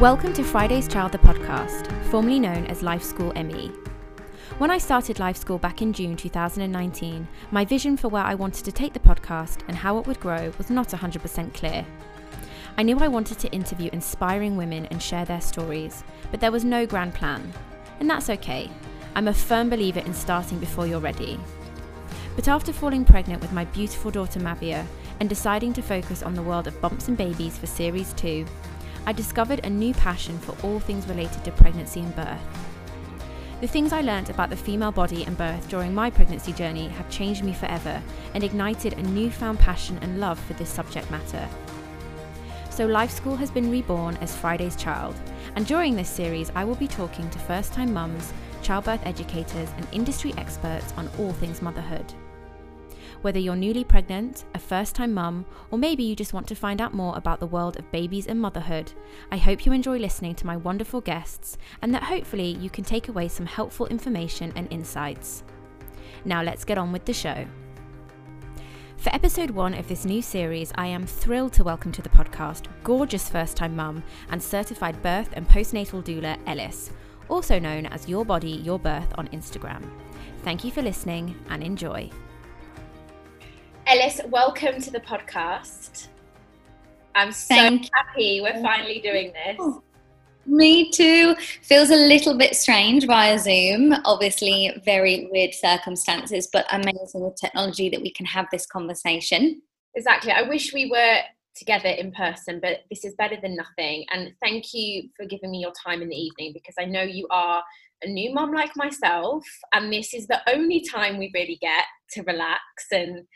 Welcome 0.00 0.32
to 0.32 0.42
Friday's 0.42 0.88
Child, 0.88 1.12
the 1.12 1.18
podcast, 1.18 1.86
formerly 2.06 2.40
known 2.40 2.66
as 2.66 2.82
Life 2.82 3.04
School 3.04 3.32
ME. 3.34 3.70
When 4.58 4.68
I 4.72 4.76
started 4.76 5.20
Life 5.20 5.36
School 5.36 5.56
back 5.56 5.82
in 5.82 5.92
June 5.92 6.16
2019, 6.16 7.28
my 7.52 7.64
vision 7.64 7.96
for 7.96 8.08
where 8.08 8.24
I 8.24 8.34
wanted 8.34 8.64
to 8.64 8.72
take 8.72 8.92
the 8.92 8.98
podcast 8.98 9.60
and 9.68 9.76
how 9.76 9.96
it 9.98 10.06
would 10.08 10.18
grow 10.18 10.52
was 10.58 10.68
not 10.68 10.88
100% 10.88 11.54
clear. 11.54 11.86
I 12.76 12.82
knew 12.82 12.98
I 12.98 13.06
wanted 13.06 13.38
to 13.38 13.52
interview 13.52 13.88
inspiring 13.92 14.56
women 14.56 14.86
and 14.86 15.00
share 15.00 15.24
their 15.24 15.40
stories, 15.40 16.02
but 16.32 16.40
there 16.40 16.52
was 16.52 16.64
no 16.64 16.86
grand 16.86 17.14
plan. 17.14 17.52
And 18.00 18.10
that's 18.10 18.30
okay. 18.30 18.68
I'm 19.14 19.28
a 19.28 19.32
firm 19.32 19.70
believer 19.70 20.00
in 20.00 20.12
starting 20.12 20.58
before 20.58 20.88
you're 20.88 20.98
ready. 20.98 21.38
But 22.34 22.48
after 22.48 22.72
falling 22.72 23.04
pregnant 23.04 23.40
with 23.40 23.52
my 23.52 23.64
beautiful 23.66 24.10
daughter 24.10 24.40
Mavia 24.40 24.84
and 25.20 25.28
deciding 25.28 25.72
to 25.74 25.82
focus 25.82 26.24
on 26.24 26.34
the 26.34 26.42
world 26.42 26.66
of 26.66 26.80
bumps 26.80 27.06
and 27.06 27.16
babies 27.16 27.56
for 27.56 27.66
Series 27.66 28.12
2, 28.14 28.44
I 29.06 29.12
discovered 29.12 29.64
a 29.64 29.70
new 29.70 29.92
passion 29.94 30.38
for 30.38 30.56
all 30.66 30.80
things 30.80 31.06
related 31.06 31.44
to 31.44 31.52
pregnancy 31.52 32.00
and 32.00 32.16
birth. 32.16 32.40
The 33.60 33.68
things 33.68 33.92
I 33.92 34.00
learnt 34.00 34.30
about 34.30 34.50
the 34.50 34.56
female 34.56 34.92
body 34.92 35.24
and 35.24 35.36
birth 35.36 35.68
during 35.68 35.94
my 35.94 36.10
pregnancy 36.10 36.52
journey 36.52 36.88
have 36.88 37.10
changed 37.10 37.44
me 37.44 37.52
forever 37.52 38.02
and 38.34 38.42
ignited 38.42 38.94
a 38.94 39.02
newfound 39.02 39.58
passion 39.58 39.98
and 40.02 40.20
love 40.20 40.38
for 40.38 40.54
this 40.54 40.70
subject 40.70 41.10
matter. 41.10 41.48
So, 42.70 42.86
Life 42.86 43.10
School 43.10 43.36
has 43.36 43.50
been 43.50 43.70
reborn 43.70 44.16
as 44.16 44.34
Friday's 44.34 44.74
Child, 44.74 45.14
and 45.54 45.66
during 45.66 45.94
this 45.94 46.08
series, 46.08 46.50
I 46.54 46.64
will 46.64 46.74
be 46.74 46.88
talking 46.88 47.30
to 47.30 47.38
first 47.38 47.72
time 47.72 47.92
mums, 47.92 48.32
childbirth 48.62 49.06
educators, 49.06 49.70
and 49.76 49.86
industry 49.92 50.34
experts 50.36 50.92
on 50.96 51.08
all 51.18 51.32
things 51.34 51.62
motherhood. 51.62 52.12
Whether 53.24 53.38
you're 53.38 53.56
newly 53.56 53.84
pregnant, 53.84 54.44
a 54.54 54.58
first 54.58 54.94
time 54.94 55.14
mum, 55.14 55.46
or 55.70 55.78
maybe 55.78 56.02
you 56.02 56.14
just 56.14 56.34
want 56.34 56.46
to 56.48 56.54
find 56.54 56.78
out 56.82 56.92
more 56.92 57.16
about 57.16 57.40
the 57.40 57.46
world 57.46 57.78
of 57.78 57.90
babies 57.90 58.26
and 58.26 58.38
motherhood, 58.38 58.92
I 59.32 59.38
hope 59.38 59.64
you 59.64 59.72
enjoy 59.72 59.96
listening 59.96 60.34
to 60.34 60.46
my 60.46 60.58
wonderful 60.58 61.00
guests 61.00 61.56
and 61.80 61.94
that 61.94 62.02
hopefully 62.02 62.58
you 62.60 62.68
can 62.68 62.84
take 62.84 63.08
away 63.08 63.28
some 63.28 63.46
helpful 63.46 63.86
information 63.86 64.52
and 64.56 64.70
insights. 64.70 65.42
Now 66.26 66.42
let's 66.42 66.66
get 66.66 66.76
on 66.76 66.92
with 66.92 67.06
the 67.06 67.14
show. 67.14 67.46
For 68.98 69.08
episode 69.14 69.52
one 69.52 69.72
of 69.72 69.88
this 69.88 70.04
new 70.04 70.20
series, 70.20 70.70
I 70.74 70.88
am 70.88 71.06
thrilled 71.06 71.54
to 71.54 71.64
welcome 71.64 71.92
to 71.92 72.02
the 72.02 72.10
podcast 72.10 72.66
gorgeous 72.82 73.30
first 73.30 73.56
time 73.56 73.74
mum 73.74 74.02
and 74.28 74.42
certified 74.42 75.02
birth 75.02 75.30
and 75.32 75.48
postnatal 75.48 76.04
doula 76.04 76.38
Ellis, 76.46 76.90
also 77.30 77.58
known 77.58 77.86
as 77.86 78.06
Your 78.06 78.26
Body, 78.26 78.60
Your 78.62 78.78
Birth 78.78 79.14
on 79.16 79.28
Instagram. 79.28 79.82
Thank 80.42 80.62
you 80.62 80.70
for 80.70 80.82
listening 80.82 81.34
and 81.48 81.62
enjoy. 81.62 82.10
Ellis, 83.86 84.18
welcome 84.30 84.80
to 84.80 84.90
the 84.90 85.00
podcast. 85.00 86.08
I'm 87.14 87.30
so 87.30 87.54
Thank 87.54 87.90
happy 87.94 88.40
we're 88.40 88.62
finally 88.62 88.98
doing 88.98 89.30
this. 89.32 89.56
Oh, 89.60 89.82
me 90.46 90.90
too. 90.90 91.34
Feels 91.62 91.90
a 91.90 91.96
little 91.96 92.38
bit 92.38 92.56
strange 92.56 93.06
via 93.06 93.38
Zoom. 93.38 93.94
Obviously, 94.06 94.72
very 94.86 95.28
weird 95.30 95.52
circumstances, 95.52 96.48
but 96.50 96.64
amazing 96.72 97.20
with 97.20 97.36
technology 97.36 97.90
that 97.90 98.00
we 98.00 98.10
can 98.10 98.24
have 98.24 98.46
this 98.50 98.64
conversation. 98.64 99.60
Exactly. 99.94 100.32
I 100.32 100.48
wish 100.48 100.72
we 100.72 100.90
were 100.90 101.18
together 101.54 101.90
in 101.90 102.10
person, 102.12 102.60
but 102.60 102.84
this 102.90 103.04
is 103.04 103.14
better 103.16 103.36
than 103.40 103.54
nothing. 103.54 104.06
And 104.14 104.32
thank 104.42 104.72
you 104.72 105.10
for 105.14 105.26
giving 105.26 105.50
me 105.50 105.58
your 105.58 105.72
time 105.72 106.00
in 106.00 106.08
the 106.08 106.16
evening 106.16 106.52
because 106.54 106.74
I 106.78 106.86
know 106.86 107.02
you 107.02 107.28
are 107.30 107.62
a 108.02 108.08
new 108.08 108.32
mom 108.32 108.52
like 108.52 108.74
myself, 108.76 109.44
and 109.74 109.92
this 109.92 110.14
is 110.14 110.26
the 110.26 110.40
only 110.50 110.80
time 110.80 111.18
we 111.18 111.30
really 111.34 111.58
get 111.60 111.84
to 112.12 112.22
relax 112.22 112.60
and 112.90 113.26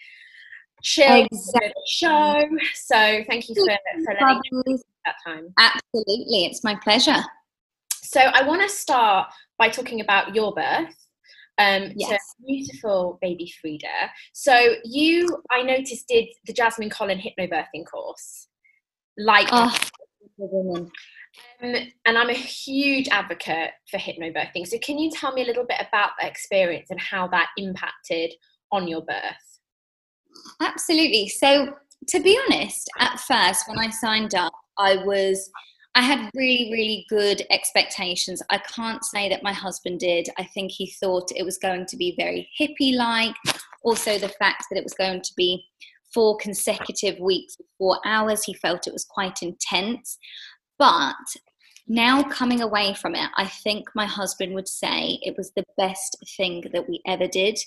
chill 0.82 1.26
exactly. 1.30 1.72
show. 1.86 2.48
So 2.74 3.24
thank 3.28 3.48
you 3.48 3.54
for, 3.54 3.64
for 4.04 4.14
letting 4.14 4.62
me 4.66 4.78
that 5.04 5.16
time. 5.26 5.52
Absolutely, 5.58 6.44
it's 6.44 6.64
my 6.64 6.74
pleasure. 6.76 7.22
So 7.92 8.20
I 8.20 8.42
want 8.42 8.62
to 8.62 8.68
start 8.68 9.28
by 9.58 9.68
talking 9.68 10.00
about 10.00 10.34
your 10.34 10.54
birth. 10.54 10.94
Um, 11.58 11.90
yes. 11.96 12.10
to 12.10 12.46
beautiful 12.46 13.18
baby 13.20 13.52
Frida. 13.60 14.10
So 14.32 14.76
you, 14.84 15.42
I 15.50 15.62
noticed, 15.62 16.06
did 16.06 16.26
the 16.46 16.52
Jasmine 16.52 16.88
Collin 16.88 17.18
hypnobirthing 17.18 17.84
course. 17.90 18.46
Like, 19.18 19.48
oh, 19.50 19.76
um, 20.40 20.90
and 21.60 22.18
I'm 22.18 22.30
a 22.30 22.34
huge 22.34 23.08
advocate 23.08 23.70
for 23.90 23.98
hypnobirthing. 23.98 24.68
So 24.68 24.78
can 24.78 24.98
you 24.98 25.10
tell 25.10 25.32
me 25.32 25.42
a 25.42 25.46
little 25.46 25.66
bit 25.66 25.80
about 25.80 26.10
that 26.20 26.30
experience 26.30 26.90
and 26.90 27.00
how 27.00 27.26
that 27.28 27.48
impacted 27.56 28.32
on 28.70 28.86
your 28.86 29.02
birth? 29.02 29.47
Absolutely. 30.60 31.28
So, 31.28 31.74
to 32.08 32.20
be 32.20 32.38
honest, 32.48 32.88
at 32.98 33.20
first, 33.20 33.68
when 33.68 33.78
I 33.78 33.90
signed 33.90 34.34
up, 34.34 34.52
I 34.78 34.96
was. 35.04 35.50
I 35.94 36.02
had 36.02 36.30
really, 36.36 36.70
really 36.70 37.06
good 37.08 37.42
expectations. 37.50 38.40
I 38.50 38.58
can't 38.58 39.02
say 39.04 39.28
that 39.30 39.42
my 39.42 39.52
husband 39.52 39.98
did. 39.98 40.28
I 40.38 40.44
think 40.44 40.70
he 40.70 40.92
thought 41.00 41.32
it 41.34 41.42
was 41.42 41.58
going 41.58 41.86
to 41.86 41.96
be 41.96 42.14
very 42.16 42.48
hippie 42.60 42.94
like. 42.94 43.34
Also, 43.82 44.16
the 44.16 44.28
fact 44.28 44.66
that 44.70 44.78
it 44.78 44.84
was 44.84 44.94
going 44.94 45.22
to 45.22 45.32
be 45.36 45.64
four 46.14 46.36
consecutive 46.36 47.18
weeks, 47.18 47.56
four 47.78 47.98
hours, 48.04 48.44
he 48.44 48.54
felt 48.54 48.86
it 48.86 48.92
was 48.92 49.04
quite 49.04 49.42
intense. 49.42 50.18
But 50.78 51.16
now 51.88 52.22
coming 52.22 52.60
away 52.60 52.94
from 52.94 53.14
it, 53.14 53.30
I 53.36 53.46
think 53.46 53.88
my 53.94 54.06
husband 54.06 54.54
would 54.54 54.68
say 54.68 55.18
it 55.22 55.34
was 55.36 55.52
the 55.56 55.64
best 55.76 56.16
thing 56.36 56.64
that 56.72 56.88
we 56.88 57.00
ever 57.06 57.26
did. 57.26 57.58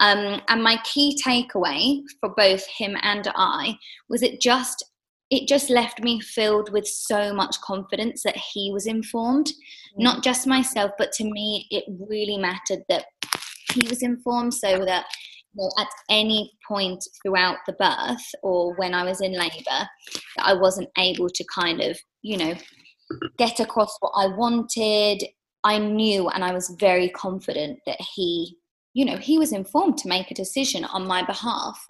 Um, 0.00 0.42
and 0.48 0.62
my 0.62 0.78
key 0.84 1.18
takeaway 1.24 2.02
for 2.20 2.30
both 2.36 2.66
him 2.66 2.96
and 3.02 3.28
I 3.34 3.76
was 4.08 4.22
it 4.22 4.40
just 4.40 4.84
it 5.30 5.48
just 5.48 5.70
left 5.70 6.02
me 6.02 6.20
filled 6.20 6.70
with 6.72 6.86
so 6.86 7.32
much 7.32 7.60
confidence 7.62 8.22
that 8.24 8.36
he 8.36 8.70
was 8.72 8.86
informed, 8.86 9.46
mm. 9.46 9.52
not 9.96 10.22
just 10.22 10.46
myself, 10.46 10.90
but 10.98 11.12
to 11.12 11.24
me 11.24 11.66
it 11.70 11.84
really 12.08 12.36
mattered 12.36 12.84
that 12.88 13.06
he 13.72 13.88
was 13.88 14.02
informed 14.02 14.52
so 14.52 14.84
that 14.84 15.06
you 15.54 15.62
know, 15.62 15.70
at 15.78 15.88
any 16.10 16.52
point 16.68 17.02
throughout 17.22 17.58
the 17.66 17.72
birth 17.74 18.24
or 18.42 18.74
when 18.76 18.92
I 18.92 19.04
was 19.04 19.20
in 19.20 19.32
labour, 19.32 19.88
I 20.38 20.52
wasn't 20.54 20.90
able 20.98 21.28
to 21.28 21.44
kind 21.54 21.80
of, 21.80 21.98
you 22.22 22.36
know, 22.36 22.54
get 23.38 23.60
across 23.60 23.96
what 24.00 24.12
I 24.14 24.26
wanted. 24.26 25.24
I 25.64 25.78
knew 25.78 26.28
and 26.28 26.44
I 26.44 26.52
was 26.52 26.74
very 26.78 27.08
confident 27.08 27.80
that 27.86 28.00
he, 28.00 28.56
you 28.92 29.04
know, 29.04 29.16
he 29.16 29.38
was 29.38 29.52
informed 29.52 29.98
to 29.98 30.08
make 30.08 30.30
a 30.30 30.34
decision 30.34 30.84
on 30.84 31.06
my 31.06 31.24
behalf. 31.24 31.84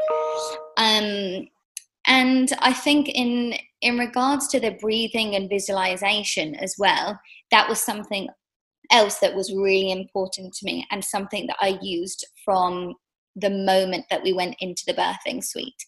Um, 0.77 1.49
and 2.07 2.53
I 2.61 2.73
think 2.73 3.09
in 3.09 3.55
in 3.81 3.99
regards 3.99 4.49
to 4.49 4.61
the 4.61 4.77
breathing 4.81 5.35
and 5.35 5.49
visualization 5.49 6.55
as 6.57 6.77
well, 6.79 7.21
that 7.51 7.69
was 7.69 7.81
something 7.81 8.29
else 8.91 9.19
that 9.19 9.35
was 9.35 9.55
really 9.55 9.91
important 9.91 10.55
to 10.55 10.65
me 10.65 10.87
and 10.91 11.05
something 11.05 11.47
that 11.47 11.57
I 11.61 11.79
used 11.83 12.27
from 12.45 12.95
the 13.37 13.51
moment 13.51 14.07
that 14.11 14.23
we 14.23 14.33
went 14.33 14.57
into 14.61 14.85
the 14.87 14.95
birthing 14.95 15.43
suite. 15.43 15.85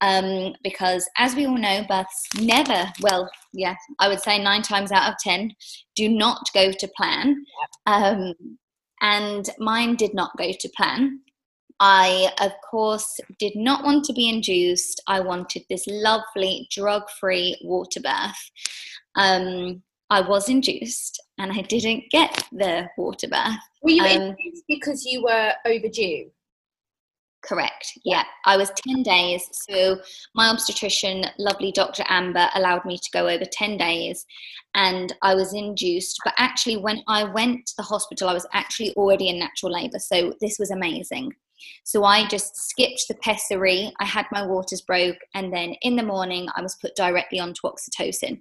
Um, 0.00 0.54
because 0.62 1.08
as 1.16 1.34
we 1.34 1.46
all 1.46 1.56
know, 1.56 1.84
births 1.88 2.28
never, 2.38 2.92
well, 3.00 3.30
yeah, 3.52 3.74
I 3.98 4.08
would 4.08 4.20
say 4.20 4.42
nine 4.42 4.62
times 4.62 4.92
out 4.92 5.10
of 5.10 5.18
10 5.18 5.52
do 5.96 6.08
not 6.08 6.46
go 6.52 6.72
to 6.72 6.88
plan. 6.96 7.44
Um, 7.86 8.34
and 9.00 9.48
mine 9.58 9.96
did 9.96 10.14
not 10.14 10.30
go 10.36 10.50
to 10.52 10.68
plan. 10.76 11.20
I, 11.80 12.30
of 12.40 12.52
course, 12.70 13.18
did 13.38 13.54
not 13.56 13.84
want 13.84 14.04
to 14.04 14.12
be 14.12 14.28
induced. 14.28 15.02
I 15.06 15.20
wanted 15.20 15.64
this 15.68 15.84
lovely 15.86 16.68
drug 16.70 17.02
free 17.20 17.58
water 17.62 18.00
birth. 18.00 18.50
Um, 19.16 19.82
I 20.10 20.20
was 20.20 20.48
induced 20.48 21.20
and 21.38 21.52
I 21.52 21.62
didn't 21.62 22.04
get 22.10 22.44
the 22.52 22.88
water 22.96 23.28
bath. 23.28 23.58
Were 23.82 23.90
you 23.90 24.02
um, 24.02 24.22
induced 24.22 24.64
because 24.68 25.04
you 25.04 25.22
were 25.22 25.52
overdue? 25.66 26.30
Correct. 27.46 27.98
Yeah. 28.04 28.24
I 28.46 28.56
was 28.56 28.70
10 28.88 29.02
days. 29.02 29.48
So 29.52 30.00
my 30.34 30.48
obstetrician, 30.48 31.26
lovely 31.38 31.72
Dr. 31.72 32.02
Amber, 32.08 32.48
allowed 32.54 32.84
me 32.86 32.96
to 32.96 33.10
go 33.12 33.28
over 33.28 33.44
10 33.44 33.76
days 33.76 34.24
and 34.74 35.14
I 35.22 35.34
was 35.34 35.52
induced. 35.52 36.20
But 36.24 36.34
actually, 36.38 36.78
when 36.78 37.02
I 37.06 37.24
went 37.24 37.66
to 37.66 37.74
the 37.76 37.82
hospital, 37.82 38.28
I 38.28 38.34
was 38.34 38.46
actually 38.54 38.94
already 38.94 39.28
in 39.28 39.38
natural 39.38 39.72
labor. 39.72 39.98
So 39.98 40.32
this 40.40 40.58
was 40.58 40.70
amazing. 40.70 41.32
So 41.84 42.04
I 42.04 42.26
just 42.28 42.56
skipped 42.56 43.04
the 43.08 43.14
pessary. 43.16 43.92
I 44.00 44.04
had 44.04 44.26
my 44.32 44.46
waters 44.46 44.80
broke. 44.80 45.18
And 45.34 45.52
then 45.52 45.74
in 45.82 45.96
the 45.96 46.02
morning, 46.02 46.48
I 46.56 46.62
was 46.62 46.76
put 46.76 46.96
directly 46.96 47.40
onto 47.40 47.62
oxytocin. 47.62 48.40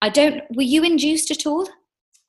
I 0.00 0.08
don't, 0.08 0.42
were 0.54 0.62
you 0.62 0.82
induced 0.82 1.30
at 1.30 1.46
all? 1.46 1.68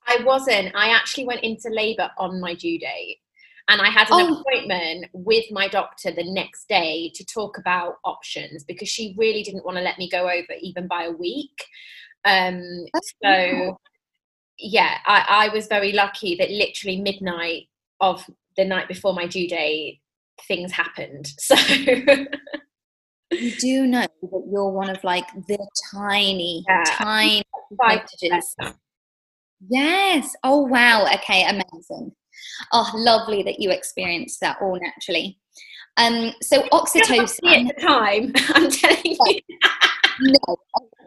I 0.07 0.19
wasn't. 0.23 0.75
I 0.75 0.89
actually 0.89 1.25
went 1.25 1.43
into 1.43 1.69
labor 1.69 2.11
on 2.17 2.39
my 2.39 2.53
due 2.53 2.77
date. 2.77 3.19
And 3.67 3.81
I 3.81 3.89
had 3.89 4.07
an 4.11 4.27
oh. 4.29 4.39
appointment 4.39 5.07
with 5.13 5.45
my 5.51 5.67
doctor 5.67 6.11
the 6.11 6.31
next 6.31 6.69
day 6.69 7.11
to 7.15 7.25
talk 7.25 7.57
about 7.57 7.95
options 8.05 8.63
because 8.63 8.89
she 8.89 9.15
really 9.17 9.41
didn't 9.41 9.65
want 9.65 9.77
to 9.77 9.83
let 9.83 9.97
me 9.97 10.07
go 10.09 10.29
over 10.29 10.53
even 10.61 10.87
by 10.87 11.05
a 11.05 11.11
week. 11.11 11.65
Um, 12.25 12.85
so, 13.23 13.77
yeah, 14.59 14.97
I, 15.05 15.47
I 15.47 15.49
was 15.53 15.67
very 15.67 15.93
lucky 15.93 16.35
that 16.35 16.51
literally 16.51 17.01
midnight 17.01 17.63
of 17.99 18.29
the 18.55 18.65
night 18.65 18.87
before 18.87 19.13
my 19.13 19.25
due 19.25 19.47
date, 19.47 20.01
things 20.47 20.71
happened. 20.71 21.31
So. 21.39 21.55
you 23.31 23.51
do 23.57 23.87
know 23.87 24.01
that 24.01 24.47
you're 24.51 24.69
one 24.69 24.89
of 24.89 25.03
like 25.03 25.25
the 25.47 25.57
tiny, 25.91 26.63
yeah. 26.69 26.83
tiny 26.85 27.43
advantages. 27.71 28.55
Yes. 29.67 30.35
Oh 30.43 30.61
wow. 30.61 31.07
Okay, 31.15 31.43
amazing. 31.43 32.11
Oh, 32.71 32.89
lovely 32.95 33.43
that 33.43 33.59
you 33.59 33.71
experienced 33.71 34.39
that 34.41 34.57
all 34.61 34.79
naturally. 34.79 35.39
Um, 35.97 36.33
so 36.41 36.63
oxytocin 36.69 37.67
at 37.69 37.75
the 37.75 37.81
time, 37.81 38.33
I'm 38.49 38.69
telling 38.69 39.01
you. 39.05 39.41
no, 40.21 40.57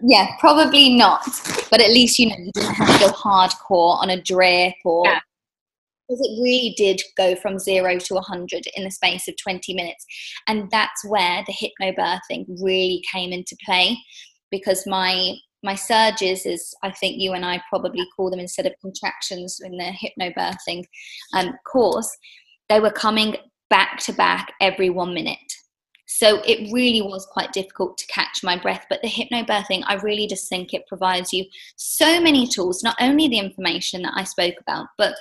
yeah, 0.02 0.36
probably 0.40 0.94
not. 0.94 1.22
But 1.70 1.80
at 1.80 1.90
least 1.90 2.18
you 2.18 2.30
know 2.30 2.36
you 2.38 2.52
didn't 2.52 2.74
have 2.74 3.00
to 3.00 3.06
go 3.06 3.12
hardcore 3.12 4.00
on 4.02 4.10
a 4.10 4.22
drip 4.22 4.74
or 4.84 5.04
yeah 5.06 5.20
because 6.08 6.20
it 6.20 6.42
really 6.42 6.74
did 6.76 7.02
go 7.16 7.36
from 7.36 7.58
zero 7.58 7.98
to 7.98 8.14
100 8.14 8.66
in 8.74 8.84
the 8.84 8.90
space 8.90 9.28
of 9.28 9.34
20 9.36 9.74
minutes. 9.74 10.06
And 10.46 10.70
that's 10.70 11.04
where 11.04 11.44
the 11.46 11.52
hypnobirthing 11.52 12.46
really 12.62 13.02
came 13.12 13.32
into 13.32 13.56
play 13.64 13.96
because 14.50 14.86
my 14.86 15.34
my 15.62 15.74
surges 15.74 16.46
is 16.46 16.74
i 16.82 16.90
think 16.90 17.20
you 17.20 17.32
and 17.32 17.44
i 17.44 17.60
probably 17.68 18.06
call 18.14 18.30
them 18.30 18.40
instead 18.40 18.66
of 18.66 18.72
contractions 18.80 19.60
in 19.62 19.72
the 19.76 19.92
hypnobirthing 19.92 20.84
um, 21.34 21.52
course 21.70 22.16
they 22.68 22.80
were 22.80 22.90
coming 22.90 23.36
back 23.70 23.98
to 23.98 24.12
back 24.12 24.52
every 24.60 24.90
one 24.90 25.14
minute. 25.14 25.38
So 26.10 26.40
it 26.46 26.72
really 26.72 27.02
was 27.02 27.26
quite 27.26 27.52
difficult 27.52 27.98
to 27.98 28.06
catch 28.06 28.42
my 28.42 28.58
breath 28.58 28.86
but 28.88 29.02
the 29.02 29.08
hypnobirthing 29.08 29.82
i 29.86 29.94
really 29.96 30.26
just 30.26 30.48
think 30.48 30.72
it 30.72 30.86
provides 30.88 31.34
you 31.34 31.44
so 31.76 32.18
many 32.18 32.46
tools 32.46 32.82
not 32.82 32.96
only 32.98 33.28
the 33.28 33.38
information 33.38 34.00
that 34.02 34.14
i 34.16 34.24
spoke 34.24 34.54
about 34.58 34.86
but 34.96 35.14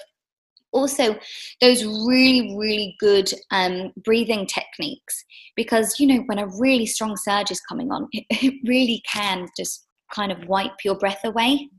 also 0.72 1.18
those 1.60 1.83
really 1.83 2.56
really 2.57 2.95
good 3.00 3.31
um, 3.51 3.92
breathing 4.04 4.45
techniques. 4.45 5.25
Because 5.56 6.00
you 6.00 6.07
know 6.07 6.24
when 6.28 6.40
a 6.40 6.48
really 6.60 6.86
strong 6.86 7.18
surge 7.18 7.51
is 7.51 7.62
coming 7.62 7.92
on 7.92 8.07
it, 8.12 8.25
it 8.44 8.54
really 8.66 9.01
can 9.12 9.48
just 9.57 9.87
kind 10.13 10.31
of 10.31 10.48
wipe 10.48 10.83
your 10.83 10.95
breath 10.95 11.24
away. 11.24 11.69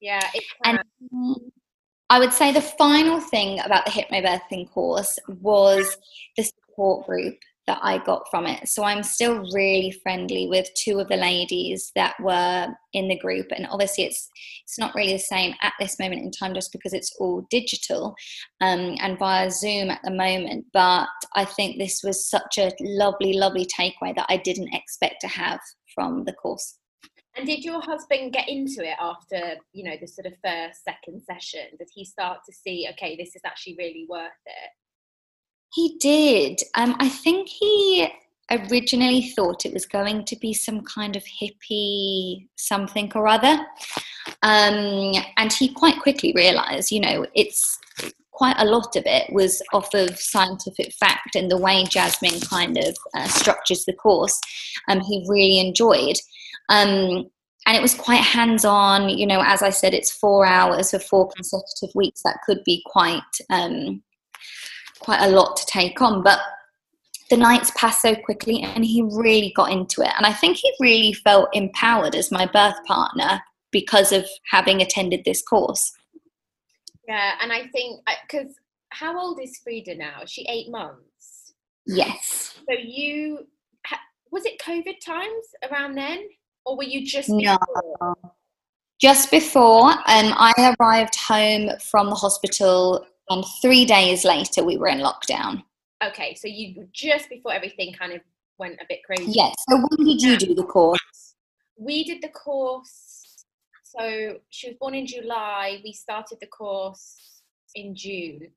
Yeah 0.00 0.28
and 0.64 0.80
i 2.10 2.18
would 2.18 2.32
say 2.32 2.52
the 2.52 2.60
final 2.60 3.20
thing 3.20 3.60
about 3.60 3.84
the 3.84 3.90
hypnobirthing 3.90 4.70
course 4.70 5.18
was 5.40 5.98
the 6.36 6.44
support 6.44 7.06
group 7.06 7.36
that 7.68 7.78
I 7.82 7.98
got 7.98 8.28
from 8.30 8.46
it. 8.46 8.68
So 8.68 8.82
I'm 8.82 9.04
still 9.04 9.44
really 9.52 9.92
friendly 10.02 10.48
with 10.48 10.68
two 10.74 10.98
of 10.98 11.08
the 11.08 11.16
ladies 11.16 11.92
that 11.94 12.14
were 12.18 12.66
in 12.92 13.06
the 13.06 13.18
group, 13.18 13.46
and 13.54 13.68
obviously 13.70 14.04
it's 14.04 14.28
it's 14.64 14.78
not 14.78 14.94
really 14.94 15.12
the 15.12 15.18
same 15.18 15.54
at 15.62 15.74
this 15.78 15.98
moment 16.00 16.22
in 16.22 16.30
time, 16.32 16.54
just 16.54 16.72
because 16.72 16.92
it's 16.92 17.14
all 17.20 17.46
digital 17.50 18.16
um, 18.60 18.96
and 19.00 19.18
via 19.18 19.50
Zoom 19.50 19.90
at 19.90 20.00
the 20.02 20.10
moment. 20.10 20.66
But 20.72 21.08
I 21.36 21.44
think 21.44 21.78
this 21.78 22.00
was 22.02 22.28
such 22.28 22.58
a 22.58 22.72
lovely, 22.80 23.34
lovely 23.34 23.66
takeaway 23.66 24.16
that 24.16 24.26
I 24.28 24.38
didn't 24.38 24.74
expect 24.74 25.20
to 25.20 25.28
have 25.28 25.60
from 25.94 26.24
the 26.24 26.32
course. 26.32 26.78
And 27.36 27.46
did 27.46 27.64
your 27.64 27.80
husband 27.80 28.32
get 28.32 28.48
into 28.48 28.82
it 28.82 28.96
after, 28.98 29.58
you 29.72 29.84
know, 29.84 29.96
the 30.00 30.08
sort 30.08 30.26
of 30.26 30.32
first, 30.44 30.82
second 30.82 31.22
session? 31.22 31.68
Did 31.78 31.88
he 31.94 32.04
start 32.04 32.38
to 32.46 32.52
see, 32.52 32.88
okay, 32.92 33.16
this 33.16 33.36
is 33.36 33.42
actually 33.46 33.76
really 33.78 34.06
worth 34.08 34.32
it? 34.44 34.70
He 35.74 35.96
did. 35.98 36.60
Um, 36.74 36.96
I 36.98 37.08
think 37.08 37.48
he 37.48 38.08
originally 38.50 39.30
thought 39.30 39.66
it 39.66 39.74
was 39.74 39.84
going 39.84 40.24
to 40.24 40.36
be 40.36 40.54
some 40.54 40.80
kind 40.82 41.16
of 41.16 41.22
hippie 41.24 42.48
something 42.56 43.12
or 43.14 43.28
other. 43.28 43.58
Um, 44.42 45.12
and 45.36 45.52
he 45.52 45.68
quite 45.68 46.00
quickly 46.00 46.32
realized, 46.34 46.90
you 46.90 47.00
know, 47.00 47.26
it's 47.34 47.78
quite 48.32 48.56
a 48.58 48.64
lot 48.64 48.94
of 48.96 49.02
it 49.04 49.32
was 49.32 49.60
off 49.72 49.92
of 49.94 50.18
scientific 50.18 50.92
fact 50.92 51.34
and 51.34 51.50
the 51.50 51.58
way 51.58 51.84
Jasmine 51.84 52.40
kind 52.40 52.78
of 52.78 52.96
uh, 53.14 53.26
structures 53.26 53.84
the 53.84 53.92
course. 53.92 54.40
Um, 54.88 55.00
he 55.00 55.26
really 55.28 55.58
enjoyed. 55.58 56.16
Um, 56.68 57.28
and 57.66 57.76
it 57.76 57.82
was 57.82 57.94
quite 57.94 58.22
hands 58.22 58.64
on, 58.64 59.10
you 59.10 59.26
know, 59.26 59.42
as 59.44 59.62
I 59.62 59.70
said, 59.70 59.92
it's 59.92 60.10
four 60.10 60.46
hours 60.46 60.92
for 60.92 60.98
four 60.98 61.28
consecutive 61.28 61.94
weeks. 61.94 62.22
That 62.22 62.38
could 62.46 62.62
be 62.64 62.82
quite 62.86 63.20
um, 63.50 64.02
quite 65.00 65.22
a 65.22 65.30
lot 65.30 65.56
to 65.56 65.66
take 65.66 66.00
on. 66.00 66.22
But 66.22 66.40
the 67.30 67.36
nights 67.36 67.70
passed 67.76 68.02
so 68.02 68.14
quickly 68.14 68.62
and 68.62 68.84
he 68.84 69.02
really 69.02 69.52
got 69.54 69.70
into 69.70 70.02
it. 70.02 70.12
And 70.16 70.26
I 70.26 70.32
think 70.32 70.56
he 70.56 70.72
really 70.80 71.12
felt 71.12 71.48
empowered 71.52 72.14
as 72.14 72.30
my 72.30 72.46
birth 72.46 72.76
partner 72.86 73.40
because 73.70 74.12
of 74.12 74.26
having 74.50 74.80
attended 74.80 75.24
this 75.24 75.42
course. 75.42 75.92
Yeah, 77.06 77.32
and 77.40 77.52
I 77.52 77.66
think 77.68 78.00
because 78.26 78.54
how 78.90 79.18
old 79.18 79.40
is 79.40 79.58
Frida 79.62 79.96
now? 79.96 80.22
Is 80.22 80.30
she 80.30 80.46
eight 80.48 80.70
months? 80.70 81.52
Yes. 81.86 82.58
So 82.68 82.76
you 82.78 83.46
was 84.30 84.44
it 84.44 84.60
COVID 84.60 85.00
times 85.04 85.44
around 85.70 85.94
then, 85.94 86.24
or 86.64 86.76
were 86.76 86.84
you 86.84 87.06
just 87.06 87.28
no? 87.30 87.56
Just 89.00 89.30
before, 89.30 89.90
um, 89.90 90.34
I 90.36 90.74
arrived 90.80 91.14
home 91.14 91.70
from 91.78 92.10
the 92.10 92.16
hospital 92.16 93.06
and 93.30 93.44
three 93.62 93.84
days 93.84 94.24
later, 94.24 94.64
we 94.64 94.76
were 94.76 94.88
in 94.88 94.98
lockdown. 94.98 95.62
Okay, 96.04 96.34
so 96.34 96.48
you 96.48 96.88
just 96.92 97.28
before 97.28 97.52
everything 97.52 97.92
kind 97.92 98.12
of 98.12 98.20
went 98.58 98.74
a 98.80 98.84
bit 98.88 99.00
crazy. 99.04 99.32
Yes. 99.32 99.54
So 99.68 99.76
when 99.76 100.06
did 100.06 100.22
you 100.22 100.36
do 100.36 100.54
the 100.54 100.64
course? 100.64 101.34
We 101.76 102.04
did 102.04 102.22
the 102.22 102.28
course. 102.28 103.44
So 103.82 104.38
she 104.50 104.68
was 104.68 104.76
born 104.78 104.94
in 104.94 105.06
July. 105.06 105.80
We 105.82 105.92
started 105.92 106.38
the 106.40 106.46
course 106.46 107.40
in 107.74 107.94
June, 107.94 108.48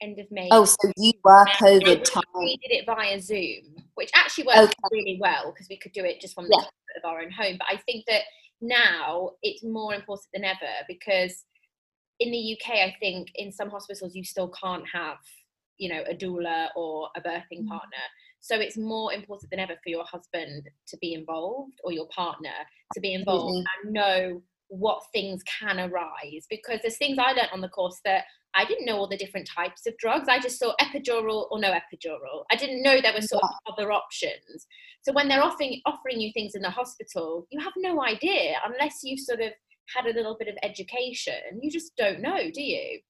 end 0.00 0.18
of 0.18 0.26
May. 0.30 0.48
Oh, 0.50 0.64
so 0.64 0.92
you 0.96 1.12
were 1.22 1.44
COVID 1.60 2.04
time. 2.04 2.22
We 2.38 2.56
did 2.56 2.72
it 2.72 2.86
via 2.86 3.20
Zoom, 3.20 3.84
which 3.94 4.10
actually 4.14 4.44
worked 4.44 4.58
okay. 4.58 4.74
really 4.90 5.18
well 5.20 5.52
because 5.52 5.68
we 5.68 5.76
could 5.78 5.92
do 5.92 6.04
it 6.04 6.20
just 6.20 6.34
from 6.34 6.44
the 6.44 6.56
yeah. 6.60 7.00
of 7.02 7.10
our 7.10 7.20
own 7.20 7.30
home. 7.30 7.56
But 7.58 7.68
I 7.70 7.76
think 7.76 8.04
that 8.06 8.22
now 8.60 9.32
it's 9.42 9.62
more 9.62 9.94
important 9.94 10.28
than 10.32 10.44
ever 10.44 10.72
because 10.88 11.44
in 12.20 12.30
the 12.30 12.58
UK, 12.58 12.78
I 12.78 12.96
think 13.00 13.28
in 13.34 13.52
some 13.52 13.70
hospitals 13.70 14.14
you 14.14 14.24
still 14.24 14.48
can't 14.48 14.84
have, 14.92 15.18
you 15.76 15.88
know, 15.88 16.02
a 16.08 16.14
doula 16.14 16.68
or 16.76 17.08
a 17.16 17.20
birthing 17.20 17.64
mm. 17.64 17.68
partner. 17.68 18.04
So 18.40 18.56
it's 18.56 18.76
more 18.76 19.12
important 19.12 19.50
than 19.50 19.60
ever 19.60 19.74
for 19.82 19.90
your 19.90 20.04
husband 20.04 20.68
to 20.88 20.96
be 20.98 21.14
involved 21.14 21.80
or 21.84 21.92
your 21.92 22.08
partner 22.08 22.50
to 22.94 23.00
be 23.00 23.14
involved 23.14 23.56
mm-hmm. 23.56 23.86
and 23.86 23.92
know 23.92 24.42
what 24.68 25.02
things 25.12 25.42
can 25.44 25.78
arise. 25.80 26.46
Because 26.48 26.80
there's 26.82 26.98
things 26.98 27.18
I 27.18 27.32
learned 27.32 27.50
on 27.52 27.60
the 27.60 27.68
course 27.68 28.00
that 28.04 28.24
I 28.54 28.64
didn't 28.64 28.86
know 28.86 28.96
all 28.96 29.08
the 29.08 29.16
different 29.16 29.48
types 29.48 29.86
of 29.86 29.96
drugs. 29.98 30.28
I 30.28 30.38
just 30.38 30.58
saw 30.58 30.74
epidural 30.80 31.46
or 31.50 31.60
no 31.60 31.70
epidural. 31.70 32.44
I 32.50 32.56
didn't 32.56 32.82
know 32.82 33.00
there 33.00 33.12
were 33.12 33.20
sort 33.20 33.42
yeah. 33.44 33.56
of 33.66 33.74
other 33.74 33.92
options. 33.92 34.66
So 35.02 35.12
when 35.12 35.28
they're 35.28 35.42
offering 35.42 35.80
offering 35.86 36.20
you 36.20 36.32
things 36.32 36.54
in 36.54 36.62
the 36.62 36.70
hospital, 36.70 37.46
you 37.50 37.60
have 37.60 37.74
no 37.76 38.02
idea 38.02 38.56
unless 38.64 39.00
you 39.02 39.16
sort 39.16 39.40
of 39.40 39.52
had 39.94 40.06
a 40.06 40.14
little 40.14 40.36
bit 40.38 40.48
of 40.48 40.56
education, 40.62 41.60
you 41.60 41.70
just 41.70 41.96
don't 41.96 42.20
know, 42.20 42.50
do 42.52 42.62
you? 42.62 43.00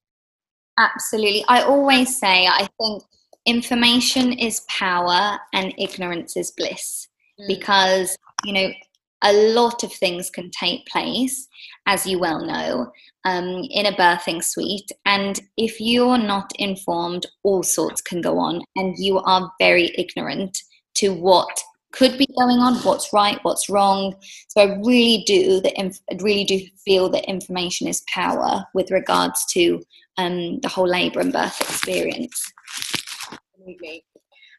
Absolutely. 0.78 1.44
I 1.48 1.62
always 1.62 2.16
say, 2.16 2.46
I 2.46 2.68
think 2.80 3.02
information 3.46 4.32
is 4.32 4.64
power 4.68 5.38
and 5.52 5.74
ignorance 5.78 6.36
is 6.36 6.52
bliss 6.56 7.08
mm. 7.40 7.46
because, 7.48 8.16
you 8.44 8.52
know, 8.52 8.70
a 9.24 9.32
lot 9.52 9.82
of 9.82 9.92
things 9.92 10.30
can 10.30 10.50
take 10.50 10.86
place, 10.86 11.48
as 11.86 12.06
you 12.06 12.20
well 12.20 12.46
know, 12.46 12.92
um, 13.24 13.64
in 13.70 13.86
a 13.86 13.92
birthing 13.92 14.44
suite. 14.44 14.92
And 15.06 15.40
if 15.56 15.80
you're 15.80 16.18
not 16.18 16.52
informed, 16.56 17.26
all 17.42 17.64
sorts 17.64 18.00
can 18.00 18.20
go 18.20 18.38
on, 18.38 18.62
and 18.76 18.94
you 18.96 19.18
are 19.18 19.50
very 19.58 19.92
ignorant 19.98 20.56
to 20.94 21.12
what 21.12 21.60
could 21.92 22.18
be 22.18 22.26
going 22.38 22.58
on, 22.58 22.74
what's 22.76 23.12
right, 23.12 23.38
what's 23.42 23.68
wrong. 23.68 24.14
So 24.48 24.60
I 24.60 24.76
really 24.84 25.24
do 25.26 25.60
the 25.60 25.78
inf- 25.78 26.00
really 26.20 26.44
do 26.44 26.60
feel 26.84 27.08
that 27.10 27.28
information 27.28 27.88
is 27.88 28.02
power 28.12 28.64
with 28.74 28.90
regards 28.90 29.44
to 29.52 29.82
um, 30.18 30.60
the 30.60 30.68
whole 30.68 30.88
labour 30.88 31.20
and 31.20 31.32
birth 31.32 31.60
experience. 31.60 32.52
Absolutely. 33.32 34.04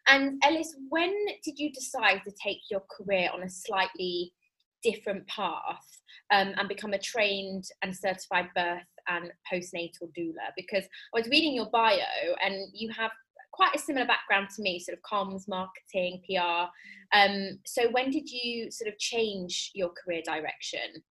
And 0.07 0.41
Ellis, 0.43 0.75
when 0.89 1.13
did 1.43 1.59
you 1.59 1.71
decide 1.71 2.21
to 2.25 2.33
take 2.43 2.59
your 2.71 2.81
career 2.89 3.29
on 3.33 3.43
a 3.43 3.49
slightly 3.49 4.33
different 4.81 5.27
path 5.27 5.85
um, 6.31 6.53
and 6.57 6.67
become 6.67 6.93
a 6.93 6.99
trained 6.99 7.65
and 7.83 7.95
certified 7.95 8.47
birth 8.55 8.87
and 9.07 9.31
postnatal 9.51 10.09
doula? 10.17 10.49
Because 10.57 10.83
I 10.83 11.19
was 11.19 11.27
reading 11.27 11.53
your 11.53 11.69
bio 11.69 11.99
and 12.43 12.55
you 12.73 12.89
have 12.97 13.11
quite 13.59 13.75
a 13.75 13.79
similar 13.79 14.05
background 14.05 14.47
to 14.55 14.61
me, 14.61 14.79
sort 14.79 14.97
of 14.97 15.03
comms, 15.03 15.45
marketing, 15.49 16.21
PR. 16.25 16.69
Um, 17.13 17.59
so 17.65 17.91
when 17.91 18.09
did 18.09 18.29
you 18.29 18.71
sort 18.71 18.87
of 18.87 18.97
change 18.97 19.71
your 19.73 19.89
career 19.89 20.21
direction? 20.25 21.03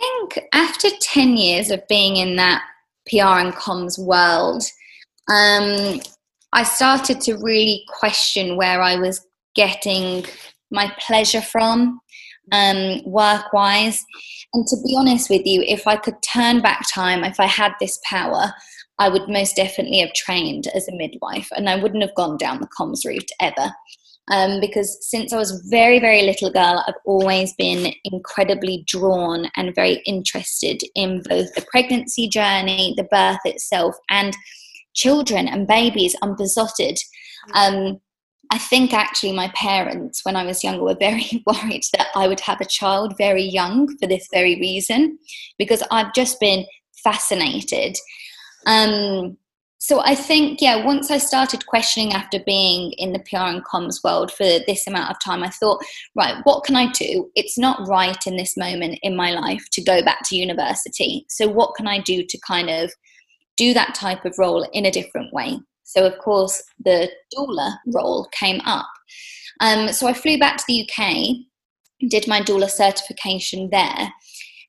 I 0.00 0.26
think 0.30 0.48
after 0.54 0.88
10 0.98 1.36
years 1.36 1.70
of 1.70 1.86
being 1.88 2.16
in 2.16 2.36
that 2.36 2.62
PR 3.06 3.38
and 3.44 3.52
comms 3.52 3.98
world, 3.98 4.64
um, 5.28 6.00
I 6.54 6.62
started 6.64 7.20
to 7.22 7.36
really 7.36 7.84
question 7.88 8.56
where 8.56 8.80
I 8.80 8.96
was 8.96 9.26
getting 9.54 10.24
my 10.70 10.90
pleasure 11.06 11.42
from 11.42 12.00
um, 12.50 13.02
work 13.04 13.52
wise. 13.52 14.02
And 14.54 14.66
to 14.68 14.76
be 14.86 14.96
honest 14.96 15.28
with 15.28 15.44
you, 15.44 15.62
if 15.68 15.86
I 15.86 15.96
could 15.96 16.16
turn 16.22 16.62
back 16.62 16.86
time, 16.90 17.24
if 17.24 17.38
I 17.38 17.46
had 17.46 17.72
this 17.78 18.00
power, 18.08 18.54
I 18.98 19.08
would 19.08 19.28
most 19.28 19.56
definitely 19.56 19.98
have 20.00 20.12
trained 20.12 20.68
as 20.68 20.88
a 20.88 20.96
midwife 20.96 21.48
and 21.56 21.68
I 21.68 21.76
wouldn't 21.76 22.02
have 22.02 22.14
gone 22.14 22.36
down 22.36 22.60
the 22.60 22.68
comms 22.78 23.04
route 23.06 23.30
ever. 23.40 23.72
Um, 24.30 24.60
because 24.60 24.98
since 25.00 25.32
I 25.32 25.36
was 25.36 25.50
a 25.50 25.68
very, 25.68 25.98
very 25.98 26.22
little 26.22 26.50
girl, 26.50 26.84
I've 26.86 26.94
always 27.04 27.52
been 27.54 27.92
incredibly 28.04 28.84
drawn 28.86 29.50
and 29.56 29.74
very 29.74 30.00
interested 30.06 30.80
in 30.94 31.22
both 31.28 31.52
the 31.54 31.66
pregnancy 31.70 32.28
journey, 32.28 32.94
the 32.96 33.08
birth 33.10 33.40
itself, 33.44 33.96
and 34.08 34.36
children 34.94 35.48
and 35.48 35.66
babies 35.66 36.14
unbesotted. 36.22 36.98
Um, 37.54 38.00
I 38.50 38.58
think 38.58 38.92
actually 38.92 39.32
my 39.32 39.48
parents, 39.54 40.24
when 40.24 40.36
I 40.36 40.44
was 40.44 40.62
younger, 40.62 40.84
were 40.84 40.94
very 40.94 41.42
worried 41.46 41.82
that 41.94 42.08
I 42.14 42.28
would 42.28 42.40
have 42.40 42.60
a 42.60 42.66
child 42.66 43.14
very 43.18 43.42
young 43.42 43.96
for 43.98 44.06
this 44.06 44.28
very 44.32 44.56
reason, 44.56 45.18
because 45.58 45.82
I've 45.90 46.14
just 46.14 46.38
been 46.38 46.64
fascinated. 47.02 47.96
Um, 48.66 49.36
so 49.78 50.00
I 50.00 50.14
think, 50.14 50.60
yeah, 50.60 50.84
once 50.86 51.10
I 51.10 51.18
started 51.18 51.66
questioning 51.66 52.12
after 52.12 52.38
being 52.46 52.92
in 52.98 53.12
the 53.12 53.18
PR 53.18 53.48
and 53.48 53.64
comms 53.64 54.04
world 54.04 54.30
for 54.30 54.44
this 54.44 54.86
amount 54.86 55.10
of 55.10 55.16
time, 55.20 55.42
I 55.42 55.50
thought, 55.50 55.84
right, 56.14 56.36
what 56.44 56.62
can 56.62 56.76
I 56.76 56.92
do? 56.92 57.32
It's 57.34 57.58
not 57.58 57.88
right 57.88 58.24
in 58.24 58.36
this 58.36 58.56
moment 58.56 59.00
in 59.02 59.16
my 59.16 59.32
life 59.32 59.64
to 59.72 59.82
go 59.82 60.00
back 60.00 60.20
to 60.26 60.36
university. 60.36 61.26
So 61.28 61.48
what 61.48 61.74
can 61.74 61.88
I 61.88 61.98
do 61.98 62.24
to 62.24 62.38
kind 62.46 62.70
of 62.70 62.92
do 63.56 63.74
that 63.74 63.96
type 63.96 64.24
of 64.24 64.38
role 64.38 64.62
in 64.72 64.86
a 64.86 64.90
different 64.92 65.32
way? 65.32 65.58
So, 65.82 66.06
of 66.06 66.16
course, 66.18 66.62
the 66.84 67.10
doula 67.36 67.76
role 67.92 68.28
came 68.30 68.60
up. 68.60 68.86
Um, 69.60 69.92
so 69.92 70.06
I 70.06 70.12
flew 70.12 70.38
back 70.38 70.58
to 70.58 70.64
the 70.68 70.88
UK, 70.88 72.08
did 72.08 72.28
my 72.28 72.40
doula 72.40 72.70
certification 72.70 73.68
there. 73.70 74.12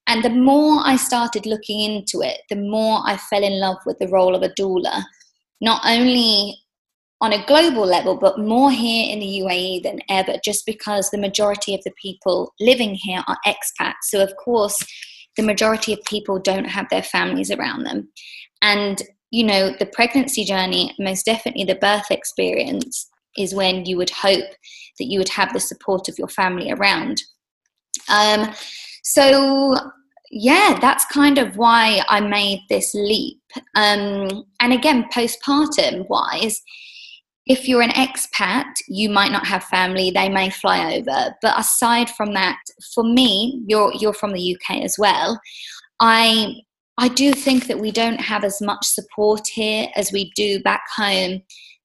And 0.07 0.23
the 0.23 0.29
more 0.29 0.81
I 0.83 0.97
started 0.97 1.45
looking 1.45 1.79
into 1.79 2.21
it, 2.21 2.41
the 2.49 2.55
more 2.55 3.01
I 3.05 3.17
fell 3.17 3.43
in 3.43 3.59
love 3.59 3.77
with 3.85 3.99
the 3.99 4.07
role 4.07 4.35
of 4.35 4.43
a 4.43 4.49
doula, 4.49 5.03
not 5.61 5.81
only 5.85 6.57
on 7.21 7.31
a 7.31 7.45
global 7.45 7.85
level, 7.85 8.17
but 8.17 8.37
more 8.37 8.69
here 8.69 9.11
in 9.11 9.19
the 9.19 9.39
UAE 9.39 9.83
than 9.83 10.01
ever, 10.09 10.35
just 10.43 10.65
because 10.65 11.09
the 11.09 11.17
majority 11.17 11.73
of 11.73 11.81
the 11.85 11.93
people 12.01 12.53
living 12.59 12.95
here 12.95 13.23
are 13.27 13.37
expats. 13.47 14.03
So, 14.03 14.21
of 14.21 14.35
course, 14.35 14.77
the 15.37 15.43
majority 15.43 15.93
of 15.93 16.03
people 16.05 16.37
don't 16.37 16.65
have 16.65 16.87
their 16.89 17.01
families 17.01 17.49
around 17.49 17.85
them. 17.85 18.09
And 18.61 19.01
you 19.33 19.43
know, 19.43 19.73
the 19.79 19.87
pregnancy 19.87 20.45
journey, 20.45 20.95
most 20.99 21.25
definitely 21.25 21.63
the 21.63 21.73
birth 21.73 22.11
experience, 22.11 23.09
is 23.35 23.55
when 23.55 23.83
you 23.83 23.97
would 23.97 24.11
hope 24.11 24.45
that 24.99 25.05
you 25.05 25.17
would 25.17 25.29
have 25.29 25.51
the 25.53 25.59
support 25.59 26.07
of 26.07 26.19
your 26.19 26.27
family 26.27 26.71
around. 26.71 27.19
Um, 28.09 28.53
so, 29.03 29.75
yeah, 30.31 30.77
that's 30.81 31.05
kind 31.05 31.37
of 31.37 31.57
why 31.57 32.01
I 32.09 32.19
made 32.19 32.61
this 32.69 32.93
leap. 32.93 33.41
Um, 33.75 34.45
and 34.59 34.73
again, 34.73 35.05
postpartum 35.13 36.07
wise, 36.09 36.61
if 37.45 37.67
you're 37.67 37.81
an 37.81 37.89
expat, 37.91 38.65
you 38.87 39.09
might 39.09 39.31
not 39.31 39.45
have 39.45 39.65
family, 39.65 40.11
they 40.11 40.29
may 40.29 40.49
fly 40.49 40.95
over. 40.95 41.35
But 41.41 41.59
aside 41.59 42.09
from 42.09 42.33
that, 42.33 42.57
for 42.95 43.03
me, 43.03 43.61
you're, 43.67 43.93
you're 43.93 44.13
from 44.13 44.31
the 44.31 44.55
UK 44.55 44.77
as 44.77 44.95
well. 44.97 45.39
I 45.99 46.55
I 46.97 47.07
do 47.07 47.33
think 47.33 47.67
that 47.67 47.79
we 47.79 47.91
don't 47.91 48.21
have 48.21 48.43
as 48.43 48.61
much 48.61 48.85
support 48.85 49.47
here 49.47 49.87
as 49.95 50.11
we 50.11 50.31
do 50.35 50.61
back 50.61 50.83
home, 50.95 51.41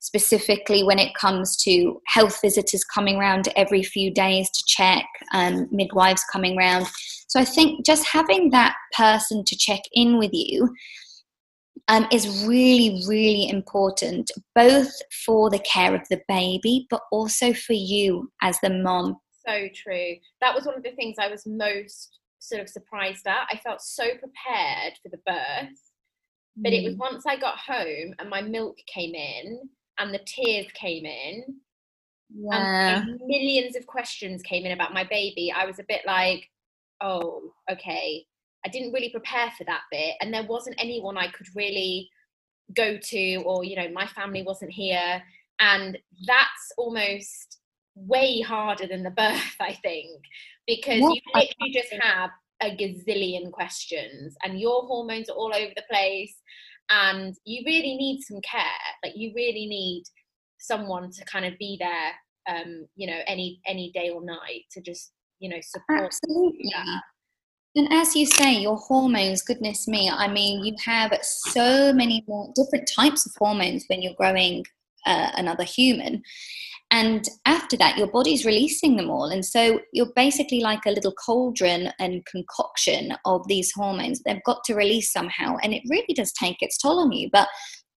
specifically 0.08 0.82
when 0.82 0.98
it 0.98 1.14
comes 1.14 1.54
to 1.54 2.00
health 2.06 2.40
visitors 2.40 2.82
coming 2.82 3.16
around 3.16 3.46
every 3.56 3.82
few 3.82 4.10
days 4.10 4.48
to 4.50 4.64
check, 4.66 5.04
um, 5.34 5.68
midwives 5.70 6.24
coming 6.32 6.56
around. 6.56 6.86
So 7.28 7.38
I 7.38 7.44
think 7.44 7.84
just 7.84 8.06
having 8.06 8.48
that 8.50 8.74
person 8.96 9.44
to 9.44 9.56
check 9.56 9.80
in 9.92 10.16
with 10.16 10.30
you 10.32 10.74
um, 11.88 12.06
is 12.10 12.46
really, 12.46 13.02
really 13.06 13.50
important, 13.50 14.30
both 14.54 14.90
for 15.26 15.50
the 15.50 15.58
care 15.58 15.94
of 15.94 16.00
the 16.08 16.22
baby, 16.26 16.86
but 16.88 17.02
also 17.12 17.52
for 17.52 17.74
you 17.74 18.32
as 18.40 18.58
the 18.62 18.70
mom. 18.70 19.18
So 19.46 19.68
true. 19.74 20.14
That 20.40 20.54
was 20.54 20.64
one 20.64 20.76
of 20.76 20.82
the 20.82 20.92
things 20.92 21.16
I 21.18 21.28
was 21.28 21.46
most 21.46 22.18
sort 22.38 22.62
of 22.62 22.68
surprised 22.70 23.26
at. 23.26 23.46
I 23.52 23.58
felt 23.58 23.82
so 23.82 24.04
prepared 24.04 24.94
for 25.02 25.10
the 25.10 25.20
birth, 25.26 25.78
but 26.56 26.72
mm. 26.72 26.78
it 26.78 26.84
was 26.84 26.94
mm. 26.94 26.98
once 26.98 27.26
I 27.26 27.36
got 27.36 27.58
home 27.58 28.14
and 28.18 28.30
my 28.30 28.40
milk 28.40 28.78
came 28.92 29.14
in 29.14 29.68
and 29.98 30.12
the 30.12 30.20
tears 30.26 30.66
came 30.74 31.04
in. 31.04 31.56
Yeah. 32.34 33.02
And 33.02 33.20
millions 33.26 33.76
of 33.76 33.86
questions 33.86 34.42
came 34.42 34.66
in 34.66 34.72
about 34.72 34.92
my 34.92 35.04
baby. 35.04 35.52
I 35.54 35.64
was 35.64 35.78
a 35.78 35.86
bit 35.88 36.02
like, 36.06 36.48
oh, 37.00 37.52
okay. 37.70 38.24
I 38.64 38.68
didn't 38.68 38.92
really 38.92 39.10
prepare 39.10 39.50
for 39.56 39.64
that 39.64 39.82
bit. 39.90 40.16
And 40.20 40.32
there 40.32 40.46
wasn't 40.46 40.76
anyone 40.78 41.16
I 41.16 41.28
could 41.28 41.46
really 41.54 42.08
go 42.74 42.98
to, 42.98 43.36
or, 43.46 43.64
you 43.64 43.76
know, 43.76 43.88
my 43.90 44.06
family 44.06 44.42
wasn't 44.42 44.72
here. 44.72 45.22
And 45.60 45.98
that's 46.26 46.72
almost 46.76 47.58
way 47.94 48.40
harder 48.40 48.86
than 48.86 49.02
the 49.02 49.10
birth, 49.16 49.56
I 49.60 49.74
think, 49.74 50.22
because 50.66 51.00
what? 51.00 51.14
you 51.14 51.20
literally 51.34 51.72
just 51.72 51.92
have 52.00 52.30
a 52.60 52.76
gazillion 52.76 53.52
questions 53.52 54.36
and 54.42 54.60
your 54.60 54.82
hormones 54.82 55.30
are 55.30 55.36
all 55.36 55.54
over 55.54 55.72
the 55.76 55.84
place 55.88 56.34
and 56.90 57.34
you 57.44 57.62
really 57.66 57.96
need 57.96 58.20
some 58.22 58.40
care 58.40 58.62
like 59.04 59.12
you 59.16 59.32
really 59.34 59.66
need 59.66 60.04
someone 60.58 61.10
to 61.10 61.24
kind 61.24 61.44
of 61.44 61.56
be 61.58 61.78
there 61.80 62.12
um 62.48 62.86
you 62.96 63.06
know 63.06 63.18
any 63.26 63.60
any 63.66 63.90
day 63.92 64.10
or 64.10 64.24
night 64.24 64.62
to 64.70 64.80
just 64.80 65.12
you 65.38 65.48
know 65.48 65.60
support 65.60 66.04
absolutely. 66.04 66.72
and 67.76 67.92
as 67.92 68.16
you 68.16 68.26
say 68.26 68.54
your 68.54 68.76
hormones 68.76 69.42
goodness 69.42 69.86
me 69.86 70.10
i 70.10 70.26
mean 70.26 70.64
you 70.64 70.74
have 70.84 71.12
so 71.22 71.92
many 71.92 72.24
more 72.26 72.50
different 72.54 72.90
types 72.94 73.26
of 73.26 73.32
hormones 73.38 73.84
when 73.88 74.02
you're 74.02 74.14
growing 74.14 74.64
uh, 75.06 75.30
another 75.36 75.64
human 75.64 76.22
and 76.90 77.24
after 77.44 77.76
that, 77.76 77.98
your 77.98 78.06
body's 78.06 78.46
releasing 78.46 78.96
them 78.96 79.10
all. 79.10 79.26
And 79.26 79.44
so 79.44 79.80
you're 79.92 80.12
basically 80.16 80.60
like 80.60 80.86
a 80.86 80.90
little 80.90 81.12
cauldron 81.12 81.92
and 81.98 82.24
concoction 82.24 83.12
of 83.26 83.46
these 83.46 83.70
hormones. 83.74 84.22
They've 84.24 84.42
got 84.44 84.64
to 84.64 84.74
release 84.74 85.12
somehow. 85.12 85.56
And 85.62 85.74
it 85.74 85.82
really 85.90 86.14
does 86.14 86.32
take 86.32 86.56
its 86.60 86.78
toll 86.78 87.00
on 87.00 87.12
you. 87.12 87.28
But 87.30 87.48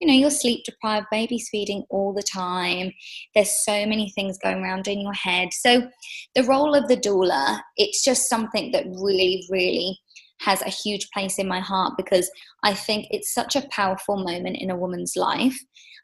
you 0.01 0.07
know, 0.07 0.15
you're 0.15 0.31
sleep 0.31 0.63
deprived, 0.65 1.05
baby's 1.11 1.47
feeding 1.51 1.83
all 1.91 2.11
the 2.11 2.23
time. 2.23 2.91
There's 3.35 3.63
so 3.63 3.85
many 3.85 4.11
things 4.15 4.39
going 4.43 4.57
around 4.57 4.87
in 4.87 4.99
your 4.99 5.13
head. 5.13 5.49
So, 5.53 5.87
the 6.33 6.43
role 6.43 6.73
of 6.73 6.87
the 6.87 6.97
doula, 6.97 7.61
it's 7.77 8.03
just 8.03 8.27
something 8.27 8.71
that 8.71 8.85
really, 8.87 9.45
really 9.51 9.99
has 10.41 10.61
a 10.61 10.69
huge 10.69 11.09
place 11.11 11.37
in 11.37 11.47
my 11.47 11.59
heart 11.59 11.93
because 11.97 12.29
I 12.63 12.73
think 12.73 13.07
it's 13.11 13.33
such 13.33 13.55
a 13.55 13.67
powerful 13.69 14.17
moment 14.17 14.57
in 14.57 14.69
a 14.69 14.75
woman's 14.75 15.15
life 15.15 15.59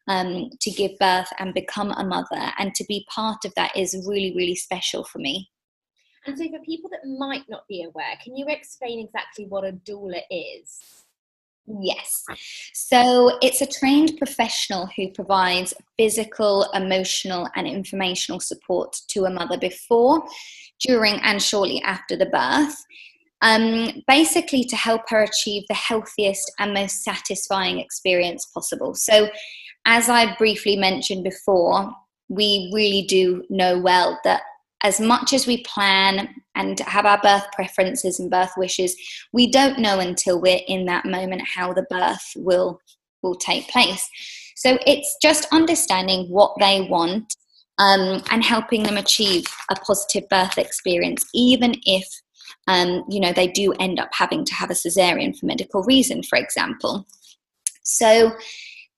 um, 0.07 0.49
to 0.61 0.71
give 0.71 0.97
birth 0.99 1.29
and 1.39 1.53
become 1.53 1.91
a 1.91 2.05
mother. 2.05 2.51
And 2.57 2.73
to 2.75 2.85
be 2.85 3.05
part 3.13 3.45
of 3.45 3.53
that 3.55 3.75
is 3.75 4.05
really, 4.07 4.33
really 4.35 4.55
special 4.55 5.03
for 5.03 5.19
me. 5.19 5.49
And 6.25 6.37
so, 6.37 6.45
for 6.49 6.59
people 6.59 6.89
that 6.89 7.07
might 7.17 7.43
not 7.47 7.63
be 7.69 7.83
aware, 7.83 8.17
can 8.21 8.35
you 8.35 8.45
explain 8.49 8.99
exactly 8.99 9.45
what 9.45 9.63
a 9.63 9.71
doula 9.71 10.21
is? 10.29 11.03
Yes. 11.81 12.23
So 12.73 13.37
it's 13.41 13.61
a 13.61 13.65
trained 13.65 14.17
professional 14.17 14.89
who 14.95 15.11
provides 15.11 15.73
physical, 15.97 16.63
emotional, 16.73 17.49
and 17.55 17.67
informational 17.67 18.39
support 18.39 18.95
to 19.09 19.25
a 19.25 19.29
mother 19.29 19.57
before, 19.57 20.23
during, 20.79 21.15
and 21.21 21.41
shortly 21.41 21.81
after 21.81 22.15
the 22.15 22.27
birth. 22.27 22.85
Um, 23.41 24.03
basically, 24.07 24.63
to 24.63 24.75
help 24.75 25.03
her 25.09 25.23
achieve 25.23 25.63
the 25.67 25.75
healthiest 25.75 26.51
and 26.59 26.73
most 26.73 27.03
satisfying 27.03 27.79
experience 27.79 28.45
possible. 28.53 28.95
So 28.95 29.29
as 29.85 30.09
I 30.09 30.35
briefly 30.35 30.75
mentioned 30.75 31.23
before, 31.23 31.91
we 32.29 32.69
really 32.73 33.03
do 33.03 33.43
know 33.49 33.79
well 33.79 34.19
that 34.23 34.41
as 34.83 34.99
much 34.99 35.33
as 35.33 35.47
we 35.47 35.63
plan 35.63 36.29
and 36.55 36.79
have 36.81 37.05
our 37.05 37.19
birth 37.21 37.45
preferences 37.53 38.19
and 38.19 38.29
birth 38.29 38.51
wishes, 38.57 38.95
we 39.33 39.49
don't 39.49 39.79
know 39.79 39.99
until 39.99 40.39
we're 40.39 40.59
in 40.67 40.85
that 40.85 41.05
moment 41.05 41.41
how 41.55 41.73
the 41.73 41.85
birth 41.89 42.33
will 42.35 42.79
will 43.23 43.35
take 43.35 43.67
place. 43.69 44.07
So 44.55 44.77
it's 44.85 45.17
just 45.21 45.47
understanding 45.51 46.27
what 46.29 46.53
they 46.59 46.81
want 46.81 47.33
um, 47.79 48.21
and 48.29 48.43
helping 48.43 48.83
them 48.83 48.97
achieve 48.97 49.45
a 49.71 49.75
positive 49.75 50.29
birth 50.29 50.57
experience, 50.57 51.25
even 51.33 51.75
if 51.85 52.07
um, 52.67 53.03
you 53.09 53.19
know 53.19 53.33
they 53.33 53.47
do 53.47 53.73
end 53.73 53.99
up 53.99 54.09
having 54.13 54.45
to 54.45 54.53
have 54.53 54.69
a 54.69 54.73
cesarean 54.73 55.37
for 55.37 55.45
medical 55.45 55.83
reason, 55.83 56.23
for 56.23 56.37
example. 56.37 57.05
So 57.83 58.33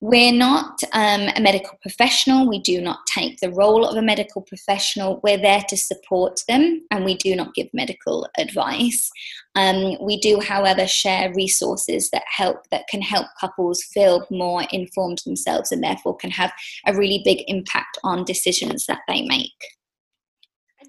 we're 0.01 0.33
not 0.33 0.81
um, 0.93 1.27
a 1.35 1.41
medical 1.41 1.77
professional. 1.81 2.47
We 2.47 2.59
do 2.59 2.79
not 2.79 2.99
take 3.05 3.39
the 3.39 3.51
role 3.51 3.85
of 3.85 3.97
a 3.97 4.01
medical 4.01 4.41
professional. 4.41 5.19
We're 5.23 5.37
there 5.37 5.63
to 5.67 5.75
support 5.75 6.41
them 6.47 6.85
and 6.89 7.03
we 7.03 7.17
do 7.17 7.35
not 7.35 7.53
give 7.53 7.67
medical 7.73 8.25
advice. 8.37 9.11
Um, 9.55 9.97
we 10.01 10.17
do, 10.21 10.39
however, 10.39 10.87
share 10.87 11.33
resources 11.33 12.09
that 12.11 12.23
help 12.27 12.69
that 12.71 12.87
can 12.87 13.01
help 13.01 13.27
couples 13.41 13.83
feel 13.93 14.25
more 14.31 14.63
informed 14.71 15.19
themselves 15.25 15.71
and 15.71 15.83
therefore 15.83 16.15
can 16.15 16.31
have 16.31 16.53
a 16.87 16.95
really 16.95 17.21
big 17.25 17.43
impact 17.47 17.97
on 18.05 18.23
decisions 18.23 18.85
that 18.85 19.01
they 19.09 19.23
make. 19.23 19.51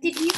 Did 0.01 0.21
you 0.21 0.31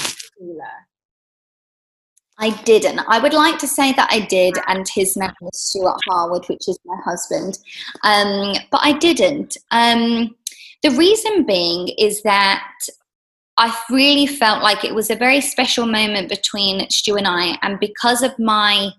I 2.43 2.51
didn't. 2.65 2.99
I 3.07 3.21
would 3.21 3.35
like 3.35 3.59
to 3.59 3.69
say 3.69 3.93
that 3.93 4.09
I 4.11 4.19
did, 4.19 4.55
and 4.67 4.85
his 4.93 5.17
name 5.17 5.31
was 5.41 5.61
Stuart 5.61 5.97
Harwood, 6.09 6.45
which 6.49 6.69
is 6.69 6.77
my 6.85 6.97
husband. 7.05 7.61
Um, 8.03 8.57
but 8.73 8.81
I 8.83 8.99
didn't. 8.99 9.57
Um, 9.71 10.35
the 10.83 10.91
reason 10.91 11.47
being 11.47 11.95
is 11.99 12.21
that 12.25 12.69
I 13.59 13.73
really 13.91 14.27
felt 14.27 14.61
like 14.61 14.85
it 14.85 14.93
was 14.93 15.09
a 15.09 15.15
very 15.15 15.41
special 15.41 15.87
moment 15.87 16.29
between 16.29 16.91
Stu 16.91 17.15
and 17.17 17.29
I, 17.29 17.57
and 17.63 17.79
because 17.79 18.25
of 18.25 18.37
my 18.41 18.91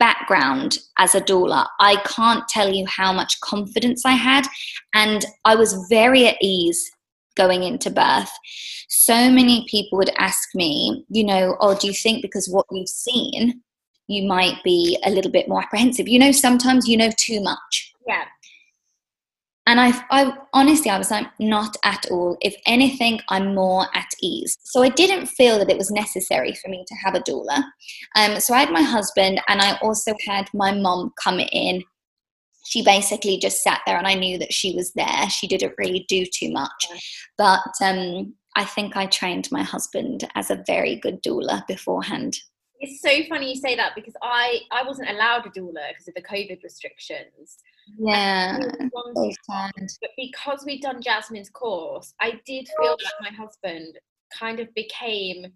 background 0.00 0.78
as 0.98 1.14
a 1.14 1.20
doula, 1.20 1.68
I 1.78 2.02
can't 2.04 2.48
tell 2.48 2.74
you 2.74 2.86
how 2.88 3.12
much 3.12 3.38
confidence 3.38 4.04
I 4.04 4.14
had, 4.14 4.48
and 4.94 5.24
I 5.44 5.54
was 5.54 5.86
very 5.88 6.26
at 6.26 6.38
ease 6.42 6.90
going 7.36 7.62
into 7.62 7.90
birth. 7.90 8.30
So 8.88 9.30
many 9.30 9.66
people 9.68 9.98
would 9.98 10.12
ask 10.18 10.48
me, 10.54 11.04
you 11.08 11.24
know, 11.24 11.56
oh, 11.60 11.76
do 11.76 11.86
you 11.86 11.92
think 11.92 12.22
because 12.22 12.48
what 12.48 12.66
you've 12.70 12.88
seen, 12.88 13.62
you 14.06 14.26
might 14.26 14.62
be 14.62 14.98
a 15.04 15.10
little 15.10 15.30
bit 15.30 15.48
more 15.48 15.62
apprehensive? 15.62 16.08
You 16.08 16.18
know, 16.18 16.32
sometimes 16.32 16.88
you 16.88 16.96
know 16.96 17.10
too 17.16 17.42
much. 17.42 17.92
Yeah. 18.06 18.24
And 19.66 19.80
I, 19.80 19.92
I 20.10 20.36
honestly, 20.52 20.90
I 20.90 20.98
was 20.98 21.10
like, 21.10 21.26
not 21.40 21.76
at 21.84 22.04
all. 22.10 22.36
If 22.42 22.54
anything, 22.66 23.20
I'm 23.30 23.54
more 23.54 23.86
at 23.94 24.08
ease. 24.20 24.58
So 24.62 24.82
I 24.82 24.90
didn't 24.90 25.26
feel 25.26 25.58
that 25.58 25.70
it 25.70 25.78
was 25.78 25.90
necessary 25.90 26.54
for 26.54 26.68
me 26.68 26.84
to 26.86 26.94
have 26.96 27.14
a 27.14 27.20
doula. 27.20 27.64
Um, 28.14 28.40
so 28.40 28.52
I 28.52 28.60
had 28.60 28.70
my 28.70 28.82
husband, 28.82 29.40
and 29.48 29.62
I 29.62 29.78
also 29.78 30.14
had 30.26 30.50
my 30.52 30.72
mom 30.72 31.12
come 31.22 31.40
in. 31.40 31.82
She 32.64 32.82
basically 32.82 33.38
just 33.38 33.62
sat 33.62 33.82
there, 33.86 33.98
and 33.98 34.06
I 34.06 34.14
knew 34.14 34.38
that 34.38 34.52
she 34.52 34.74
was 34.74 34.92
there. 34.92 35.28
She 35.28 35.46
didn't 35.46 35.74
really 35.78 36.06
do 36.08 36.24
too 36.24 36.50
much, 36.50 36.86
but 37.36 37.60
um, 37.82 38.34
I 38.56 38.64
think 38.64 38.96
I 38.96 39.06
trained 39.06 39.48
my 39.50 39.62
husband 39.62 40.28
as 40.34 40.50
a 40.50 40.62
very 40.66 40.96
good 40.96 41.22
doula 41.22 41.66
beforehand. 41.66 42.38
It's 42.80 43.00
so 43.00 43.24
funny 43.28 43.50
you 43.50 43.56
say 43.56 43.76
that 43.76 43.94
because 43.94 44.14
I 44.22 44.60
I 44.70 44.82
wasn't 44.82 45.10
allowed 45.10 45.46
a 45.46 45.50
doula 45.50 45.88
because 45.88 46.08
of 46.08 46.14
the 46.14 46.22
COVID 46.22 46.62
restrictions. 46.62 47.58
Yeah. 47.98 48.58
But 48.58 50.10
because 50.16 50.64
we'd 50.64 50.82
done 50.82 51.02
Jasmine's 51.02 51.50
course, 51.50 52.14
I 52.20 52.40
did 52.46 52.68
feel 52.80 52.96
that 52.96 53.12
my 53.20 53.30
husband 53.30 53.98
kind 54.32 54.60
of 54.60 54.72
became, 54.74 55.46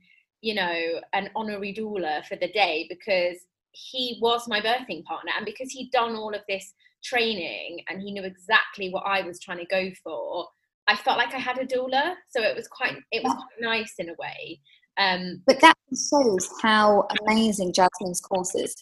you 0.40 0.54
know, 0.54 1.00
an 1.12 1.30
honorary 1.34 1.74
doula 1.74 2.24
for 2.26 2.36
the 2.36 2.50
day 2.52 2.86
because 2.88 3.38
he 3.72 4.18
was 4.20 4.48
my 4.48 4.60
birthing 4.60 5.04
partner 5.04 5.32
and 5.36 5.46
because 5.46 5.70
he'd 5.70 5.90
done 5.90 6.16
all 6.16 6.34
of 6.34 6.42
this 6.48 6.74
training 7.02 7.80
and 7.88 8.00
he 8.00 8.12
knew 8.12 8.24
exactly 8.24 8.90
what 8.90 9.04
I 9.06 9.22
was 9.22 9.40
trying 9.40 9.58
to 9.58 9.66
go 9.66 9.90
for. 10.02 10.48
I 10.86 10.96
felt 10.96 11.18
like 11.18 11.34
I 11.34 11.38
had 11.38 11.58
a 11.58 11.66
doula, 11.66 12.14
so 12.30 12.42
it 12.42 12.56
was 12.56 12.66
quite 12.68 12.96
it 13.12 13.22
was 13.22 13.32
quite 13.34 13.60
nice 13.60 13.94
in 13.98 14.08
a 14.08 14.14
way. 14.18 14.60
Um, 14.96 15.42
but 15.46 15.60
that 15.60 15.76
shows 16.10 16.48
how 16.62 17.06
amazing 17.26 17.72
Jasmine's 17.72 18.20
course 18.20 18.54
is. 18.54 18.74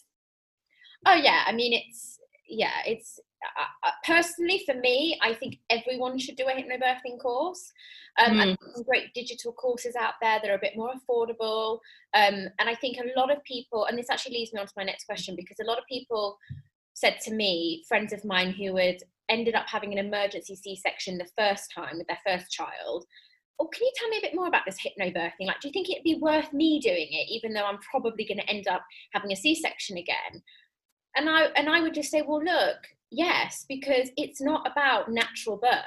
Oh 1.05 1.15
yeah, 1.15 1.45
I 1.47 1.53
mean 1.53 1.73
it's 1.73 2.19
yeah 2.49 2.83
it's 2.87 3.19
uh, 3.45 3.89
uh, 3.89 3.91
personally, 4.05 4.63
for 4.67 4.75
me, 4.75 5.19
I 5.23 5.35
think 5.35 5.59
everyone 5.71 6.19
should 6.19 6.37
do 6.37 6.47
a 6.47 6.53
hypnobirthing 6.53 7.21
course. 7.21 7.73
Um, 8.19 8.35
mm. 8.35 8.43
And 8.43 8.59
some 8.75 8.83
great 8.85 9.13
digital 9.15 9.53
courses 9.53 9.95
out 9.95 10.15
there 10.21 10.41
that 10.41 10.51
are 10.51 10.55
a 10.55 10.61
bit 10.61 10.77
more 10.77 10.91
affordable. 10.91 11.79
Um, 12.15 12.49
and 12.59 12.69
I 12.69 12.75
think 12.75 12.97
a 12.99 13.19
lot 13.19 13.31
of 13.31 13.45
people, 13.45 13.87
and 13.87 13.99
this 13.99 14.11
actually 14.11 14.37
leads 14.37 14.53
me 14.53 14.61
on 14.61 14.67
to 14.67 14.73
my 14.77 14.85
next 14.85 15.05
question, 15.05 15.37
because 15.37 15.59
a 15.61 15.67
lot 15.67 15.79
of 15.79 15.85
people 15.89 16.39
said 16.97 17.19
to 17.21 17.35
me, 17.35 17.85
friends 17.87 18.13
of 18.15 18.25
mine 18.25 18.51
who 18.51 18.75
had 18.77 18.97
ended 19.29 19.55
up 19.55 19.67
having 19.69 19.93
an 19.93 20.05
emergency 20.05 20.57
C-section 20.57 21.19
the 21.19 21.29
first 21.37 21.71
time 21.75 21.99
with 21.99 22.07
their 22.07 22.19
first 22.27 22.51
child, 22.51 23.05
oh, 23.61 23.67
can 23.67 23.85
you 23.85 23.93
tell 23.97 24.09
me 24.09 24.17
a 24.17 24.23
bit 24.23 24.35
more 24.35 24.49
about 24.49 24.63
this 24.67 24.79
hypnobirthing? 24.79 25.47
Like, 25.47 25.61
do 25.61 25.69
you 25.69 25.73
think 25.73 25.91
it'd 25.91 26.05
be 26.05 26.19
worth 26.21 26.53
me 26.55 26.81
doing 26.81 27.09
it, 27.11 27.31
even 27.31 27.53
though 27.53 27.67
I'm 27.67 27.79
probably 27.91 28.25
going 28.25 28.39
to 28.39 28.49
end 28.49 28.67
up 28.67 28.83
having 29.13 29.31
a 29.31 29.37
C-section 29.37 29.99
again? 29.99 30.43
And 31.17 31.29
I 31.29 31.45
and 31.55 31.69
I 31.69 31.81
would 31.81 31.95
just 31.95 32.11
say, 32.11 32.23
well, 32.23 32.43
look, 32.43 32.79
yes, 33.11 33.67
because 33.69 34.11
it's 34.17 34.41
not 34.41 34.71
about 34.71 35.11
natural 35.11 35.59
birth. 35.59 35.83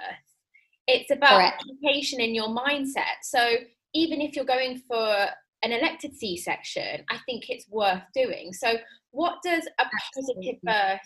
It's 0.88 1.12
about 1.12 1.54
education 1.54 2.19
in 2.19 2.34
your 2.34 2.50
mindset. 2.50 3.22
So 3.24 3.58
even 3.93 4.22
if 4.22 4.36
you're 4.36 4.45
going 4.45 4.82
for 4.88 5.28
an 5.63 5.72
elected 5.72 6.15
C-section, 6.15 7.04
I 7.10 7.17
think 7.26 7.50
it's 7.50 7.67
worth 7.69 8.02
doing. 8.13 8.54
So 8.54 8.76
what 9.12 9.38
does 9.43 9.67
a 9.80 9.86
positive 10.15 10.56
birth 10.63 11.02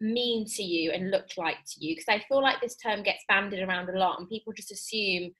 mean 0.00 0.46
to 0.46 0.62
you 0.62 0.92
and 0.92 1.10
look 1.10 1.26
like 1.36 1.56
to 1.56 1.84
you? 1.84 1.96
Because 1.96 2.08
I 2.08 2.24
feel 2.28 2.42
like 2.42 2.60
this 2.60 2.76
term 2.76 3.02
gets 3.02 3.24
banded 3.28 3.66
around 3.66 3.88
a 3.88 3.98
lot 3.98 4.18
and 4.18 4.28
people 4.28 4.52
just 4.52 4.70
assume 4.70 5.32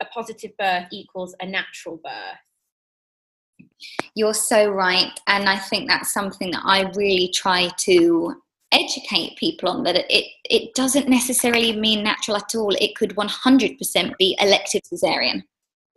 a 0.00 0.06
positive 0.06 0.52
birth 0.58 0.86
equals 0.90 1.34
a 1.40 1.46
natural 1.46 2.00
birth. 2.02 3.68
You're 4.14 4.34
so 4.34 4.70
right. 4.70 5.18
And 5.26 5.48
I 5.48 5.58
think 5.58 5.88
that's 5.88 6.12
something 6.12 6.50
that 6.52 6.62
I 6.64 6.90
really 6.94 7.30
try 7.34 7.68
to 7.78 8.34
educate 8.70 9.36
people 9.38 9.68
on 9.68 9.82
that 9.82 9.96
it, 9.96 10.26
it 10.44 10.74
doesn't 10.74 11.08
necessarily 11.08 11.74
mean 11.74 12.04
natural 12.04 12.36
at 12.36 12.54
all. 12.54 12.74
It 12.80 12.94
could 12.96 13.16
100% 13.16 14.16
be 14.18 14.36
elective 14.40 14.82
cesarean 14.82 15.42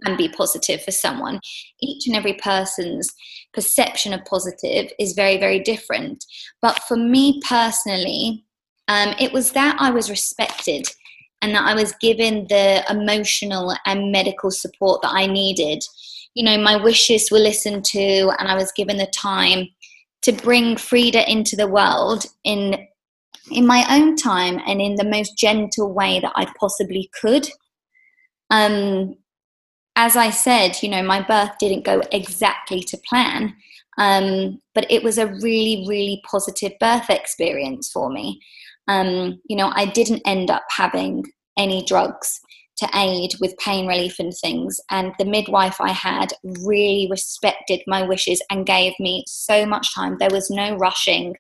and 0.06 0.18
be 0.18 0.30
positive 0.30 0.82
for 0.84 0.92
someone. 0.92 1.40
Each 1.82 2.08
and 2.08 2.16
every 2.16 2.34
person's 2.34 3.10
perception 3.54 4.14
of 4.14 4.26
positive 4.26 4.92
is 5.00 5.14
very, 5.14 5.38
very 5.38 5.60
different. 5.60 6.26
But 6.62 6.82
for 6.88 6.98
me 6.98 7.42
personally, 7.48 8.46
um, 8.88 9.16
it 9.20 9.32
was 9.32 9.52
that 9.52 9.78
I 9.80 9.92
was 9.92 10.10
respected 10.10 10.86
and 11.42 11.56
that 11.56 11.64
I 11.64 11.74
was 11.74 11.94
given 12.02 12.46
the 12.50 12.84
emotional 12.90 13.76
and 13.86 14.12
medical 14.12 14.52
support 14.52 15.02
that 15.02 15.14
I 15.14 15.26
needed. 15.26 15.84
You 16.36 16.46
know, 16.46 16.58
my 16.58 16.76
wishes 16.76 17.30
were 17.32 17.40
listened 17.40 17.84
to, 17.86 18.32
and 18.40 18.48
I 18.48 18.56
was 18.56 18.72
given 18.72 18.98
the 18.98 19.08
time 19.08 19.68
to 20.22 20.32
bring 20.32 20.78
Frida 20.78 21.30
into 21.30 21.56
the 21.56 21.68
world 21.68 22.26
in 22.44 22.88
in 23.50 23.66
my 23.66 23.84
own 23.90 24.16
time 24.16 24.62
and 24.66 24.80
in 24.80 24.96
the 24.96 25.04
most 25.04 25.36
gentle 25.38 25.92
way 25.94 26.20
that 26.20 26.32
I 26.36 26.46
possibly 26.60 27.10
could. 27.20 27.50
Um, 28.50 29.16
as 30.02 30.16
I 30.16 30.32
said, 30.32 30.82
you 30.82 30.90
know, 30.90 31.04
my 31.04 31.22
birth 31.22 31.52
didn't 31.60 31.86
go 31.86 32.02
exactly 32.12 32.82
to 32.82 32.98
plan, 33.08 33.56
um, 34.00 34.60
but 34.74 34.90
it 34.90 35.04
was 35.04 35.20
a 35.20 35.28
really, 35.28 35.86
really 35.88 36.24
positive 36.26 36.72
birth 36.80 37.08
experience 37.12 37.92
for 37.92 38.10
me. 38.10 38.42
Um, 38.88 39.40
you 39.48 39.56
know, 39.56 39.72
I 39.76 39.86
didn't 39.86 40.24
end 40.26 40.50
up 40.50 40.64
having 40.76 41.26
any 41.56 41.86
drugs 41.86 42.40
to 42.78 42.90
aid 42.96 43.36
with 43.40 43.56
pain 43.60 43.86
relief 43.86 44.16
and 44.18 44.34
things. 44.34 44.82
And 44.90 45.14
the 45.20 45.26
midwife 45.26 45.80
I 45.80 45.92
had 45.92 46.34
really 46.64 47.08
respected 47.12 47.82
my 47.86 48.02
wishes 48.02 48.42
and 48.50 48.66
gave 48.66 48.94
me 49.00 49.24
so 49.28 49.68
much 49.68 49.94
time. 49.94 50.18
There 50.18 50.32
was 50.32 50.50
no 50.50 50.78
rushing. 50.78 51.36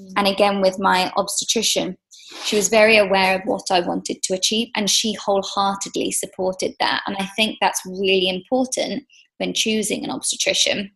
Mm. 0.00 0.12
And 0.16 0.26
again, 0.26 0.62
with 0.62 0.78
my 0.78 1.12
obstetrician, 1.18 1.98
she 2.44 2.56
was 2.56 2.68
very 2.68 2.96
aware 2.96 3.36
of 3.36 3.42
what 3.44 3.70
I 3.70 3.80
wanted 3.80 4.22
to 4.24 4.34
achieve 4.34 4.68
and 4.74 4.90
she 4.90 5.14
wholeheartedly 5.14 6.12
supported 6.12 6.74
that. 6.80 7.02
And 7.06 7.16
I 7.18 7.26
think 7.36 7.58
that's 7.60 7.80
really 7.84 8.28
important 8.28 9.04
when 9.38 9.54
choosing 9.54 10.04
an 10.04 10.10
obstetrician 10.10 10.92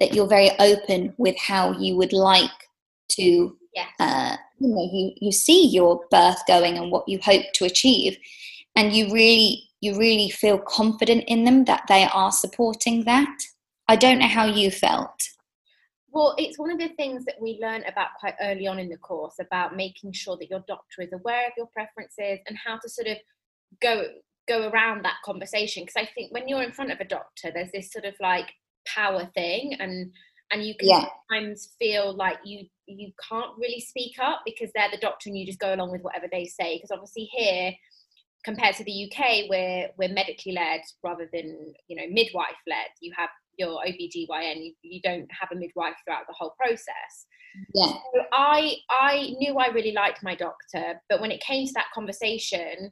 that 0.00 0.14
you're 0.14 0.26
very 0.26 0.50
open 0.58 1.14
with 1.18 1.36
how 1.38 1.72
you 1.78 1.96
would 1.96 2.12
like 2.12 2.50
to 3.10 3.56
yes. 3.74 3.88
uh, 4.00 4.36
you 4.58 4.68
know 4.68 4.88
you, 4.92 5.12
you 5.20 5.32
see 5.32 5.66
your 5.66 6.00
birth 6.10 6.40
going 6.46 6.76
and 6.76 6.90
what 6.90 7.08
you 7.08 7.18
hope 7.22 7.44
to 7.54 7.64
achieve 7.64 8.16
and 8.76 8.92
you 8.92 9.12
really 9.12 9.62
you 9.80 9.98
really 9.98 10.30
feel 10.30 10.58
confident 10.58 11.24
in 11.26 11.44
them 11.44 11.64
that 11.64 11.82
they 11.88 12.04
are 12.12 12.32
supporting 12.32 13.04
that 13.04 13.36
i 13.88 13.96
don't 13.96 14.18
know 14.18 14.28
how 14.28 14.46
you 14.46 14.70
felt 14.70 15.14
well 16.14 16.34
it's 16.38 16.58
one 16.58 16.70
of 16.70 16.78
the 16.78 16.88
things 16.96 17.24
that 17.24 17.34
we 17.40 17.58
learn 17.60 17.82
about 17.84 18.08
quite 18.18 18.34
early 18.40 18.66
on 18.66 18.78
in 18.78 18.88
the 18.88 18.96
course 18.96 19.34
about 19.40 19.76
making 19.76 20.12
sure 20.12 20.36
that 20.38 20.48
your 20.48 20.64
doctor 20.66 21.02
is 21.02 21.12
aware 21.12 21.46
of 21.46 21.52
your 21.56 21.66
preferences 21.66 22.38
and 22.46 22.56
how 22.64 22.78
to 22.78 22.88
sort 22.88 23.08
of 23.08 23.18
go 23.82 24.04
go 24.46 24.68
around 24.68 25.04
that 25.04 25.16
conversation. 25.24 25.82
Because 25.82 26.02
i 26.02 26.08
think 26.14 26.32
when 26.32 26.48
you're 26.48 26.62
in 26.62 26.72
front 26.72 26.92
of 26.92 27.00
a 27.00 27.04
doctor 27.04 27.50
there's 27.52 27.72
this 27.72 27.92
sort 27.92 28.04
of 28.04 28.14
like 28.20 28.50
power 28.86 29.30
thing 29.34 29.74
and 29.80 30.10
and 30.50 30.64
you 30.64 30.74
can 30.78 30.88
yeah. 30.88 31.04
sometimes 31.28 31.74
feel 31.78 32.14
like 32.14 32.38
you 32.44 32.66
you 32.86 33.12
can't 33.28 33.56
really 33.58 33.80
speak 33.80 34.12
up 34.20 34.42
because 34.44 34.70
they're 34.74 34.90
the 34.90 34.98
doctor 34.98 35.28
and 35.28 35.38
you 35.38 35.46
just 35.46 35.58
go 35.58 35.74
along 35.74 35.90
with 35.90 36.02
whatever 36.02 36.26
they 36.30 36.44
say. 36.44 36.76
Because 36.76 36.90
obviously 36.90 37.28
here 37.32 37.72
compared 38.44 38.76
to 38.76 38.84
the 38.84 39.10
UK 39.10 39.48
where 39.48 39.88
we're 39.98 40.12
medically 40.12 40.52
led 40.52 40.82
rather 41.02 41.28
than 41.32 41.72
you 41.88 41.96
know 41.96 42.06
midwife 42.10 42.60
led. 42.66 42.88
You 43.00 43.12
have 43.16 43.30
your 43.58 43.80
OBGYN 43.86 44.64
you, 44.64 44.74
you 44.82 45.00
don't 45.02 45.28
have 45.38 45.50
a 45.52 45.56
midwife 45.56 45.94
throughout 46.04 46.26
the 46.28 46.34
whole 46.36 46.54
process 46.58 47.26
yeah. 47.74 47.86
So 47.86 48.22
I 48.32 48.76
I 48.90 49.34
knew 49.38 49.56
I 49.58 49.68
really 49.68 49.92
liked 49.92 50.22
my 50.22 50.34
doctor 50.34 51.00
but 51.08 51.20
when 51.20 51.30
it 51.30 51.40
came 51.40 51.66
to 51.66 51.72
that 51.74 51.86
conversation 51.94 52.90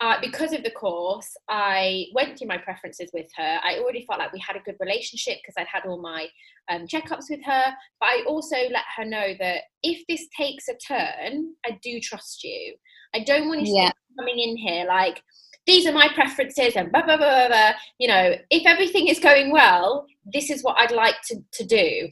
uh, 0.00 0.14
because 0.20 0.52
of 0.52 0.62
the 0.62 0.70
course, 0.70 1.36
I 1.48 2.06
went 2.14 2.38
through 2.38 2.46
my 2.46 2.58
preferences 2.58 3.10
with 3.12 3.26
her. 3.36 3.58
I 3.64 3.78
already 3.78 4.04
felt 4.06 4.20
like 4.20 4.32
we 4.32 4.38
had 4.38 4.54
a 4.54 4.60
good 4.60 4.76
relationship 4.78 5.38
because 5.42 5.54
I'd 5.58 5.66
had 5.66 5.88
all 5.88 6.00
my 6.00 6.28
um, 6.70 6.86
checkups 6.86 7.24
with 7.28 7.40
her. 7.44 7.64
But 7.98 8.06
I 8.06 8.24
also 8.26 8.56
let 8.70 8.84
her 8.96 9.04
know 9.04 9.34
that 9.40 9.62
if 9.82 10.04
this 10.08 10.28
takes 10.36 10.68
a 10.68 10.74
turn, 10.74 11.52
I 11.66 11.78
do 11.82 11.98
trust 11.98 12.44
you. 12.44 12.76
I 13.12 13.24
don't 13.24 13.48
want 13.48 13.66
you 13.66 13.74
yeah. 13.74 13.90
coming 14.16 14.38
in 14.38 14.56
here 14.56 14.84
like, 14.86 15.20
these 15.68 15.86
are 15.86 15.92
my 15.92 16.08
preferences 16.14 16.74
and 16.76 16.90
blah, 16.90 17.04
blah, 17.04 17.18
blah, 17.18 17.46
blah, 17.46 17.48
blah. 17.48 17.72
You 17.98 18.08
know, 18.08 18.34
if 18.50 18.66
everything 18.66 19.06
is 19.06 19.20
going 19.20 19.52
well, 19.52 20.06
this 20.24 20.48
is 20.50 20.64
what 20.64 20.78
I'd 20.78 20.90
like 20.90 21.16
to, 21.28 21.36
to 21.52 21.64
do. 21.64 22.08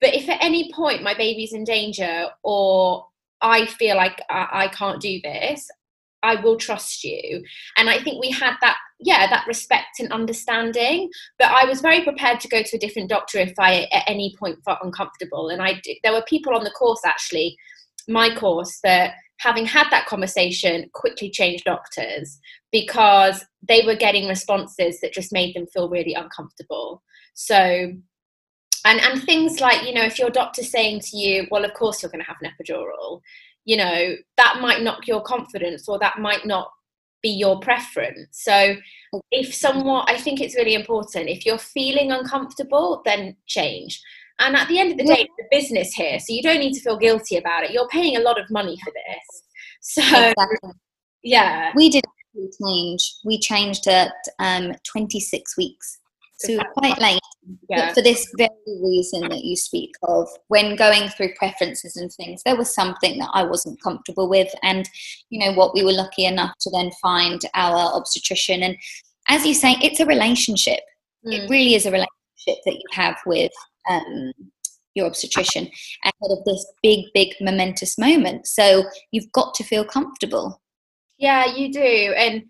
But 0.00 0.14
if 0.14 0.28
at 0.28 0.42
any 0.42 0.72
point 0.72 1.02
my 1.02 1.14
baby's 1.14 1.52
in 1.52 1.64
danger 1.64 2.28
or 2.44 3.06
I 3.42 3.66
feel 3.66 3.96
like 3.96 4.22
I, 4.30 4.48
I 4.52 4.68
can't 4.68 5.00
do 5.00 5.20
this, 5.22 5.68
I 6.22 6.36
will 6.36 6.56
trust 6.56 7.02
you. 7.02 7.42
And 7.76 7.90
I 7.90 8.00
think 8.00 8.22
we 8.22 8.30
had 8.30 8.54
that 8.60 8.76
yeah 9.02 9.26
that 9.30 9.46
respect 9.46 9.98
and 9.98 10.12
understanding 10.12 11.08
but 11.38 11.48
i 11.50 11.64
was 11.64 11.80
very 11.80 12.02
prepared 12.04 12.38
to 12.38 12.48
go 12.48 12.62
to 12.62 12.76
a 12.76 12.78
different 12.78 13.08
doctor 13.08 13.38
if 13.38 13.54
i 13.58 13.88
at 13.92 14.04
any 14.06 14.36
point 14.38 14.62
felt 14.62 14.78
uncomfortable 14.82 15.48
and 15.48 15.62
i 15.62 15.72
did, 15.82 15.96
there 16.02 16.12
were 16.12 16.22
people 16.28 16.54
on 16.54 16.64
the 16.64 16.70
course 16.70 17.00
actually 17.04 17.56
my 18.10 18.34
course 18.34 18.78
that 18.82 19.14
having 19.38 19.64
had 19.64 19.88
that 19.90 20.06
conversation 20.06 20.90
quickly 20.92 21.30
changed 21.30 21.64
doctors 21.64 22.38
because 22.72 23.44
they 23.66 23.82
were 23.86 23.94
getting 23.94 24.28
responses 24.28 25.00
that 25.00 25.14
just 25.14 25.32
made 25.32 25.54
them 25.54 25.66
feel 25.72 25.88
really 25.88 26.14
uncomfortable. 26.14 27.02
So 27.34 27.92
and 28.84 29.00
and 29.00 29.22
things 29.22 29.60
like 29.60 29.86
you 29.86 29.94
know 29.94 30.04
if 30.04 30.18
your 30.18 30.30
doctor's 30.30 30.70
saying 30.70 31.00
to 31.00 31.16
you 31.16 31.46
well 31.50 31.64
of 31.64 31.74
course 31.74 32.02
you're 32.02 32.10
going 32.10 32.24
to 32.24 32.26
have 32.26 32.38
an 32.40 32.50
epidural 32.50 33.20
you 33.66 33.76
know 33.76 34.16
that 34.36 34.58
might 34.60 34.82
knock 34.82 35.06
your 35.06 35.22
confidence 35.22 35.88
or 35.88 35.98
that 35.98 36.18
might 36.18 36.46
not 36.46 36.70
be 37.22 37.28
your 37.28 37.60
preference. 37.60 38.28
So 38.32 38.76
if 39.30 39.52
someone 39.54 40.04
i 40.06 40.16
think 40.16 40.40
it's 40.40 40.54
really 40.54 40.74
important 40.74 41.28
if 41.28 41.44
you're 41.44 41.58
feeling 41.58 42.12
uncomfortable 42.12 43.02
then 43.04 43.36
change 43.46 44.00
and 44.40 44.56
at 44.56 44.68
the 44.68 44.78
end 44.78 44.92
of 44.92 44.98
the 44.98 45.04
day 45.04 45.28
it's 45.28 45.34
a 45.40 45.48
business 45.50 45.92
here 45.92 46.18
so 46.18 46.32
you 46.32 46.42
don't 46.42 46.58
need 46.58 46.74
to 46.74 46.80
feel 46.80 46.96
guilty 46.96 47.36
about 47.36 47.64
it. 47.64 47.70
You're 47.70 47.88
paying 47.88 48.16
a 48.16 48.20
lot 48.20 48.40
of 48.40 48.50
money 48.50 48.78
for 48.82 48.92
this. 48.92 49.42
So 49.82 50.02
exactly. 50.02 50.70
yeah. 51.22 51.72
We 51.74 51.88
did 51.88 52.04
change. 52.62 53.14
We 53.24 53.38
changed 53.38 53.86
at 53.88 54.12
um, 54.38 54.74
26 54.90 55.56
weeks. 55.56 55.98
So 56.38 56.58
quite 56.74 56.98
late. 56.98 57.20
Yeah. 57.68 57.92
for 57.92 58.02
this 58.02 58.26
very 58.36 58.50
reason 58.66 59.28
that 59.28 59.44
you 59.44 59.56
speak 59.56 59.90
of 60.02 60.28
when 60.48 60.76
going 60.76 61.08
through 61.08 61.34
preferences 61.34 61.96
and 61.96 62.12
things 62.12 62.42
there 62.44 62.56
was 62.56 62.72
something 62.74 63.18
that 63.18 63.30
i 63.32 63.42
wasn't 63.42 63.82
comfortable 63.82 64.28
with. 64.28 64.52
And 64.62 64.88
you 65.30 65.40
know 65.40 65.52
what 65.54 65.74
we 65.74 65.82
were 65.82 65.92
lucky 65.92 66.24
enough 66.24 66.52
to 66.60 66.70
then 66.70 66.90
find 67.02 67.40
our 67.54 67.94
obstetrician. 67.94 68.62
And 68.62 68.76
as 69.28 69.46
you 69.46 69.54
say 69.54 69.76
it's 69.80 70.00
a 70.00 70.06
relationship. 70.06 70.80
Mm. 71.26 71.32
it 71.32 71.50
really 71.50 71.74
is 71.74 71.84
a 71.84 71.90
relationship 71.90 72.64
that 72.64 72.74
you 72.74 72.84
have 72.92 73.16
with 73.26 73.52
um, 73.88 74.32
your 74.94 75.06
obstetrician 75.06 75.68
ahead 76.04 76.30
of 76.30 76.44
this 76.44 76.66
big 76.82 77.04
big 77.14 77.34
momentous 77.40 77.96
moment 77.96 78.46
so 78.46 78.84
you've 79.12 79.30
got 79.32 79.54
to 79.54 79.64
feel 79.64 79.84
comfortable 79.84 80.60
yeah 81.18 81.54
you 81.54 81.72
do 81.72 82.14
and 82.16 82.42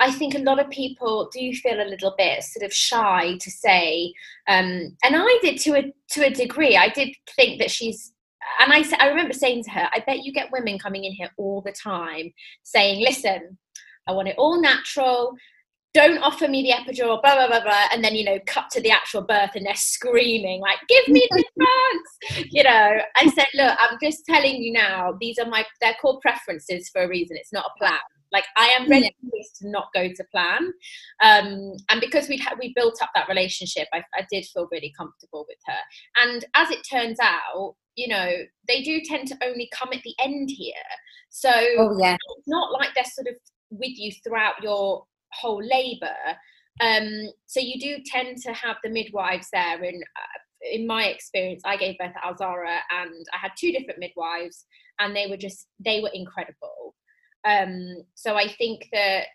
I 0.00 0.12
think 0.12 0.34
a 0.34 0.40
lot 0.40 0.60
of 0.60 0.70
people 0.70 1.28
do 1.32 1.52
feel 1.54 1.80
a 1.80 1.88
little 1.88 2.14
bit 2.16 2.42
sort 2.44 2.64
of 2.64 2.72
shy 2.72 3.36
to 3.40 3.50
say, 3.50 4.12
um, 4.46 4.96
and 5.02 5.16
I 5.16 5.38
did 5.42 5.58
to 5.62 5.74
a 5.74 5.92
to 6.10 6.26
a 6.26 6.30
degree. 6.30 6.76
I 6.76 6.88
did 6.88 7.08
think 7.34 7.60
that 7.60 7.70
she's, 7.70 8.12
and 8.60 8.72
I 8.72 8.84
I 9.00 9.08
remember 9.08 9.32
saying 9.32 9.64
to 9.64 9.70
her, 9.70 9.88
I 9.92 10.04
bet 10.06 10.24
you 10.24 10.32
get 10.32 10.52
women 10.52 10.78
coming 10.78 11.04
in 11.04 11.12
here 11.12 11.30
all 11.36 11.62
the 11.62 11.72
time 11.72 12.32
saying, 12.62 13.02
listen, 13.04 13.58
I 14.06 14.12
want 14.12 14.28
it 14.28 14.36
all 14.38 14.60
natural. 14.60 15.34
Don't 15.98 16.18
offer 16.18 16.46
me 16.46 16.62
the 16.62 16.70
epidural, 16.70 17.20
blah 17.20 17.34
blah 17.34 17.48
blah 17.48 17.60
blah, 17.60 17.86
and 17.92 18.04
then 18.04 18.14
you 18.14 18.24
know, 18.24 18.38
cut 18.46 18.70
to 18.70 18.80
the 18.80 18.92
actual 18.92 19.22
birth, 19.22 19.50
and 19.56 19.66
they're 19.66 19.74
screaming 19.74 20.60
like, 20.60 20.78
"Give 20.88 21.08
me 21.08 21.26
the 21.28 21.44
drugs!" 21.58 22.46
you 22.52 22.62
know. 22.62 22.98
I 23.16 23.26
said, 23.30 23.48
"Look, 23.52 23.76
I'm 23.80 23.98
just 24.00 24.24
telling 24.24 24.62
you 24.62 24.72
now. 24.72 25.16
These 25.20 25.40
are 25.40 25.48
my 25.48 25.64
they're 25.80 25.96
called 26.00 26.20
preferences 26.20 26.88
for 26.92 27.02
a 27.02 27.08
reason. 27.08 27.36
It's 27.36 27.52
not 27.52 27.66
a 27.66 27.78
plan." 27.80 27.98
Like 28.30 28.44
I 28.56 28.68
am 28.78 28.88
ready 28.88 29.10
to 29.32 29.70
not 29.70 29.88
go 29.92 30.06
to 30.06 30.24
plan, 30.30 30.72
um, 31.20 31.72
and 31.90 32.00
because 32.00 32.28
we 32.28 32.38
had 32.38 32.54
we 32.60 32.72
built 32.76 33.02
up 33.02 33.10
that 33.16 33.28
relationship, 33.28 33.88
I, 33.92 34.04
I 34.14 34.24
did 34.30 34.44
feel 34.44 34.68
really 34.70 34.92
comfortable 34.96 35.46
with 35.48 35.58
her. 35.66 36.28
And 36.28 36.44
as 36.54 36.70
it 36.70 36.86
turns 36.88 37.18
out, 37.20 37.74
you 37.96 38.06
know, 38.06 38.34
they 38.68 38.82
do 38.82 39.00
tend 39.00 39.26
to 39.28 39.38
only 39.42 39.68
come 39.76 39.88
at 39.92 40.02
the 40.04 40.14
end 40.20 40.48
here, 40.48 40.74
so 41.30 41.50
oh, 41.50 41.98
yeah. 41.98 42.14
it's 42.14 42.46
not 42.46 42.70
like 42.70 42.90
they're 42.94 43.04
sort 43.04 43.26
of 43.26 43.34
with 43.70 43.98
you 43.98 44.12
throughout 44.24 44.62
your 44.62 45.04
whole 45.32 45.62
labour. 45.62 46.36
Um, 46.80 47.30
so 47.46 47.60
you 47.60 47.80
do 47.80 48.02
tend 48.06 48.38
to 48.38 48.52
have 48.52 48.76
the 48.84 48.90
midwives 48.90 49.48
there, 49.52 49.82
and 49.82 50.02
uh, 50.02 50.38
in 50.72 50.86
my 50.86 51.06
experience, 51.06 51.62
I 51.64 51.76
gave 51.76 51.98
birth 51.98 52.12
at 52.16 52.24
Al 52.24 52.36
Zahra, 52.36 52.78
and 52.90 53.26
I 53.34 53.38
had 53.40 53.52
two 53.58 53.72
different 53.72 54.00
midwives, 54.00 54.64
and 54.98 55.14
they 55.14 55.26
were 55.26 55.36
just 55.36 55.66
they 55.84 56.00
were 56.00 56.10
incredible. 56.12 56.94
Um, 57.44 58.04
so 58.14 58.36
I 58.36 58.48
think 58.48 58.88
that 58.92 59.26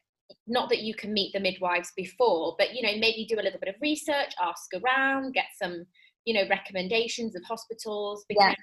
not 0.48 0.70
that 0.70 0.82
you 0.82 0.94
can 0.94 1.14
meet 1.14 1.32
the 1.34 1.40
midwives 1.40 1.92
before, 1.96 2.56
but 2.58 2.74
you 2.74 2.82
know 2.82 2.98
maybe 2.98 3.26
do 3.28 3.40
a 3.40 3.44
little 3.44 3.60
bit 3.60 3.74
of 3.74 3.82
research, 3.82 4.34
ask 4.42 4.70
around, 4.74 5.34
get 5.34 5.48
some 5.62 5.86
you 6.26 6.34
know 6.34 6.48
recommendations 6.50 7.36
of 7.36 7.44
hospitals 7.44 8.26
because 8.28 8.56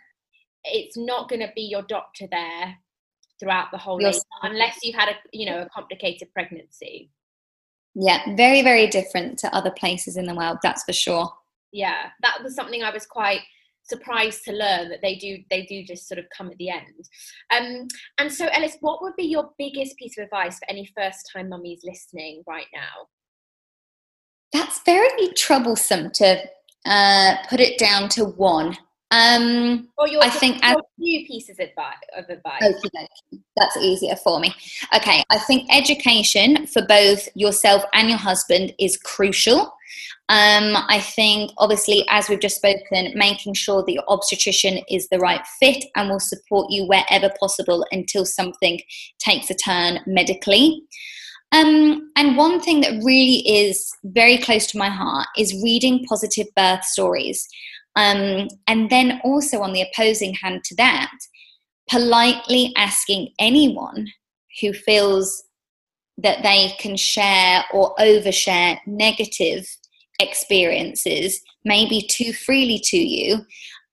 yeah. 0.65 0.73
it's 0.73 0.97
not 0.97 1.29
going 1.29 1.41
to 1.41 1.53
be 1.55 1.63
your 1.63 1.83
doctor 1.83 2.27
there 2.31 2.75
throughout 3.39 3.69
the 3.73 3.79
whole 3.79 4.01
unless 4.43 4.79
you've 4.83 4.95
had 4.95 5.09
a 5.09 5.15
you 5.33 5.47
know 5.47 5.63
a 5.63 5.69
complicated 5.71 6.29
pregnancy. 6.33 7.11
Yeah, 7.95 8.35
very 8.37 8.63
very 8.63 8.87
different 8.87 9.39
to 9.41 9.55
other 9.55 9.71
places 9.71 10.17
in 10.17 10.27
the 10.27 10.35
world. 10.35 10.59
That's 10.63 10.85
for 10.85 10.93
sure. 10.93 11.33
Yeah, 11.73 12.09
that 12.23 12.43
was 12.43 12.55
something 12.55 12.83
I 12.83 12.93
was 12.93 13.07
quite 13.07 13.43
surprised 13.91 14.45
to 14.45 14.53
learn 14.53 14.89
that 14.89 15.01
they 15.03 15.17
do 15.17 15.39
they 15.51 15.67
do 15.67 15.83
just 15.83 16.09
sort 16.09 16.19
of 16.19 16.25
come 16.37 16.49
at 16.49 16.57
the 16.59 16.71
end 16.71 17.09
um, 17.53 17.89
and 18.19 18.33
so 18.33 18.47
ellis 18.53 18.77
what 18.81 19.03
would 19.03 19.17
be 19.17 19.25
your 19.25 19.51
biggest 19.59 19.97
piece 19.97 20.17
of 20.17 20.25
advice 20.25 20.59
for 20.59 20.71
any 20.71 20.89
first 20.97 21.29
time 21.33 21.49
mummies 21.49 21.81
listening 21.85 22.43
right 22.47 22.69
now 22.73 23.09
that's 24.53 24.81
very 24.85 25.29
troublesome 25.35 26.11
to 26.11 26.41
uh, 26.87 27.37
put 27.49 27.61
it 27.61 27.79
down 27.79 28.09
to 28.09 28.25
one 28.25 28.77
um, 29.11 29.89
or 29.99 30.09
your, 30.09 30.23
I 30.23 30.31
think 30.31 30.59
as, 30.63 30.77
few 30.99 31.27
pieces 31.27 31.59
of 31.59 31.69
advice. 32.29 32.63
Okay, 32.63 33.09
that's 33.57 33.77
easier 33.79 34.17
for 34.17 34.39
me. 34.39 34.55
Okay, 34.95 35.23
I 35.31 35.39
think 35.39 35.69
education 35.75 36.67
for 36.67 36.83
both 36.87 37.29
yourself 37.35 37.83
and 37.93 38.09
your 38.09 38.19
husband 38.19 38.73
is 38.79 38.97
crucial. 38.97 39.73
Um, 40.29 40.77
I 40.89 41.01
think, 41.01 41.51
obviously, 41.59 42.07
as 42.09 42.29
we've 42.29 42.39
just 42.39 42.55
spoken, 42.55 43.13
making 43.17 43.55
sure 43.55 43.83
that 43.85 43.93
your 43.93 44.05
obstetrician 44.07 44.81
is 44.89 45.09
the 45.09 45.19
right 45.19 45.45
fit 45.59 45.85
and 45.97 46.09
will 46.09 46.21
support 46.21 46.71
you 46.71 46.85
wherever 46.85 47.31
possible 47.41 47.85
until 47.91 48.25
something 48.25 48.81
takes 49.19 49.51
a 49.51 49.55
turn 49.55 49.99
medically. 50.07 50.85
Um, 51.51 52.13
and 52.15 52.37
one 52.37 52.61
thing 52.61 52.81
that 52.83 53.03
really 53.03 53.39
is 53.49 53.91
very 54.05 54.39
close 54.39 54.69
to 54.69 54.79
my 54.79 54.89
heart 54.89 55.27
is 55.37 55.61
reading 55.65 56.05
positive 56.09 56.47
birth 56.55 56.85
stories. 56.85 57.49
Um, 57.97 58.49
and 58.67 58.89
then 58.91 59.21
also, 59.25 59.61
on 59.61 59.73
the 59.73 59.83
opposing 59.83 60.35
hand 60.35 60.65
to 60.65 60.75
that, 60.77 61.13
politely 61.89 62.73
asking 62.77 63.33
anyone 63.39 64.07
who 64.61 64.73
feels 64.73 65.45
that 66.19 66.43
they 66.43 66.73
can 66.79 66.97
share 66.97 67.65
or 67.73 67.95
overshare 67.97 68.79
negative 68.87 69.67
experiences, 70.21 71.41
maybe 71.65 72.03
too 72.03 72.33
freely 72.33 72.79
to 72.85 72.97
you, 72.97 73.39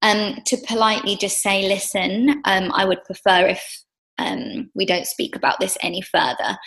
um, 0.01 0.35
to 0.45 0.57
politely 0.67 1.15
just 1.15 1.41
say, 1.41 1.67
listen, 1.67 2.41
um, 2.45 2.71
I 2.73 2.85
would 2.85 3.03
prefer 3.05 3.47
if 3.47 3.83
um, 4.19 4.69
we 4.75 4.85
don't 4.85 5.07
speak 5.07 5.35
about 5.35 5.59
this 5.59 5.77
any 5.81 6.01
further. 6.01 6.57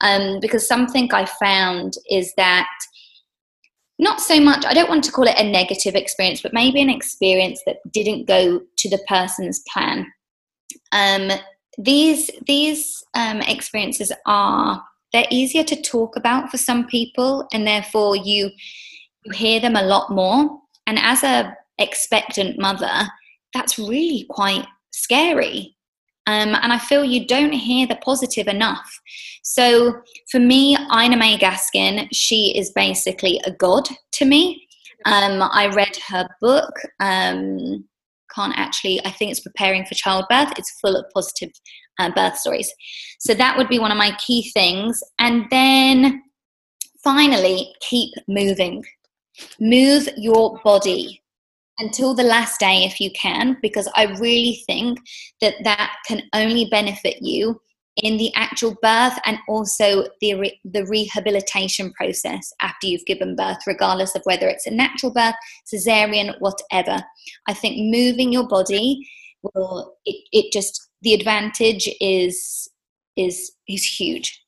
Um, 0.00 0.38
because 0.40 0.66
something 0.66 1.12
I 1.12 1.24
found 1.24 1.94
is 2.10 2.32
that 2.36 2.68
not 3.98 4.20
so 4.20 4.40
much, 4.40 4.64
I 4.66 4.74
don't 4.74 4.88
want 4.88 5.04
to 5.04 5.12
call 5.12 5.26
it 5.26 5.38
a 5.38 5.50
negative 5.50 5.94
experience, 5.94 6.42
but 6.42 6.52
maybe 6.52 6.80
an 6.80 6.90
experience 6.90 7.62
that 7.66 7.78
didn't 7.92 8.26
go 8.26 8.60
to 8.76 8.90
the 8.90 9.00
person's 9.08 9.62
plan. 9.72 10.06
Um, 10.92 11.30
these 11.78 12.30
these 12.46 13.04
um, 13.14 13.40
experiences 13.42 14.12
are 14.26 14.82
they're 15.12 15.26
easier 15.30 15.64
to 15.64 15.80
talk 15.80 16.16
about 16.16 16.50
for 16.50 16.58
some 16.58 16.86
people, 16.86 17.46
and 17.52 17.66
therefore 17.66 18.16
you 18.16 18.50
you 19.24 19.32
hear 19.32 19.60
them 19.60 19.76
a 19.76 19.82
lot 19.82 20.10
more. 20.10 20.60
And 20.86 20.98
as 20.98 21.22
a 21.22 21.54
expectant 21.78 22.58
mother, 22.58 23.08
that's 23.52 23.78
really 23.78 24.26
quite 24.30 24.66
scary. 24.92 25.75
Um, 26.26 26.56
and 26.60 26.72
I 26.72 26.78
feel 26.78 27.04
you 27.04 27.26
don't 27.26 27.52
hear 27.52 27.86
the 27.86 27.96
positive 27.96 28.48
enough. 28.48 29.00
So 29.42 29.94
for 30.30 30.40
me, 30.40 30.76
Ina 30.76 31.16
May 31.16 31.38
Gaskin, 31.38 32.08
she 32.12 32.56
is 32.58 32.72
basically 32.72 33.40
a 33.44 33.52
god 33.52 33.88
to 34.12 34.24
me. 34.24 34.66
Um, 35.04 35.40
I 35.40 35.72
read 35.74 35.96
her 36.08 36.28
book. 36.40 36.72
Um, 37.00 37.84
can't 38.34 38.54
actually, 38.56 39.04
I 39.06 39.10
think 39.10 39.30
it's 39.30 39.40
Preparing 39.40 39.84
for 39.86 39.94
Childbirth. 39.94 40.58
It's 40.58 40.78
full 40.80 40.96
of 40.96 41.06
positive 41.14 41.50
uh, 41.98 42.10
birth 42.10 42.36
stories. 42.36 42.70
So 43.20 43.32
that 43.34 43.56
would 43.56 43.68
be 43.68 43.78
one 43.78 43.92
of 43.92 43.96
my 43.96 44.16
key 44.24 44.50
things. 44.50 45.00
And 45.18 45.46
then 45.50 46.22
finally, 47.02 47.72
keep 47.80 48.12
moving. 48.28 48.84
Move 49.60 50.08
your 50.16 50.58
body 50.64 51.22
until 51.78 52.14
the 52.14 52.22
last 52.22 52.60
day 52.60 52.84
if 52.84 53.00
you 53.00 53.10
can, 53.12 53.56
because 53.62 53.88
I 53.94 54.04
really 54.18 54.62
think 54.66 54.98
that 55.40 55.54
that 55.64 55.96
can 56.06 56.22
only 56.32 56.66
benefit 56.70 57.18
you 57.20 57.60
in 58.02 58.18
the 58.18 58.32
actual 58.34 58.76
birth 58.82 59.18
and 59.24 59.38
also 59.48 60.06
the, 60.20 60.34
re- 60.34 60.60
the 60.64 60.84
rehabilitation 60.86 61.92
process 61.92 62.52
after 62.60 62.86
you've 62.86 63.06
given 63.06 63.36
birth, 63.36 63.58
regardless 63.66 64.14
of 64.14 64.22
whether 64.24 64.48
it's 64.48 64.66
a 64.66 64.70
natural 64.70 65.12
birth, 65.12 65.34
cesarean, 65.66 66.34
whatever. 66.40 67.02
I 67.48 67.54
think 67.54 67.76
moving 67.78 68.32
your 68.32 68.46
body 68.46 69.08
will, 69.42 69.96
it, 70.04 70.28
it 70.32 70.52
just, 70.52 70.88
the 71.02 71.14
advantage 71.14 71.88
is, 72.00 72.68
is, 73.16 73.52
is 73.68 73.84
huge. 73.84 74.42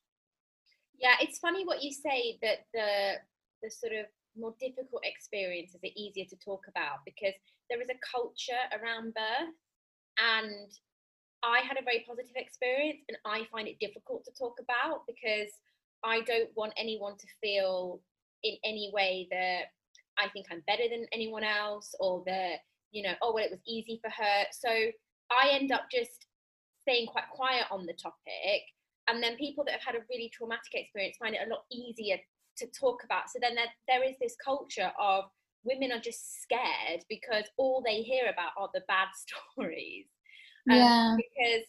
Yeah, 1.01 1.15
it's 1.21 1.39
funny 1.39 1.65
what 1.65 1.83
you 1.83 1.93
say 1.93 2.39
that 2.43 2.65
the 2.75 3.15
the 3.63 3.71
sort 3.71 3.93
of 3.93 4.07
more 4.39 4.55
difficult 4.61 5.03
experiences 5.05 5.81
are 5.83 5.97
easier 5.97 6.25
to 6.31 6.37
talk 6.37 6.65
about 6.69 7.05
because 7.05 7.35
there 7.71 7.81
is 7.81 7.89
a 7.91 8.01
culture 8.13 8.65
around 8.73 9.15
birth 9.15 9.55
and 10.19 10.71
I 11.43 11.61
had 11.61 11.79
a 11.79 11.85
very 11.85 12.05
positive 12.07 12.35
experience 12.35 13.01
and 13.09 13.19
I 13.25 13.47
find 13.53 13.69
it 13.69 13.79
difficult 13.79 14.25
to 14.25 14.33
talk 14.33 14.59
about 14.61 15.07
because 15.07 15.53
I 16.05 16.23
don't 16.23 16.51
want 16.57 16.73
anyone 16.77 17.17
to 17.19 17.27
feel 17.41 18.01
in 18.43 18.57
any 18.65 18.91
way 18.93 19.29
that 19.31 19.71
I 20.19 20.29
think 20.31 20.47
I'm 20.51 20.63
better 20.67 20.89
than 20.91 21.07
anyone 21.13 21.45
else 21.45 21.95
or 22.01 22.23
that, 22.27 22.59
you 22.91 23.03
know, 23.03 23.15
oh, 23.23 23.33
well, 23.33 23.45
it 23.45 23.51
was 23.51 23.61
easy 23.67 24.01
for 24.03 24.11
her. 24.11 24.45
So 24.51 24.69
I 25.31 25.51
end 25.53 25.71
up 25.71 25.87
just 25.93 26.27
staying 26.83 27.07
quite 27.07 27.31
quiet 27.33 27.67
on 27.71 27.87
the 27.87 27.93
topic. 27.93 28.63
And 29.09 29.23
then 29.23 29.37
people 29.37 29.65
that 29.65 29.73
have 29.73 29.95
had 29.95 29.95
a 29.95 30.05
really 30.11 30.31
traumatic 30.35 30.75
experience 30.75 31.17
find 31.19 31.35
it 31.35 31.47
a 31.47 31.51
lot 31.51 31.65
easier 31.71 32.19
to 32.59 32.67
talk 32.67 33.03
about. 33.05 33.31
So 33.31 33.39
then 33.41 33.55
there, 33.55 33.73
there 33.87 34.05
is 34.05 34.17
this 34.21 34.37
culture 34.43 34.91
of 35.01 35.25
women 35.65 35.93
are 35.93 36.01
just 36.01 36.43
scared 36.43 37.05
because 37.09 37.45
all 37.57 37.83
they 37.85 38.03
hear 38.03 38.25
about 38.33 38.53
are 38.59 38.71
the 38.75 38.83
bad 38.89 39.09
stories. 39.55 40.07
Um, 40.71 40.77
yeah. 40.77 41.17
Because 41.17 41.67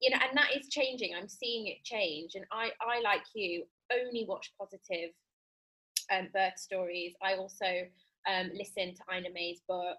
you 0.00 0.10
know, 0.10 0.16
and 0.26 0.36
that 0.36 0.56
is 0.56 0.68
changing. 0.68 1.10
I'm 1.14 1.28
seeing 1.28 1.66
it 1.66 1.84
change, 1.84 2.32
and 2.34 2.46
I, 2.50 2.70
I 2.80 3.02
like 3.02 3.22
you, 3.34 3.64
only 3.92 4.24
watch 4.26 4.50
positive 4.58 5.10
um, 6.10 6.28
birth 6.32 6.58
stories. 6.58 7.12
I 7.22 7.34
also 7.34 7.66
um, 8.26 8.50
listened 8.54 8.96
to 8.96 9.14
Ina 9.14 9.28
May's 9.34 9.60
book. 9.68 9.98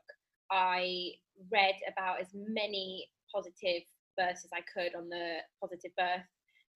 I 0.51 1.11
read 1.51 1.75
about 1.87 2.19
as 2.19 2.29
many 2.33 3.07
positive 3.33 3.83
births 4.17 4.43
as 4.43 4.51
I 4.53 4.61
could 4.61 4.95
on 4.95 5.07
the 5.07 5.37
Positive 5.61 5.91
Birth 5.97 6.25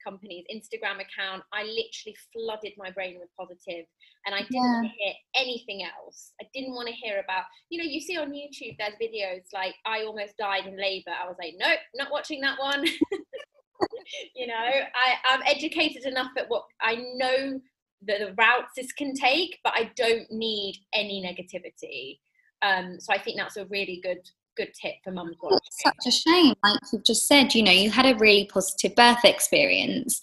company's 0.04 0.46
Instagram 0.54 0.96
account. 0.96 1.44
I 1.54 1.64
literally 1.64 2.16
flooded 2.34 2.74
my 2.78 2.92
brain 2.92 3.18
with 3.20 3.30
positive 3.38 3.86
and 4.26 4.34
I 4.34 4.40
didn't 4.40 4.56
yeah. 4.56 4.62
want 4.62 4.88
to 4.88 4.94
hear 4.98 5.14
anything 5.36 5.84
else. 5.84 6.34
I 6.42 6.46
didn't 6.54 6.74
want 6.74 6.88
to 6.88 6.94
hear 6.94 7.20
about, 7.24 7.44
you 7.70 7.78
know, 7.78 7.90
you 7.90 8.02
see 8.02 8.18
on 8.18 8.32
YouTube, 8.32 8.78
there's 8.78 8.94
videos 9.02 9.44
like, 9.54 9.76
I 9.86 10.04
almost 10.04 10.38
died 10.38 10.66
in 10.66 10.78
labor. 10.78 11.12
I 11.12 11.28
was 11.28 11.38
like, 11.40 11.54
nope, 11.58 11.80
not 11.96 12.12
watching 12.12 12.42
that 12.42 12.60
one. 12.60 12.86
you 14.36 14.48
know, 14.48 14.54
I, 14.56 15.16
I'm 15.30 15.42
educated 15.46 16.06
enough 16.06 16.32
at 16.38 16.50
what 16.50 16.64
I 16.82 16.96
know 17.16 17.60
that 18.08 18.20
the 18.20 18.34
routes 18.38 18.72
this 18.76 18.92
can 18.92 19.14
take, 19.14 19.60
but 19.64 19.74
I 19.76 19.92
don't 19.96 20.30
need 20.32 20.78
any 20.94 21.24
negativity. 21.24 22.20
Um, 22.62 23.00
so 23.00 23.14
I 23.14 23.20
think 23.20 23.38
that's 23.38 23.58
a 23.58 23.66
really 23.66 24.00
good 24.04 24.20
good 24.56 24.74
tip 24.80 24.96
for 25.04 25.12
mums. 25.12 25.36
It's 25.44 25.84
such 25.84 26.08
a 26.08 26.12
shame, 26.12 26.54
like 26.64 26.80
you've 26.92 27.04
just 27.04 27.28
said, 27.28 27.54
you 27.54 27.64
know, 27.64 27.72
you 27.72 27.90
had 27.90 28.06
a 28.06 28.18
really 28.18 28.46
positive 28.46 28.96
birth 28.96 29.24
experience. 29.24 30.22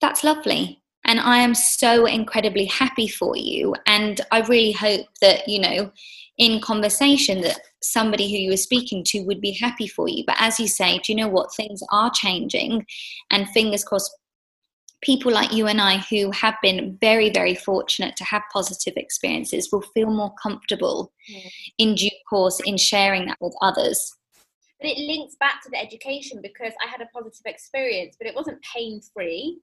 That's 0.00 0.24
lovely. 0.24 0.82
And 1.04 1.20
I 1.20 1.38
am 1.38 1.54
so 1.54 2.04
incredibly 2.06 2.64
happy 2.66 3.06
for 3.06 3.36
you. 3.36 3.74
And 3.86 4.20
I 4.32 4.40
really 4.40 4.72
hope 4.72 5.06
that, 5.20 5.48
you 5.48 5.60
know, 5.60 5.92
in 6.38 6.60
conversation 6.60 7.40
that 7.42 7.60
somebody 7.82 8.30
who 8.30 8.36
you 8.36 8.50
were 8.50 8.56
speaking 8.56 9.04
to 9.04 9.20
would 9.20 9.40
be 9.40 9.52
happy 9.52 9.86
for 9.86 10.08
you. 10.08 10.24
But 10.26 10.36
as 10.38 10.58
you 10.58 10.66
say, 10.66 10.98
do 10.98 11.12
you 11.12 11.16
know 11.16 11.28
what? 11.28 11.54
Things 11.54 11.80
are 11.92 12.10
changing. 12.10 12.84
And 13.30 13.48
fingers 13.50 13.84
crossed, 13.84 14.14
people 15.06 15.32
like 15.32 15.52
you 15.52 15.68
and 15.68 15.80
I 15.80 15.98
who 16.10 16.32
have 16.32 16.56
been 16.60 16.98
very, 17.00 17.30
very 17.30 17.54
fortunate 17.54 18.16
to 18.16 18.24
have 18.24 18.42
positive 18.52 18.94
experiences 18.96 19.68
will 19.70 19.84
feel 19.94 20.10
more 20.10 20.34
comfortable 20.42 21.12
mm. 21.32 21.50
in 21.78 21.94
due 21.94 22.10
course 22.28 22.60
in 22.64 22.76
sharing 22.76 23.26
that 23.26 23.38
with 23.40 23.54
others. 23.62 24.12
But 24.80 24.90
it 24.90 24.98
links 24.98 25.36
back 25.38 25.62
to 25.62 25.70
the 25.70 25.78
education 25.78 26.40
because 26.42 26.72
I 26.84 26.90
had 26.90 27.00
a 27.00 27.06
positive 27.14 27.46
experience, 27.46 28.16
but 28.18 28.26
it 28.26 28.34
wasn't 28.34 28.60
pain 28.62 29.00
free. 29.14 29.60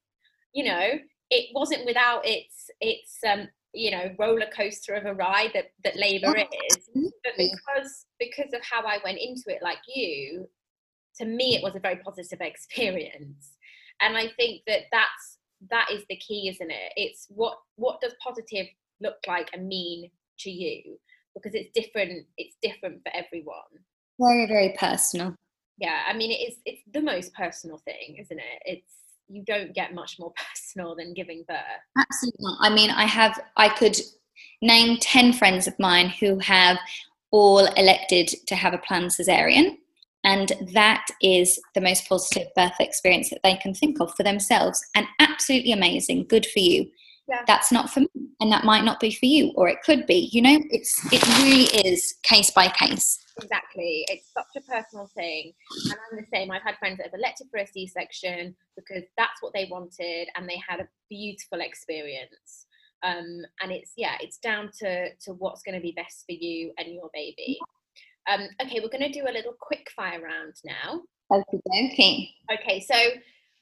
You 0.53 0.63
know, 0.63 0.88
it 1.29 1.49
wasn't 1.53 1.86
without 1.86 2.25
its 2.25 2.69
its 2.79 3.17
um, 3.27 3.49
you 3.73 3.91
know 3.91 4.15
roller 4.17 4.47
coaster 4.56 4.93
of 4.93 5.06
a 5.06 5.13
ride 5.13 5.51
that 5.53 5.71
that 5.84 5.97
labour 5.97 6.34
oh, 6.36 6.67
is. 6.69 6.89
But 6.95 7.34
because 7.38 8.06
because 8.17 8.53
of 8.53 8.62
how 8.63 8.84
I 8.84 8.99
went 9.03 9.19
into 9.19 9.43
it, 9.47 9.62
like 9.62 9.79
you, 9.93 10.47
to 11.17 11.25
me 11.25 11.56
it 11.56 11.62
was 11.62 11.75
a 11.75 11.79
very 11.79 11.97
positive 11.97 12.39
experience 12.41 13.52
and 14.03 14.17
i 14.17 14.27
think 14.37 14.61
that 14.67 14.81
that's 14.91 15.37
that 15.69 15.87
is 15.91 16.03
the 16.09 16.17
key 16.17 16.49
isn't 16.49 16.71
it? 16.71 16.93
It's 16.95 17.27
what 17.29 17.57
what 17.75 18.01
does 18.01 18.15
positive 18.23 18.67
look 19.01 19.17
like 19.27 19.49
and 19.53 19.67
mean 19.67 20.09
to 20.39 20.49
you? 20.49 20.97
Because 21.35 21.53
it's 21.55 21.69
different 21.73 22.25
it's 22.37 22.55
different 22.61 23.01
for 23.03 23.11
everyone. 23.15 23.71
Very 24.19 24.45
very 24.45 24.75
personal. 24.77 25.35
Yeah 25.77 26.03
i 26.07 26.13
mean 26.13 26.31
it 26.31 26.35
is 26.35 26.57
it's 26.65 26.81
the 26.93 27.01
most 27.01 27.33
personal 27.33 27.77
thing 27.79 28.17
isn't 28.19 28.39
it? 28.39 28.61
It's 28.65 28.93
you 29.27 29.43
don't 29.45 29.73
get 29.73 29.93
much 29.93 30.19
more 30.19 30.33
personal 30.49 30.95
than 30.95 31.13
giving 31.13 31.43
birth. 31.47 31.57
Absolutely 31.97 32.55
i 32.59 32.69
mean 32.69 32.89
i 32.91 33.05
have 33.05 33.39
i 33.57 33.69
could 33.69 33.97
name 34.61 34.97
10 34.99 35.33
friends 35.33 35.67
of 35.67 35.77
mine 35.79 36.09
who 36.09 36.39
have 36.39 36.77
all 37.31 37.65
elected 37.73 38.27
to 38.47 38.55
have 38.55 38.73
a 38.73 38.77
planned 38.77 39.09
cesarean 39.09 39.77
and 40.23 40.53
that 40.73 41.07
is 41.21 41.59
the 41.75 41.81
most 41.81 42.07
positive 42.07 42.47
birth 42.55 42.79
experience 42.79 43.29
that 43.29 43.41
they 43.43 43.55
can 43.55 43.73
think 43.73 43.99
of 43.99 44.13
for 44.15 44.23
themselves. 44.23 44.83
And 44.95 45.05
absolutely 45.19 45.71
amazing. 45.71 46.27
Good 46.27 46.45
for 46.45 46.59
you. 46.59 46.89
Yeah. 47.27 47.43
That's 47.47 47.71
not 47.71 47.89
for 47.89 48.01
me. 48.01 48.07
And 48.41 48.51
that 48.51 48.65
might 48.65 48.83
not 48.83 48.99
be 48.99 49.12
for 49.12 49.25
you, 49.25 49.53
or 49.55 49.69
it 49.69 49.81
could 49.86 50.05
be. 50.05 50.29
You 50.33 50.41
know, 50.41 50.59
it's 50.69 50.99
it 51.12 51.25
really 51.39 51.65
is 51.88 52.15
case 52.23 52.51
by 52.51 52.67
case. 52.67 53.17
Exactly. 53.41 54.05
It's 54.09 54.31
such 54.33 54.45
a 54.57 54.62
personal 54.62 55.07
thing. 55.15 55.53
And 55.86 55.93
I'm 55.93 56.17
the 56.17 56.25
same. 56.33 56.51
I've 56.51 56.62
had 56.63 56.77
friends 56.79 56.97
that 56.97 57.07
have 57.07 57.13
elected 57.13 57.47
for 57.49 57.59
a 57.59 57.67
C 57.67 57.88
section 57.88 58.55
because 58.75 59.03
that's 59.17 59.41
what 59.41 59.53
they 59.53 59.67
wanted 59.71 60.27
and 60.36 60.47
they 60.47 60.62
had 60.67 60.81
a 60.81 60.88
beautiful 61.09 61.62
experience. 61.62 62.67
Um, 63.03 63.43
and 63.62 63.71
it's 63.71 63.93
yeah, 63.95 64.15
it's 64.19 64.38
down 64.38 64.69
to 64.79 65.09
to 65.09 65.33
what's 65.33 65.63
going 65.63 65.75
to 65.75 65.81
be 65.81 65.93
best 65.93 66.25
for 66.25 66.33
you 66.33 66.73
and 66.77 66.93
your 66.93 67.09
baby. 67.13 67.57
Um, 68.31 68.47
okay, 68.62 68.79
we're 68.81 68.89
going 68.89 69.12
to 69.12 69.19
do 69.19 69.25
a 69.27 69.33
little 69.33 69.53
quick 69.59 69.89
fire 69.95 70.21
round 70.21 70.53
now. 70.63 71.01
Okay, 71.31 71.59
okay. 71.91 72.29
Okay, 72.53 72.79
so 72.79 72.95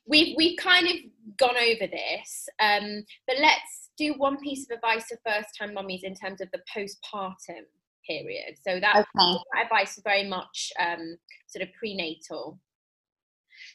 we've 0.08 0.36
we've 0.38 0.58
kind 0.58 0.88
of 0.88 0.94
gone 1.38 1.58
over 1.58 1.88
this, 1.88 2.50
um, 2.60 3.04
but 3.28 3.38
let's 3.40 3.90
do 3.98 4.14
one 4.18 4.38
piece 4.38 4.66
of 4.70 4.76
advice 4.76 5.06
for 5.08 5.18
first-time 5.26 5.74
mummies 5.74 6.02
in 6.04 6.16
terms 6.16 6.42
of 6.42 6.50
the 6.52 6.60
postpartum 6.76 7.66
period. 8.08 8.56
So 8.66 8.80
that, 8.80 8.96
okay. 8.96 9.06
that 9.54 9.66
advice 9.66 9.98
is 9.98 10.04
very 10.04 10.28
much 10.28 10.72
um, 10.80 11.18
sort 11.48 11.64
of 11.64 11.70
prenatal. 11.78 12.60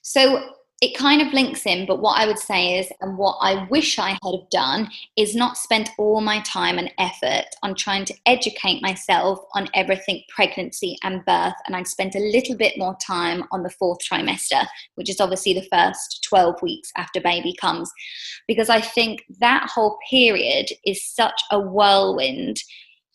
So 0.03 0.51
it 0.83 0.97
kind 0.97 1.23
of 1.23 1.33
links 1.33 1.65
in, 1.65 1.87
but 1.87 2.03
what 2.03 2.21
I 2.21 2.27
would 2.27 2.39
say 2.39 2.79
is, 2.79 2.93
and 3.01 3.17
what 3.17 3.39
I 3.41 3.67
wish 3.71 3.99
I 3.99 4.11
had 4.11 4.35
have 4.39 4.51
done, 4.51 4.91
is 5.17 5.35
not 5.35 5.57
spent 5.57 5.89
all 5.97 6.21
my 6.21 6.41
time 6.41 6.77
and 6.77 6.93
effort 6.99 7.47
on 7.63 7.75
trying 7.75 8.05
to 8.05 8.15
educate 8.27 8.83
myself 8.83 9.39
on 9.55 9.69
everything 9.73 10.23
pregnancy 10.29 10.99
and 11.03 11.25
birth. 11.25 11.55
And 11.67 11.75
I'd 11.75 11.87
spent 11.87 12.15
a 12.15 12.19
little 12.19 12.59
bit 12.59 12.77
more 12.77 12.95
time 13.07 13.45
on 13.53 13.63
the 13.63 13.71
fourth 13.71 14.01
trimester, 14.01 14.67
which 14.97 15.09
is 15.09 15.19
obviously 15.19 15.55
the 15.55 15.69
first 15.73 16.23
12 16.29 16.61
weeks 16.61 16.93
after 16.99 17.23
baby 17.23 17.55
comes, 17.59 17.91
because 18.47 18.69
I 18.69 18.83
think 18.83 19.25
that 19.41 19.71
whole 19.73 19.97
period 20.11 20.67
is 20.85 21.03
such 21.03 21.41
a 21.51 21.59
whirlwind. 21.59 22.59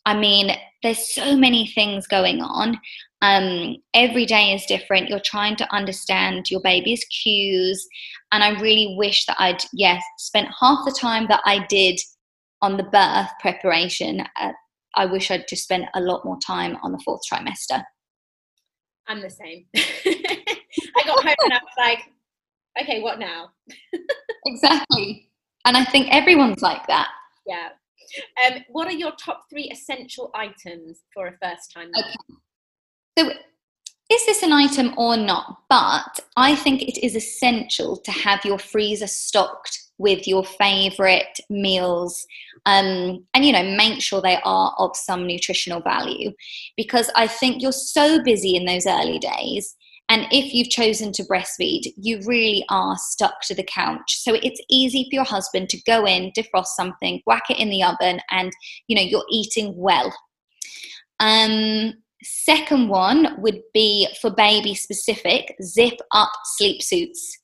I 0.07 0.17
mean, 0.17 0.57
there's 0.81 1.13
so 1.13 1.37
many 1.37 1.67
things 1.67 2.07
going 2.07 2.41
on. 2.41 2.79
Um, 3.21 3.77
every 3.93 4.25
day 4.25 4.53
is 4.53 4.65
different. 4.65 5.09
You're 5.09 5.19
trying 5.19 5.55
to 5.57 5.73
understand 5.73 6.49
your 6.49 6.61
baby's 6.61 7.05
cues. 7.05 7.87
And 8.31 8.43
I 8.43 8.59
really 8.59 8.95
wish 8.97 9.25
that 9.25 9.37
I'd, 9.39 9.63
yes, 9.73 10.01
spent 10.17 10.47
half 10.59 10.79
the 10.85 10.91
time 10.99 11.27
that 11.29 11.41
I 11.45 11.65
did 11.67 11.99
on 12.61 12.77
the 12.77 12.83
birth 12.83 13.29
preparation. 13.39 14.21
Uh, 14.39 14.53
I 14.95 15.05
wish 15.05 15.31
I'd 15.31 15.47
just 15.47 15.63
spent 15.63 15.85
a 15.93 16.01
lot 16.01 16.25
more 16.25 16.37
time 16.45 16.77
on 16.83 16.91
the 16.91 17.01
fourth 17.05 17.21
trimester. 17.31 17.83
I'm 19.07 19.21
the 19.21 19.29
same. 19.29 19.65
I 19.75 21.03
got 21.05 21.23
home 21.23 21.35
and 21.43 21.53
I 21.53 21.59
was 21.59 21.73
like, 21.77 21.99
okay, 22.81 23.01
what 23.01 23.19
now? 23.19 23.49
exactly. 24.45 25.29
And 25.65 25.77
I 25.77 25.83
think 25.85 26.07
everyone's 26.11 26.61
like 26.61 26.87
that. 26.87 27.09
Yeah. 27.45 27.69
Um, 28.45 28.63
what 28.69 28.87
are 28.87 28.93
your 28.93 29.11
top 29.13 29.45
three 29.49 29.69
essential 29.71 30.31
items 30.35 31.01
for 31.13 31.27
a 31.27 31.37
first 31.41 31.71
time? 31.73 31.91
Okay. 31.97 32.15
So, 33.21 33.31
is 34.09 34.25
this 34.25 34.41
an 34.43 34.51
item 34.51 34.93
or 34.97 35.15
not? 35.15 35.57
But 35.69 36.19
I 36.35 36.55
think 36.55 36.81
it 36.81 36.97
is 37.05 37.15
essential 37.15 37.97
to 37.97 38.11
have 38.11 38.43
your 38.43 38.57
freezer 38.57 39.07
stocked 39.07 39.79
with 39.99 40.27
your 40.27 40.43
favorite 40.43 41.39
meals 41.49 42.25
um, 42.65 43.23
and 43.33 43.45
you 43.45 43.53
know 43.53 43.63
make 43.77 44.01
sure 44.01 44.19
they 44.19 44.39
are 44.43 44.73
of 44.79 44.95
some 44.95 45.27
nutritional 45.27 45.81
value. 45.81 46.31
Because 46.75 47.11
i 47.15 47.27
think 47.27 47.61
you're 47.61 47.71
so 47.71 48.23
busy 48.23 48.55
in 48.55 48.65
those 48.65 48.87
early 48.87 49.19
days 49.19 49.75
and 50.09 50.25
if 50.31 50.53
you've 50.53 50.69
chosen 50.69 51.11
to 51.13 51.23
breastfeed 51.23 51.93
you 51.95 52.19
really 52.25 52.65
are 52.69 52.97
stuck 52.97 53.41
to 53.43 53.53
the 53.53 53.63
couch. 53.63 54.17
So 54.17 54.33
it's 54.33 54.61
easy 54.69 55.03
for 55.03 55.15
your 55.15 55.25
husband 55.25 55.69
to 55.69 55.81
go 55.85 56.05
in 56.05 56.31
defrost 56.31 56.73
something 56.75 57.21
whack 57.27 57.51
it 57.51 57.59
in 57.59 57.69
the 57.69 57.83
oven 57.83 58.19
and 58.31 58.51
you 58.87 58.95
know 58.95 59.03
you're 59.03 59.25
eating 59.29 59.73
well. 59.77 60.11
Um, 61.19 61.93
Second 62.23 62.87
one 62.87 63.41
would 63.41 63.61
be 63.73 64.07
for 64.21 64.29
baby 64.29 64.75
specific 64.75 65.55
zip 65.63 65.99
up 66.11 66.31
sleep 66.43 66.81
suits. 66.81 67.37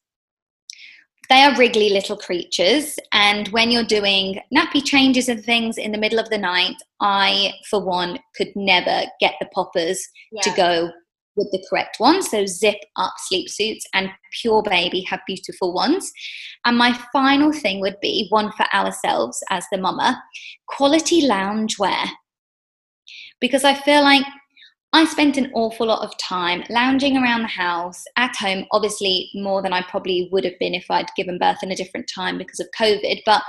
they 1.30 1.44
are 1.44 1.56
wriggly 1.58 1.90
little 1.90 2.18
creatures. 2.18 2.96
And 3.12 3.48
when 3.50 3.70
you're 3.70 3.84
doing 3.84 4.40
nappy 4.56 4.84
changes 4.84 5.28
and 5.30 5.44
things 5.44 5.78
in 5.78 5.92
the 5.92 5.98
middle 5.98 6.20
of 6.20 6.30
the 6.30 6.38
night, 6.38 6.76
I, 7.02 7.54
for 7.70 7.84
one, 7.84 8.20
could 8.36 8.56
never 8.56 9.04
get 9.20 9.36
the 9.40 9.48
poppers 9.54 10.08
yeah. 10.32 10.42
to 10.44 10.50
go 10.56 10.92
with 11.36 11.52
the 11.52 11.64
correct 11.70 11.98
one. 12.00 12.22
So 12.22 12.46
zip 12.46 12.78
up 12.96 13.14
sleep 13.18 13.50
suits 13.50 13.86
and 13.94 14.10
Pure 14.42 14.64
Baby 14.64 15.02
have 15.02 15.20
beautiful 15.28 15.74
ones. 15.74 16.12
And 16.66 16.78
my 16.78 16.98
final 17.12 17.52
thing 17.52 17.80
would 17.82 18.00
be 18.02 18.28
one 18.30 18.52
for 18.54 18.66
ourselves 18.74 19.44
as 19.50 19.66
the 19.72 19.78
mama 19.78 20.22
quality 20.68 21.28
loungewear. 21.28 22.08
Because 23.40 23.64
I 23.64 23.74
feel 23.76 24.02
like 24.04 24.26
I 24.98 25.06
spent 25.06 25.38
an 25.38 25.52
awful 25.54 25.86
lot 25.86 26.04
of 26.04 26.18
time 26.18 26.64
lounging 26.72 27.18
around 27.18 27.44
the 27.44 27.50
house 27.50 28.04
at 28.16 28.36
home, 28.36 28.66
obviously 28.72 29.30
more 29.36 29.62
than 29.62 29.72
I 29.72 29.84
probably 29.84 30.28
would 30.32 30.44
have 30.44 30.58
been 30.60 30.74
if 30.74 30.90
I'd 30.90 31.14
given 31.16 31.38
birth 31.38 31.62
in 31.62 31.72
a 31.72 31.76
different 31.76 32.10
time 32.12 32.40
because 32.40 32.60
of 32.60 32.66
COVID. 32.76 33.22
But 33.24 33.44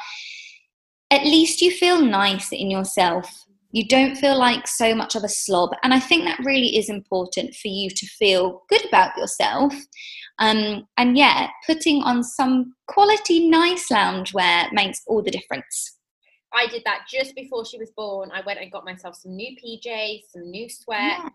at 1.10 1.24
least 1.24 1.62
you 1.62 1.70
feel 1.70 2.04
nice 2.04 2.52
in 2.52 2.70
yourself. 2.70 3.46
You 3.70 3.88
don't 3.88 4.16
feel 4.16 4.38
like 4.38 4.68
so 4.68 4.94
much 4.94 5.14
of 5.14 5.24
a 5.24 5.28
slob. 5.30 5.70
And 5.82 5.94
I 5.94 6.00
think 6.00 6.24
that 6.24 6.38
really 6.44 6.76
is 6.76 6.90
important 6.90 7.54
for 7.54 7.68
you 7.68 7.88
to 7.88 8.06
feel 8.18 8.64
good 8.68 8.84
about 8.84 9.16
yourself. 9.16 9.72
Um, 10.38 10.86
and 10.98 11.16
yeah, 11.16 11.48
putting 11.66 12.02
on 12.02 12.22
some 12.24 12.74
quality, 12.88 13.48
nice 13.48 13.86
loungewear 13.90 14.70
makes 14.74 15.00
all 15.06 15.22
the 15.22 15.30
difference. 15.30 15.97
I 16.52 16.66
did 16.66 16.82
that 16.84 17.06
just 17.08 17.34
before 17.34 17.64
she 17.64 17.78
was 17.78 17.90
born. 17.90 18.30
I 18.32 18.40
went 18.44 18.60
and 18.60 18.72
got 18.72 18.84
myself 18.84 19.16
some 19.16 19.36
new 19.36 19.56
PJs, 19.56 20.20
some 20.32 20.50
new 20.50 20.68
sweat. 20.68 21.18
Yeah. 21.18 21.28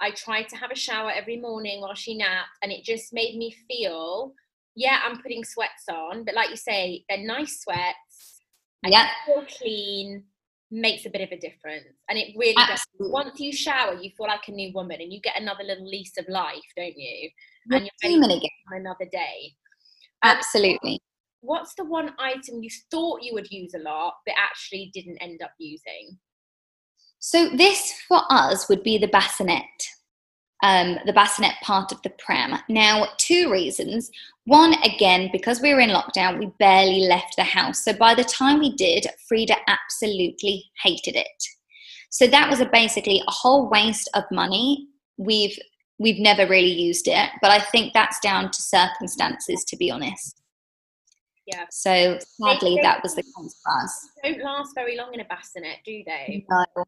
I 0.00 0.10
tried 0.12 0.48
to 0.48 0.56
have 0.56 0.70
a 0.70 0.76
shower 0.76 1.10
every 1.10 1.36
morning 1.36 1.80
while 1.80 1.94
she 1.94 2.16
napped, 2.16 2.48
and 2.62 2.72
it 2.72 2.84
just 2.84 3.12
made 3.12 3.36
me 3.36 3.54
feel, 3.68 4.32
yeah, 4.74 5.00
I'm 5.04 5.20
putting 5.20 5.44
sweats 5.44 5.84
on, 5.90 6.24
but 6.24 6.34
like 6.34 6.50
you 6.50 6.56
say, 6.56 7.04
they're 7.08 7.24
nice 7.24 7.60
sweats. 7.60 8.40
Yeah. 8.84 9.08
Feel 9.26 9.44
clean 9.58 10.24
makes 10.70 11.04
a 11.04 11.10
bit 11.10 11.20
of 11.20 11.30
a 11.30 11.38
difference, 11.38 11.84
and 12.08 12.18
it 12.18 12.34
really 12.36 12.54
Absolutely. 12.56 13.04
does. 13.04 13.12
Once 13.12 13.40
you 13.40 13.52
shower, 13.52 13.94
you 13.94 14.10
feel 14.16 14.26
like 14.26 14.48
a 14.48 14.52
new 14.52 14.72
woman, 14.72 15.00
and 15.00 15.12
you 15.12 15.20
get 15.20 15.40
another 15.40 15.64
little 15.64 15.86
lease 15.86 16.16
of 16.18 16.24
life, 16.28 16.58
don't 16.76 16.96
you? 16.96 17.30
You're 17.66 17.76
and 17.78 17.90
you're 18.02 18.20
ready 18.20 18.36
again. 18.36 18.50
another 18.72 19.06
day. 19.12 19.54
Um, 20.22 20.36
Absolutely 20.36 21.02
what's 21.40 21.74
the 21.74 21.84
one 21.84 22.12
item 22.18 22.62
you 22.62 22.70
thought 22.90 23.22
you 23.22 23.34
would 23.34 23.50
use 23.50 23.74
a 23.74 23.78
lot 23.78 24.14
but 24.26 24.34
actually 24.38 24.90
didn't 24.94 25.18
end 25.18 25.42
up 25.42 25.52
using? 25.58 26.18
So 27.18 27.50
this 27.50 27.92
for 28.08 28.22
us 28.30 28.68
would 28.68 28.82
be 28.82 28.98
the 28.98 29.08
bassinet. 29.08 29.64
Um, 30.62 30.98
the 31.06 31.12
bassinet 31.12 31.54
part 31.62 31.90
of 31.90 32.02
the 32.02 32.12
pram. 32.18 32.58
Now, 32.68 33.08
two 33.16 33.50
reasons. 33.50 34.10
One, 34.44 34.74
again, 34.82 35.30
because 35.32 35.62
we 35.62 35.72
were 35.72 35.80
in 35.80 35.88
lockdown, 35.88 36.38
we 36.38 36.52
barely 36.58 37.06
left 37.06 37.36
the 37.36 37.44
house. 37.44 37.82
So 37.82 37.94
by 37.94 38.14
the 38.14 38.24
time 38.24 38.58
we 38.58 38.74
did, 38.76 39.06
Frida 39.26 39.56
absolutely 39.68 40.64
hated 40.82 41.16
it. 41.16 41.26
So 42.10 42.26
that 42.26 42.50
was 42.50 42.60
a 42.60 42.66
basically 42.66 43.22
a 43.26 43.30
whole 43.30 43.70
waste 43.70 44.10
of 44.14 44.24
money. 44.30 44.88
We've 45.16 45.56
we've 45.98 46.18
never 46.18 46.46
really 46.46 46.72
used 46.72 47.06
it, 47.08 47.30
but 47.42 47.50
I 47.50 47.60
think 47.60 47.92
that's 47.92 48.18
down 48.20 48.50
to 48.50 48.62
circumstances, 48.62 49.64
to 49.64 49.76
be 49.76 49.90
honest. 49.90 50.39
Yeah. 51.52 51.64
So 51.70 52.18
sadly, 52.20 52.78
that 52.82 53.02
was 53.02 53.14
the 53.14 53.22
case 53.22 53.60
for 53.62 53.82
us. 53.82 54.08
Don't 54.22 54.42
last 54.42 54.74
very 54.74 54.96
long 54.96 55.14
in 55.14 55.20
a 55.20 55.24
bassinet, 55.24 55.78
do 55.84 56.02
they? 56.06 56.44
No, 56.50 56.84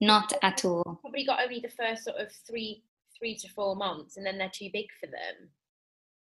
not 0.00 0.32
at 0.42 0.64
all. 0.64 0.98
Probably 1.00 1.24
got 1.24 1.42
only 1.42 1.60
the 1.60 1.70
first 1.70 2.04
sort 2.04 2.16
of 2.16 2.28
three, 2.46 2.82
three 3.18 3.36
to 3.36 3.48
four 3.50 3.76
months, 3.76 4.16
and 4.16 4.26
then 4.26 4.38
they're 4.38 4.50
too 4.52 4.68
big 4.72 4.86
for 5.00 5.06
them. 5.06 5.48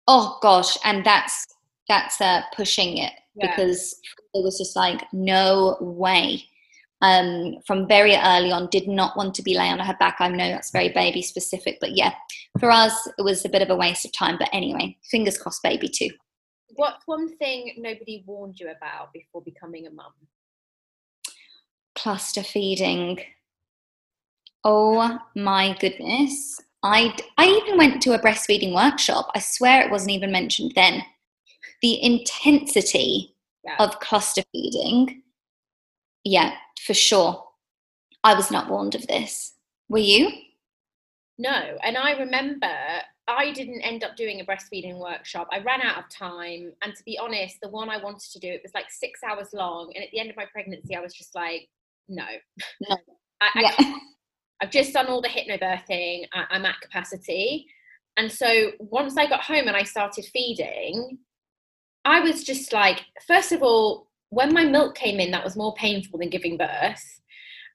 Oh 0.08 0.38
gosh, 0.42 0.76
and 0.84 1.04
that's 1.04 1.46
that's 1.88 2.20
uh, 2.20 2.42
pushing 2.54 2.98
it 2.98 3.12
yeah. 3.34 3.50
because 3.50 3.96
it 4.34 4.44
was 4.44 4.58
just 4.58 4.76
like 4.76 5.02
no 5.12 5.76
way. 5.80 6.44
Um, 7.02 7.54
from 7.66 7.88
very 7.88 8.14
early 8.14 8.52
on, 8.52 8.68
did 8.70 8.86
not 8.86 9.16
want 9.16 9.34
to 9.36 9.42
be 9.42 9.56
lay 9.56 9.68
on 9.68 9.78
her 9.78 9.96
back. 9.98 10.16
I 10.18 10.28
know 10.28 10.48
that's 10.48 10.70
very 10.70 10.90
baby 10.90 11.22
specific, 11.22 11.78
but 11.80 11.96
yeah, 11.96 12.12
for 12.58 12.70
us 12.70 13.08
it 13.18 13.22
was 13.22 13.44
a 13.44 13.48
bit 13.48 13.62
of 13.62 13.70
a 13.70 13.76
waste 13.76 14.04
of 14.04 14.12
time. 14.12 14.36
But 14.38 14.50
anyway, 14.52 14.96
fingers 15.10 15.38
crossed, 15.38 15.62
baby 15.62 15.88
too. 15.88 16.10
What's 16.76 17.06
one 17.06 17.36
thing 17.36 17.74
nobody 17.78 18.24
warned 18.26 18.58
you 18.60 18.70
about 18.70 19.12
before 19.12 19.42
becoming 19.42 19.86
a 19.86 19.90
mum? 19.90 20.12
Cluster 21.94 22.42
feeding. 22.42 23.20
Oh 24.64 25.18
my 25.34 25.76
goodness. 25.80 26.60
I, 26.82 27.14
I 27.36 27.46
even 27.46 27.76
went 27.76 28.00
to 28.02 28.12
a 28.12 28.18
breastfeeding 28.18 28.74
workshop. 28.74 29.30
I 29.34 29.40
swear 29.40 29.82
it 29.82 29.90
wasn't 29.90 30.12
even 30.12 30.32
mentioned 30.32 30.72
then. 30.74 31.02
The 31.82 32.02
intensity 32.02 33.34
yeah. 33.64 33.76
of 33.78 34.00
cluster 34.00 34.42
feeding, 34.52 35.22
yeah, 36.24 36.54
for 36.80 36.94
sure. 36.94 37.44
I 38.22 38.34
was 38.34 38.50
not 38.50 38.70
warned 38.70 38.94
of 38.94 39.06
this. 39.06 39.54
Were 39.88 39.98
you? 39.98 40.30
No. 41.38 41.76
And 41.82 41.96
I 41.96 42.12
remember 42.12 42.70
I 43.36 43.52
didn't 43.52 43.82
end 43.82 44.04
up 44.04 44.16
doing 44.16 44.40
a 44.40 44.44
breastfeeding 44.44 44.98
workshop. 44.98 45.48
I 45.52 45.58
ran 45.60 45.80
out 45.82 45.98
of 45.98 46.08
time. 46.08 46.72
And 46.82 46.94
to 46.94 47.04
be 47.04 47.18
honest, 47.18 47.58
the 47.62 47.68
one 47.68 47.88
I 47.88 48.02
wanted 48.02 48.30
to 48.32 48.38
do, 48.38 48.48
it 48.48 48.62
was 48.62 48.74
like 48.74 48.90
six 48.90 49.20
hours 49.22 49.48
long. 49.52 49.92
And 49.94 50.04
at 50.04 50.10
the 50.10 50.20
end 50.20 50.30
of 50.30 50.36
my 50.36 50.46
pregnancy, 50.46 50.94
I 50.94 51.00
was 51.00 51.14
just 51.14 51.34
like, 51.34 51.68
no. 52.08 52.24
no. 52.88 52.96
I, 53.40 53.48
I 53.54 53.60
yeah. 53.78 53.94
I've 54.62 54.70
just 54.70 54.92
done 54.92 55.06
all 55.06 55.22
the 55.22 55.28
hypnobirthing. 55.28 56.26
I, 56.32 56.44
I'm 56.50 56.66
at 56.66 56.80
capacity. 56.80 57.66
And 58.16 58.30
so 58.30 58.72
once 58.78 59.16
I 59.16 59.26
got 59.26 59.42
home 59.42 59.66
and 59.68 59.76
I 59.76 59.82
started 59.82 60.26
feeding, 60.26 61.18
I 62.04 62.20
was 62.20 62.44
just 62.44 62.72
like, 62.72 63.00
first 63.26 63.52
of 63.52 63.62
all, 63.62 64.08
when 64.30 64.52
my 64.52 64.64
milk 64.64 64.94
came 64.94 65.20
in, 65.20 65.30
that 65.30 65.44
was 65.44 65.56
more 65.56 65.74
painful 65.74 66.18
than 66.18 66.30
giving 66.30 66.56
birth. 66.56 67.20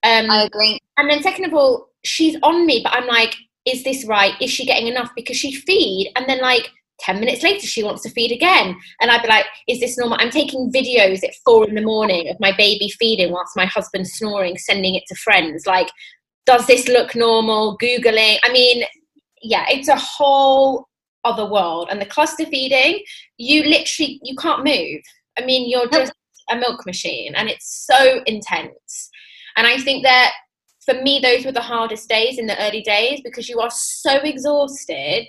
Um, 0.04 0.30
I 0.30 0.44
agree. 0.44 0.80
And 0.98 1.10
then, 1.10 1.22
second 1.22 1.46
of 1.46 1.54
all, 1.54 1.90
she's 2.04 2.38
on 2.44 2.66
me, 2.66 2.82
but 2.84 2.94
I'm 2.94 3.08
like, 3.08 3.36
is 3.66 3.84
this 3.84 4.06
right? 4.06 4.34
Is 4.42 4.52
she 4.52 4.66
getting 4.66 4.88
enough? 4.88 5.12
Because 5.16 5.38
she'd 5.38 5.62
feed 5.62 6.12
and 6.16 6.28
then 6.28 6.40
like 6.40 6.70
10 7.02 7.20
minutes 7.20 7.44
later 7.44 7.66
she 7.66 7.84
wants 7.84 8.04
to 8.04 8.10
feed 8.10 8.32
again. 8.32 8.76
And 9.02 9.12
I'd 9.12 9.22
be 9.22 9.28
like, 9.28 9.46
is 9.68 9.80
this 9.80 9.98
normal? 9.98 10.18
I'm 10.20 10.30
taking 10.30 10.72
videos 10.72 11.24
at 11.24 11.36
four 11.44 11.68
in 11.68 11.76
the 11.76 11.82
morning 11.82 12.30
of 12.30 12.40
my 12.40 12.52
baby 12.56 12.90
feeding 13.00 13.32
whilst 13.32 13.56
my 13.56 13.66
husband's 13.66 14.14
snoring, 14.14 14.58
sending 14.58 14.96
it 14.96 15.04
to 15.08 15.16
friends. 15.16 15.66
Like, 15.66 15.90
does 16.46 16.68
this 16.68 16.88
look 16.88 17.16
normal? 17.16 17.78
Googling. 17.80 18.38
I 18.44 18.52
mean, 18.52 18.84
yeah, 19.42 19.66
it's 19.70 19.88
a 19.88 19.96
whole 19.96 20.88
other 21.24 21.50
world. 21.50 21.88
And 21.90 22.00
the 22.00 22.06
cluster 22.06 22.46
feeding, 22.46 23.04
you 23.38 23.64
literally 23.64 24.20
you 24.24 24.36
can't 24.36 24.64
move. 24.64 25.02
I 25.38 25.44
mean, 25.44 25.70
you're 25.70 25.90
just 25.90 26.14
a 26.50 26.56
milk 26.56 26.86
machine 26.86 27.34
and 27.36 27.50
it's 27.50 27.86
so 27.88 28.22
intense. 28.26 29.10
And 29.58 29.66
I 29.66 29.78
think 29.80 30.04
that 30.04 30.34
for 30.86 31.02
me, 31.02 31.20
those 31.20 31.46
were 31.46 31.52
the 31.52 31.62
hardest 31.62 32.08
days 32.08 32.38
in 32.38 32.46
the 32.46 32.62
early 32.64 32.82
days 32.82 33.22
because 33.24 33.50
you 33.50 33.60
are 33.60 33.72
so 33.72 34.18
exhausted. 34.18 35.28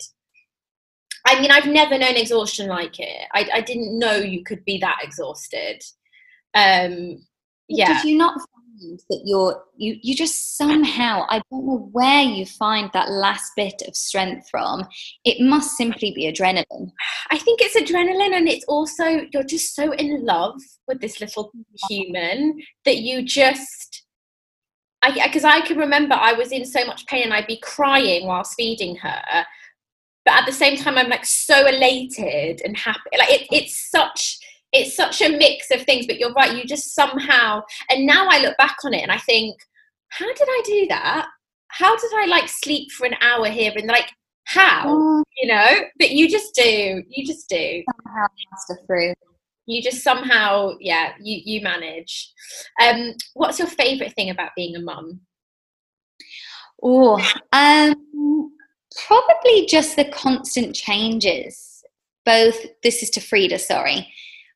I 1.27 1.40
mean, 1.40 1.51
I've 1.51 1.66
never 1.66 1.99
known 1.99 2.16
exhaustion 2.16 2.69
like 2.69 3.01
it. 3.01 3.27
I, 3.33 3.49
I 3.55 3.61
didn't 3.61 3.99
know 3.99 4.16
you 4.16 4.45
could 4.45 4.64
be 4.64 4.79
that 4.79 4.99
exhausted. 5.03 5.83
Um, 6.55 7.27
yeah. 7.69 8.01
Did 8.03 8.11
you 8.11 8.19
not 8.19 8.35
find 8.35 9.01
that 9.11 9.23
you're 9.25 9.64
you 9.77 9.97
you 10.03 10.14
just 10.14 10.57
somehow 10.57 11.27
I 11.29 11.40
don't 11.51 11.66
know 11.66 11.88
where 11.92 12.23
you 12.23 12.47
find 12.47 12.90
that 12.92 13.11
last 13.11 13.53
bit 13.57 13.83
of 13.88 13.97
strength 13.97 14.49
from. 14.51 14.87
It 15.25 15.40
must 15.40 15.77
simply 15.77 16.12
be 16.14 16.31
adrenaline. 16.31 16.92
I 17.31 17.38
think 17.38 17.61
it's 17.61 17.77
adrenaline, 17.77 18.37
and 18.37 18.49
it's 18.49 18.64
also 18.66 19.27
you're 19.33 19.42
just 19.42 19.75
so 19.75 19.92
in 19.92 20.25
love 20.25 20.61
with 20.87 21.01
this 21.01 21.21
little 21.21 21.51
human 21.88 22.61
that 22.85 22.99
you 22.99 23.23
just 23.23 24.06
because 25.14 25.44
I, 25.44 25.57
I, 25.57 25.61
can 25.61 25.78
remember 25.78 26.14
I 26.14 26.32
was 26.32 26.52
in 26.52 26.64
so 26.64 26.84
much 26.84 27.07
pain 27.07 27.24
and 27.24 27.34
I'd 27.34 27.46
be 27.46 27.59
crying 27.59 28.26
whilst 28.26 28.54
feeding 28.54 28.96
her. 28.96 29.44
But 30.24 30.34
at 30.34 30.46
the 30.46 30.52
same 30.52 30.76
time, 30.76 30.98
I'm 30.98 31.09
like 31.09 31.24
so 31.24 31.66
elated 31.66 32.61
and 32.64 32.76
happy. 32.76 33.00
Like 33.16 33.30
it, 33.30 33.46
it's 33.52 33.90
such 33.90 34.38
it's 34.72 34.96
such 34.96 35.22
a 35.22 35.28
mix 35.28 35.70
of 35.70 35.82
things. 35.82 36.07
But 36.07 36.18
you're 36.18 36.32
right, 36.32 36.57
you 36.57 36.64
just 36.64 36.94
somehow. 36.94 37.62
And 37.90 38.07
now 38.07 38.28
I 38.28 38.40
look 38.40 38.57
back 38.57 38.76
on 38.84 38.94
it 38.94 39.02
and 39.02 39.12
I 39.12 39.18
think, 39.18 39.57
how 40.11 40.26
did 40.26 40.48
I 40.48 40.62
do 40.64 40.86
that? 40.88 41.28
How 41.68 41.96
did 41.96 42.11
I 42.16 42.26
like 42.26 42.48
sleep 42.48 42.90
for 42.90 43.07
an 43.07 43.14
hour 43.20 43.48
here 43.48 43.72
and 43.76 43.86
like 43.86 44.11
how? 44.44 44.86
Mm. 44.86 45.22
You 45.36 45.48
know, 45.48 45.80
but 45.98 46.11
you 46.11 46.28
just 46.28 46.54
do. 46.54 47.02
You 47.09 47.26
just 47.26 47.48
do. 47.48 47.82
Somehow 48.04 48.26
master 48.50 48.78
through 48.86 49.14
you 49.67 49.83
just 49.83 50.03
somehow 50.03 50.73
yeah 50.81 51.12
you 51.21 51.41
you 51.45 51.61
manage. 51.62 52.33
Um 52.81 53.14
what's 53.35 53.59
your 53.59 53.69
favorite 53.69 54.14
thing 54.14 54.31
about 54.31 54.51
being 54.57 54.77
a 54.77 54.81
mum? 54.81 55.21
Oh 56.83 57.21
um 57.53 58.53
probably 59.07 59.67
just 59.67 59.97
the 59.97 60.07
constant 60.07 60.75
changes. 60.75 61.83
Both 62.25 62.64
this 62.83 63.03
is 63.03 63.11
to 63.11 63.21
frida 63.21 63.59
sorry. 63.59 64.12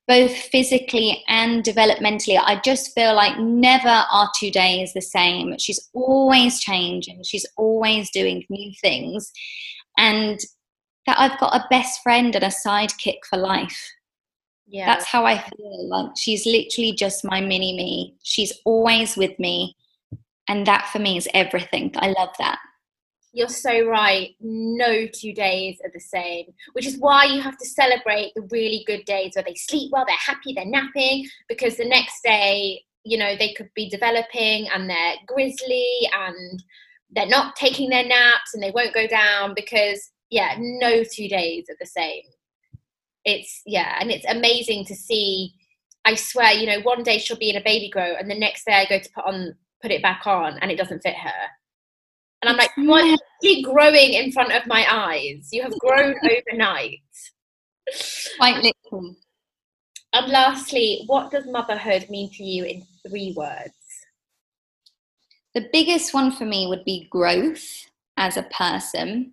Both 0.08 0.34
physically 0.36 1.22
and 1.28 1.62
developmentally 1.62 2.36
i 2.36 2.60
just 2.64 2.92
feel 2.96 3.14
like 3.14 3.38
never 3.38 4.04
are 4.10 4.30
two 4.38 4.50
days 4.50 4.92
the 4.92 5.02
same. 5.02 5.56
She's 5.58 5.88
always 5.94 6.60
changing. 6.60 7.22
She's 7.24 7.46
always 7.56 8.10
doing 8.10 8.44
new 8.48 8.72
things. 8.80 9.30
And 9.98 10.40
that 11.06 11.18
I've 11.18 11.38
got 11.38 11.54
a 11.54 11.66
best 11.70 12.02
friend 12.02 12.34
and 12.34 12.44
a 12.44 12.48
sidekick 12.48 13.18
for 13.28 13.38
life. 13.38 13.90
Yeah. 14.70 14.86
That's 14.86 15.06
how 15.06 15.26
I 15.26 15.38
feel. 15.38 15.88
Like 15.88 16.12
she's 16.16 16.46
literally 16.46 16.92
just 16.92 17.24
my 17.24 17.40
mini 17.40 17.76
me. 17.76 18.14
She's 18.22 18.52
always 18.64 19.16
with 19.16 19.36
me. 19.40 19.76
And 20.46 20.64
that 20.66 20.88
for 20.92 21.00
me 21.00 21.16
is 21.16 21.28
everything. 21.34 21.92
I 21.96 22.12
love 22.12 22.30
that. 22.38 22.58
You're 23.32 23.48
so 23.48 23.86
right. 23.86 24.30
No 24.40 25.06
two 25.06 25.32
days 25.32 25.78
are 25.84 25.90
the 25.92 26.00
same, 26.00 26.46
which 26.72 26.86
is 26.86 26.98
why 26.98 27.24
you 27.24 27.40
have 27.40 27.58
to 27.58 27.66
celebrate 27.66 28.32
the 28.34 28.46
really 28.50 28.84
good 28.86 29.04
days 29.04 29.32
where 29.34 29.44
they 29.44 29.54
sleep 29.54 29.90
well, 29.92 30.04
they're 30.06 30.16
happy, 30.16 30.52
they're 30.52 30.64
napping, 30.66 31.28
because 31.48 31.76
the 31.76 31.84
next 31.84 32.22
day, 32.24 32.82
you 33.04 33.18
know, 33.18 33.36
they 33.36 33.52
could 33.54 33.70
be 33.74 33.88
developing 33.88 34.68
and 34.74 34.88
they're 34.88 35.14
grizzly 35.26 36.08
and 36.16 36.62
they're 37.10 37.26
not 37.26 37.56
taking 37.56 37.90
their 37.90 38.06
naps 38.06 38.54
and 38.54 38.62
they 38.62 38.72
won't 38.72 38.94
go 38.94 39.06
down 39.06 39.52
because, 39.54 40.10
yeah, 40.30 40.54
no 40.58 41.02
two 41.04 41.28
days 41.28 41.66
are 41.68 41.76
the 41.80 41.86
same. 41.86 42.22
It's, 43.24 43.62
yeah, 43.66 43.96
and 44.00 44.10
it's 44.10 44.26
amazing 44.28 44.86
to 44.86 44.94
see. 44.94 45.54
I 46.04 46.14
swear, 46.14 46.52
you 46.52 46.66
know, 46.66 46.80
one 46.80 47.02
day 47.02 47.18
she'll 47.18 47.36
be 47.36 47.50
in 47.50 47.56
a 47.56 47.64
baby 47.64 47.90
grow 47.90 48.14
and 48.18 48.30
the 48.30 48.38
next 48.38 48.64
day 48.64 48.72
I 48.72 48.86
go 48.86 48.98
to 48.98 49.10
put 49.14 49.26
on 49.26 49.54
put 49.82 49.90
it 49.90 50.02
back 50.02 50.26
on 50.26 50.58
and 50.58 50.70
it 50.70 50.76
doesn't 50.76 51.02
fit 51.02 51.14
her 51.14 51.48
and 52.42 52.48
I'm 52.48 52.56
like, 52.56 52.70
you 52.76 52.92
are 52.92 53.14
actually 53.14 53.62
growing 53.62 54.14
in 54.14 54.32
front 54.32 54.52
of 54.52 54.66
my 54.66 54.86
eyes. 54.90 55.48
You 55.52 55.62
have 55.62 55.78
grown 55.78 56.14
overnight. 56.24 57.00
Quite 58.38 58.62
literally. 58.62 59.16
And 60.12 60.32
lastly, 60.32 61.02
what 61.06 61.30
does 61.30 61.46
motherhood 61.46 62.08
mean 62.08 62.30
to 62.32 62.42
you 62.42 62.64
in 62.64 62.86
three 63.06 63.34
words? 63.36 63.74
The 65.54 65.68
biggest 65.72 66.14
one 66.14 66.32
for 66.32 66.44
me 66.44 66.66
would 66.66 66.84
be 66.84 67.08
growth 67.10 67.86
as 68.16 68.36
a 68.36 68.44
person, 68.44 69.32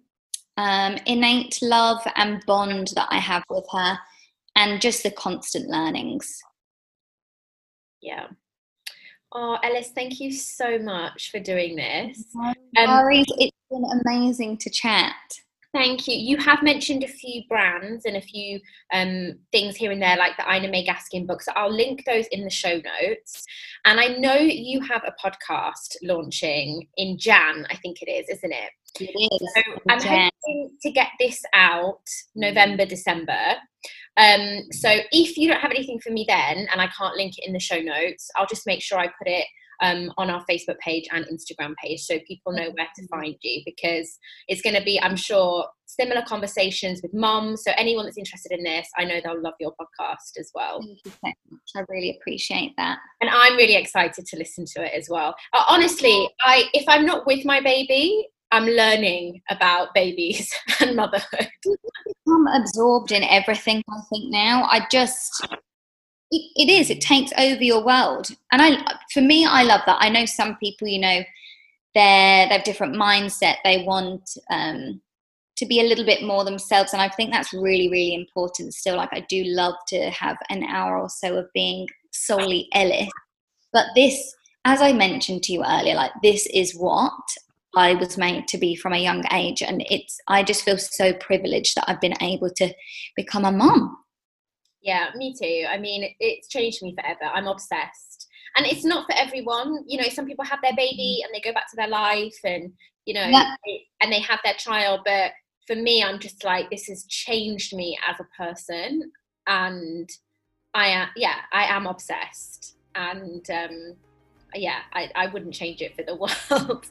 um, 0.57 0.97
innate 1.05 1.59
love 1.61 2.01
and 2.15 2.43
bond 2.45 2.89
that 2.95 3.07
I 3.09 3.19
have 3.19 3.43
with 3.49 3.65
her, 3.71 3.97
and 4.55 4.81
just 4.81 5.03
the 5.03 5.11
constant 5.11 5.69
learnings. 5.69 6.41
Yeah, 8.01 8.27
Oh, 9.33 9.57
Ellis, 9.61 9.91
thank 9.93 10.19
you 10.19 10.31
so 10.31 10.79
much 10.79 11.31
for 11.31 11.39
doing 11.39 11.75
this. 11.75 12.25
No 12.33 12.53
um, 12.77 12.89
worries. 12.89 13.25
It's 13.37 13.57
been 13.69 13.85
amazing 14.05 14.57
to 14.57 14.69
chat. 14.69 15.13
Thank 15.73 16.07
you. 16.07 16.15
You 16.15 16.37
have 16.37 16.63
mentioned 16.63 17.03
a 17.03 17.07
few 17.07 17.43
brands 17.49 18.05
and 18.05 18.15
a 18.15 18.21
few 18.21 18.59
um, 18.93 19.37
things 19.51 19.75
here 19.75 19.91
and 19.91 20.01
there, 20.01 20.15
like 20.15 20.37
the 20.37 20.51
Ina 20.51 20.69
May 20.69 20.85
Gaskin 20.85 21.27
books. 21.27 21.47
I'll 21.55 21.71
link 21.71 22.03
those 22.05 22.25
in 22.27 22.45
the 22.45 22.49
show 22.49 22.81
notes. 23.01 23.45
And 23.85 23.99
I 23.99 24.07
know 24.17 24.37
you 24.37 24.81
have 24.81 25.03
a 25.05 25.13
podcast 25.23 25.97
launching 26.01 26.87
in 26.95 27.17
Jan, 27.19 27.67
I 27.69 27.75
think 27.75 28.01
it 28.01 28.09
is, 28.09 28.29
isn't 28.29 28.51
it? 28.51 28.71
It 28.99 29.31
is. 29.31 29.53
So 29.55 29.61
I'm 29.89 30.01
hoping 30.01 30.71
to 30.81 30.91
get 30.91 31.09
this 31.19 31.41
out 31.53 32.01
November, 32.35 32.85
December. 32.85 33.55
Um, 34.17 34.63
so 34.71 34.89
if 35.11 35.37
you 35.37 35.47
don't 35.47 35.59
have 35.59 35.71
anything 35.71 35.99
for 35.99 36.11
me 36.11 36.25
then, 36.27 36.67
and 36.71 36.81
I 36.81 36.87
can't 36.87 37.15
link 37.15 37.37
it 37.37 37.47
in 37.47 37.53
the 37.53 37.59
show 37.59 37.79
notes, 37.79 38.29
I'll 38.35 38.47
just 38.47 38.65
make 38.65 38.81
sure 38.81 38.99
I 38.99 39.07
put 39.07 39.27
it 39.27 39.45
um, 39.81 40.11
on 40.17 40.29
our 40.29 40.43
Facebook 40.49 40.79
page 40.79 41.05
and 41.11 41.25
Instagram 41.25 41.73
page 41.83 42.01
so 42.01 42.17
people 42.27 42.51
know 42.51 42.71
where 42.71 42.87
to 42.95 43.07
find 43.07 43.35
you 43.41 43.61
because 43.65 44.17
it's 44.47 44.61
going 44.61 44.75
to 44.75 44.83
be, 44.83 44.99
I'm 44.99 45.15
sure, 45.15 45.67
similar 45.85 46.23
conversations 46.27 47.01
with 47.01 47.13
moms. 47.13 47.63
So 47.63 47.71
anyone 47.77 48.05
that's 48.05 48.17
interested 48.17 48.51
in 48.51 48.63
this, 48.63 48.87
I 48.97 49.03
know 49.05 49.19
they'll 49.23 49.41
love 49.41 49.53
your 49.59 49.73
podcast 49.79 50.39
as 50.39 50.51
well. 50.53 50.81
Thank 50.81 50.99
you 51.05 51.11
so 51.11 51.31
much. 51.51 51.61
I 51.75 51.81
really 51.89 52.17
appreciate 52.19 52.73
that. 52.77 52.97
And 53.21 53.29
I'm 53.29 53.55
really 53.55 53.75
excited 53.75 54.25
to 54.25 54.37
listen 54.37 54.65
to 54.75 54.83
it 54.83 54.93
as 54.97 55.09
well. 55.09 55.35
Uh, 55.53 55.63
honestly, 55.69 56.29
I 56.41 56.65
if 56.73 56.85
I'm 56.87 57.05
not 57.05 57.25
with 57.27 57.45
my 57.45 57.61
baby, 57.61 58.27
I'm 58.51 58.65
learning 58.65 59.41
about 59.49 59.93
babies 59.93 60.53
and 60.79 60.95
motherhood. 60.95 61.49
I'm 62.27 62.47
absorbed 62.47 63.11
in 63.11 63.23
everything. 63.23 63.83
I 63.89 63.99
think 64.09 64.31
now 64.31 64.67
I 64.69 64.85
just 64.91 65.45
it, 66.31 66.51
it 66.55 66.69
is. 66.69 66.89
It 66.89 67.01
takes 67.01 67.31
over 67.37 67.63
your 67.63 67.85
world, 67.85 68.29
and 68.51 68.61
I 68.61 68.97
for 69.13 69.21
me, 69.21 69.45
I 69.45 69.63
love 69.63 69.81
that. 69.85 69.97
I 69.99 70.09
know 70.09 70.25
some 70.25 70.57
people, 70.57 70.87
you 70.87 70.99
know, 70.99 71.23
they're 71.95 72.47
they 72.47 72.53
have 72.53 72.63
different 72.63 72.95
mindset. 72.95 73.55
They 73.63 73.83
want 73.83 74.29
um, 74.49 75.01
to 75.57 75.65
be 75.65 75.79
a 75.79 75.85
little 75.85 76.05
bit 76.05 76.23
more 76.23 76.43
themselves, 76.43 76.93
and 76.93 77.01
I 77.01 77.09
think 77.09 77.31
that's 77.31 77.53
really 77.53 77.89
really 77.89 78.13
important. 78.13 78.73
Still, 78.73 78.97
like 78.97 79.09
I 79.13 79.25
do 79.29 79.43
love 79.45 79.75
to 79.87 80.09
have 80.09 80.37
an 80.49 80.63
hour 80.63 80.99
or 80.99 81.09
so 81.09 81.37
of 81.37 81.47
being 81.53 81.87
solely 82.11 82.67
Ellis, 82.73 83.09
but 83.73 83.87
this. 83.95 84.33
As 84.69 84.81
I 84.81 84.91
mentioned 84.91 85.43
to 85.43 85.53
you 85.53 85.63
earlier, 85.63 85.95
like 85.95 86.11
this 86.21 86.45
is 86.47 86.75
what 86.75 87.13
I 87.77 87.93
was 87.93 88.17
made 88.17 88.47
to 88.47 88.57
be 88.57 88.75
from 88.75 88.93
a 88.93 88.97
young 88.97 89.23
age. 89.31 89.61
And 89.61 89.83
it's, 89.89 90.19
I 90.27 90.43
just 90.43 90.63
feel 90.63 90.77
so 90.77 91.13
privileged 91.13 91.75
that 91.75 91.85
I've 91.87 92.01
been 92.01 92.21
able 92.21 92.49
to 92.55 92.73
become 93.15 93.45
a 93.45 93.51
mom. 93.51 93.97
Yeah, 94.81 95.09
me 95.15 95.35
too. 95.39 95.65
I 95.69 95.77
mean, 95.77 96.09
it's 96.19 96.47
changed 96.47 96.81
me 96.81 96.95
forever. 96.99 97.31
I'm 97.33 97.47
obsessed. 97.47 98.27
And 98.55 98.65
it's 98.65 98.83
not 98.83 99.05
for 99.05 99.15
everyone. 99.15 99.83
You 99.87 100.01
know, 100.01 100.09
some 100.09 100.25
people 100.25 100.45
have 100.45 100.59
their 100.63 100.75
baby 100.75 101.19
and 101.23 101.33
they 101.33 101.39
go 101.39 101.53
back 101.53 101.69
to 101.69 101.75
their 101.75 101.87
life 101.87 102.37
and, 102.43 102.73
you 103.05 103.13
know, 103.13 103.27
yeah. 103.27 103.55
and 104.01 104.11
they 104.11 104.21
have 104.21 104.39
their 104.43 104.55
child. 104.55 105.01
But 105.05 105.33
for 105.67 105.75
me, 105.75 106.03
I'm 106.03 106.19
just 106.19 106.43
like, 106.43 106.71
this 106.71 106.87
has 106.87 107.05
changed 107.05 107.75
me 107.75 107.97
as 108.07 108.15
a 108.19 108.43
person. 108.43 109.11
And 109.45 110.09
I 110.73 110.87
am, 110.87 111.09
yeah, 111.15 111.41
I 111.53 111.65
am 111.65 111.85
obsessed. 111.85 112.77
And 112.95 113.47
um, 113.51 113.95
yeah, 114.55 114.79
I, 114.93 115.11
I 115.13 115.27
wouldn't 115.27 115.53
change 115.53 115.81
it 115.81 115.95
for 115.95 116.03
the 116.03 116.15
world. 116.59 116.87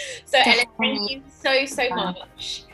so 0.24 0.38
Ellen, 0.38 0.66
thank 0.78 1.10
you 1.10 1.22
so 1.28 1.66
so 1.66 1.88
much. 1.90 2.64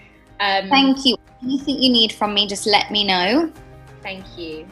Um, 0.41 0.69
thank 0.69 1.05
you. 1.05 1.17
Anything 1.43 1.83
you 1.83 1.91
need 1.91 2.13
from 2.13 2.35
me, 2.35 2.47
just 2.47 2.67
let 2.67 2.91
me 2.91 3.05
know. 3.05 3.53
Thank 4.03 4.25
you. 4.37 4.67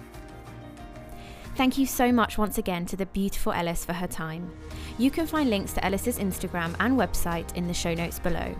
Thank 1.56 1.78
you 1.78 1.86
so 1.86 2.12
much 2.12 2.36
once 2.36 2.58
again 2.58 2.84
to 2.86 2.96
the 2.96 3.06
beautiful 3.06 3.52
Ellis 3.52 3.84
for 3.84 3.94
her 3.94 4.06
time. 4.06 4.52
You 4.98 5.10
can 5.10 5.26
find 5.26 5.48
links 5.48 5.72
to 5.74 5.84
Ellis's 5.84 6.18
Instagram 6.18 6.76
and 6.80 6.98
website 6.98 7.54
in 7.56 7.66
the 7.66 7.74
show 7.74 7.94
notes 7.94 8.18
below. 8.18 8.54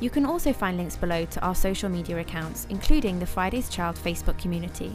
You 0.00 0.10
can 0.10 0.24
also 0.24 0.52
find 0.52 0.76
links 0.76 0.96
below 0.96 1.24
to 1.24 1.40
our 1.40 1.54
social 1.54 1.88
media 1.88 2.18
accounts, 2.18 2.66
including 2.70 3.18
the 3.18 3.26
Friday's 3.26 3.68
Child 3.68 3.96
Facebook 3.96 4.38
community. 4.38 4.92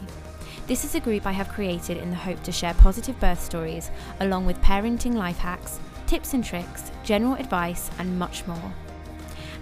This 0.66 0.84
is 0.84 0.94
a 0.94 1.00
group 1.00 1.26
I 1.26 1.32
have 1.32 1.48
created 1.48 1.96
in 1.96 2.10
the 2.10 2.16
hope 2.16 2.42
to 2.42 2.52
share 2.52 2.74
positive 2.74 3.18
birth 3.20 3.40
stories 3.40 3.90
along 4.20 4.46
with 4.46 4.60
parenting 4.62 5.14
life 5.14 5.38
hacks, 5.38 5.78
tips 6.06 6.34
and 6.34 6.44
tricks, 6.44 6.90
general 7.02 7.34
advice, 7.34 7.90
and 7.98 8.18
much 8.18 8.46
more. 8.46 8.72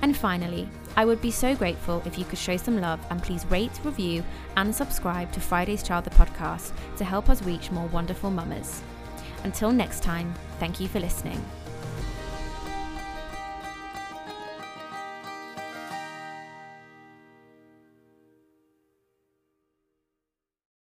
And 0.03 0.17
finally, 0.17 0.69
I 0.97 1.05
would 1.05 1.21
be 1.21 1.31
so 1.31 1.57
grateful 1.57 2.03
if 2.05 2.19
you 2.19 2.25
could 2.25 2.39
show 2.39 2.57
some 2.57 2.81
love 2.81 3.01
and 3.11 3.23
please 3.23 3.47
rate, 3.47 3.81
review, 3.83 4.23
and 4.57 4.75
subscribe 4.75 5.33
to 5.33 5.41
Friday's 5.41 5.83
Child 5.83 6.05
the 6.05 6.11
podcast 6.11 6.73
to 6.97 7.05
help 7.05 7.29
us 7.29 7.43
reach 7.43 7.71
more 7.71 7.89
wonderful 7.89 8.31
mamas. 8.31 8.83
Until 9.43 9.73
next 9.73 10.03
time, 10.03 10.33
thank 10.59 10.81
you 10.81 10.87
for 10.89 11.01
listening. 11.01 11.45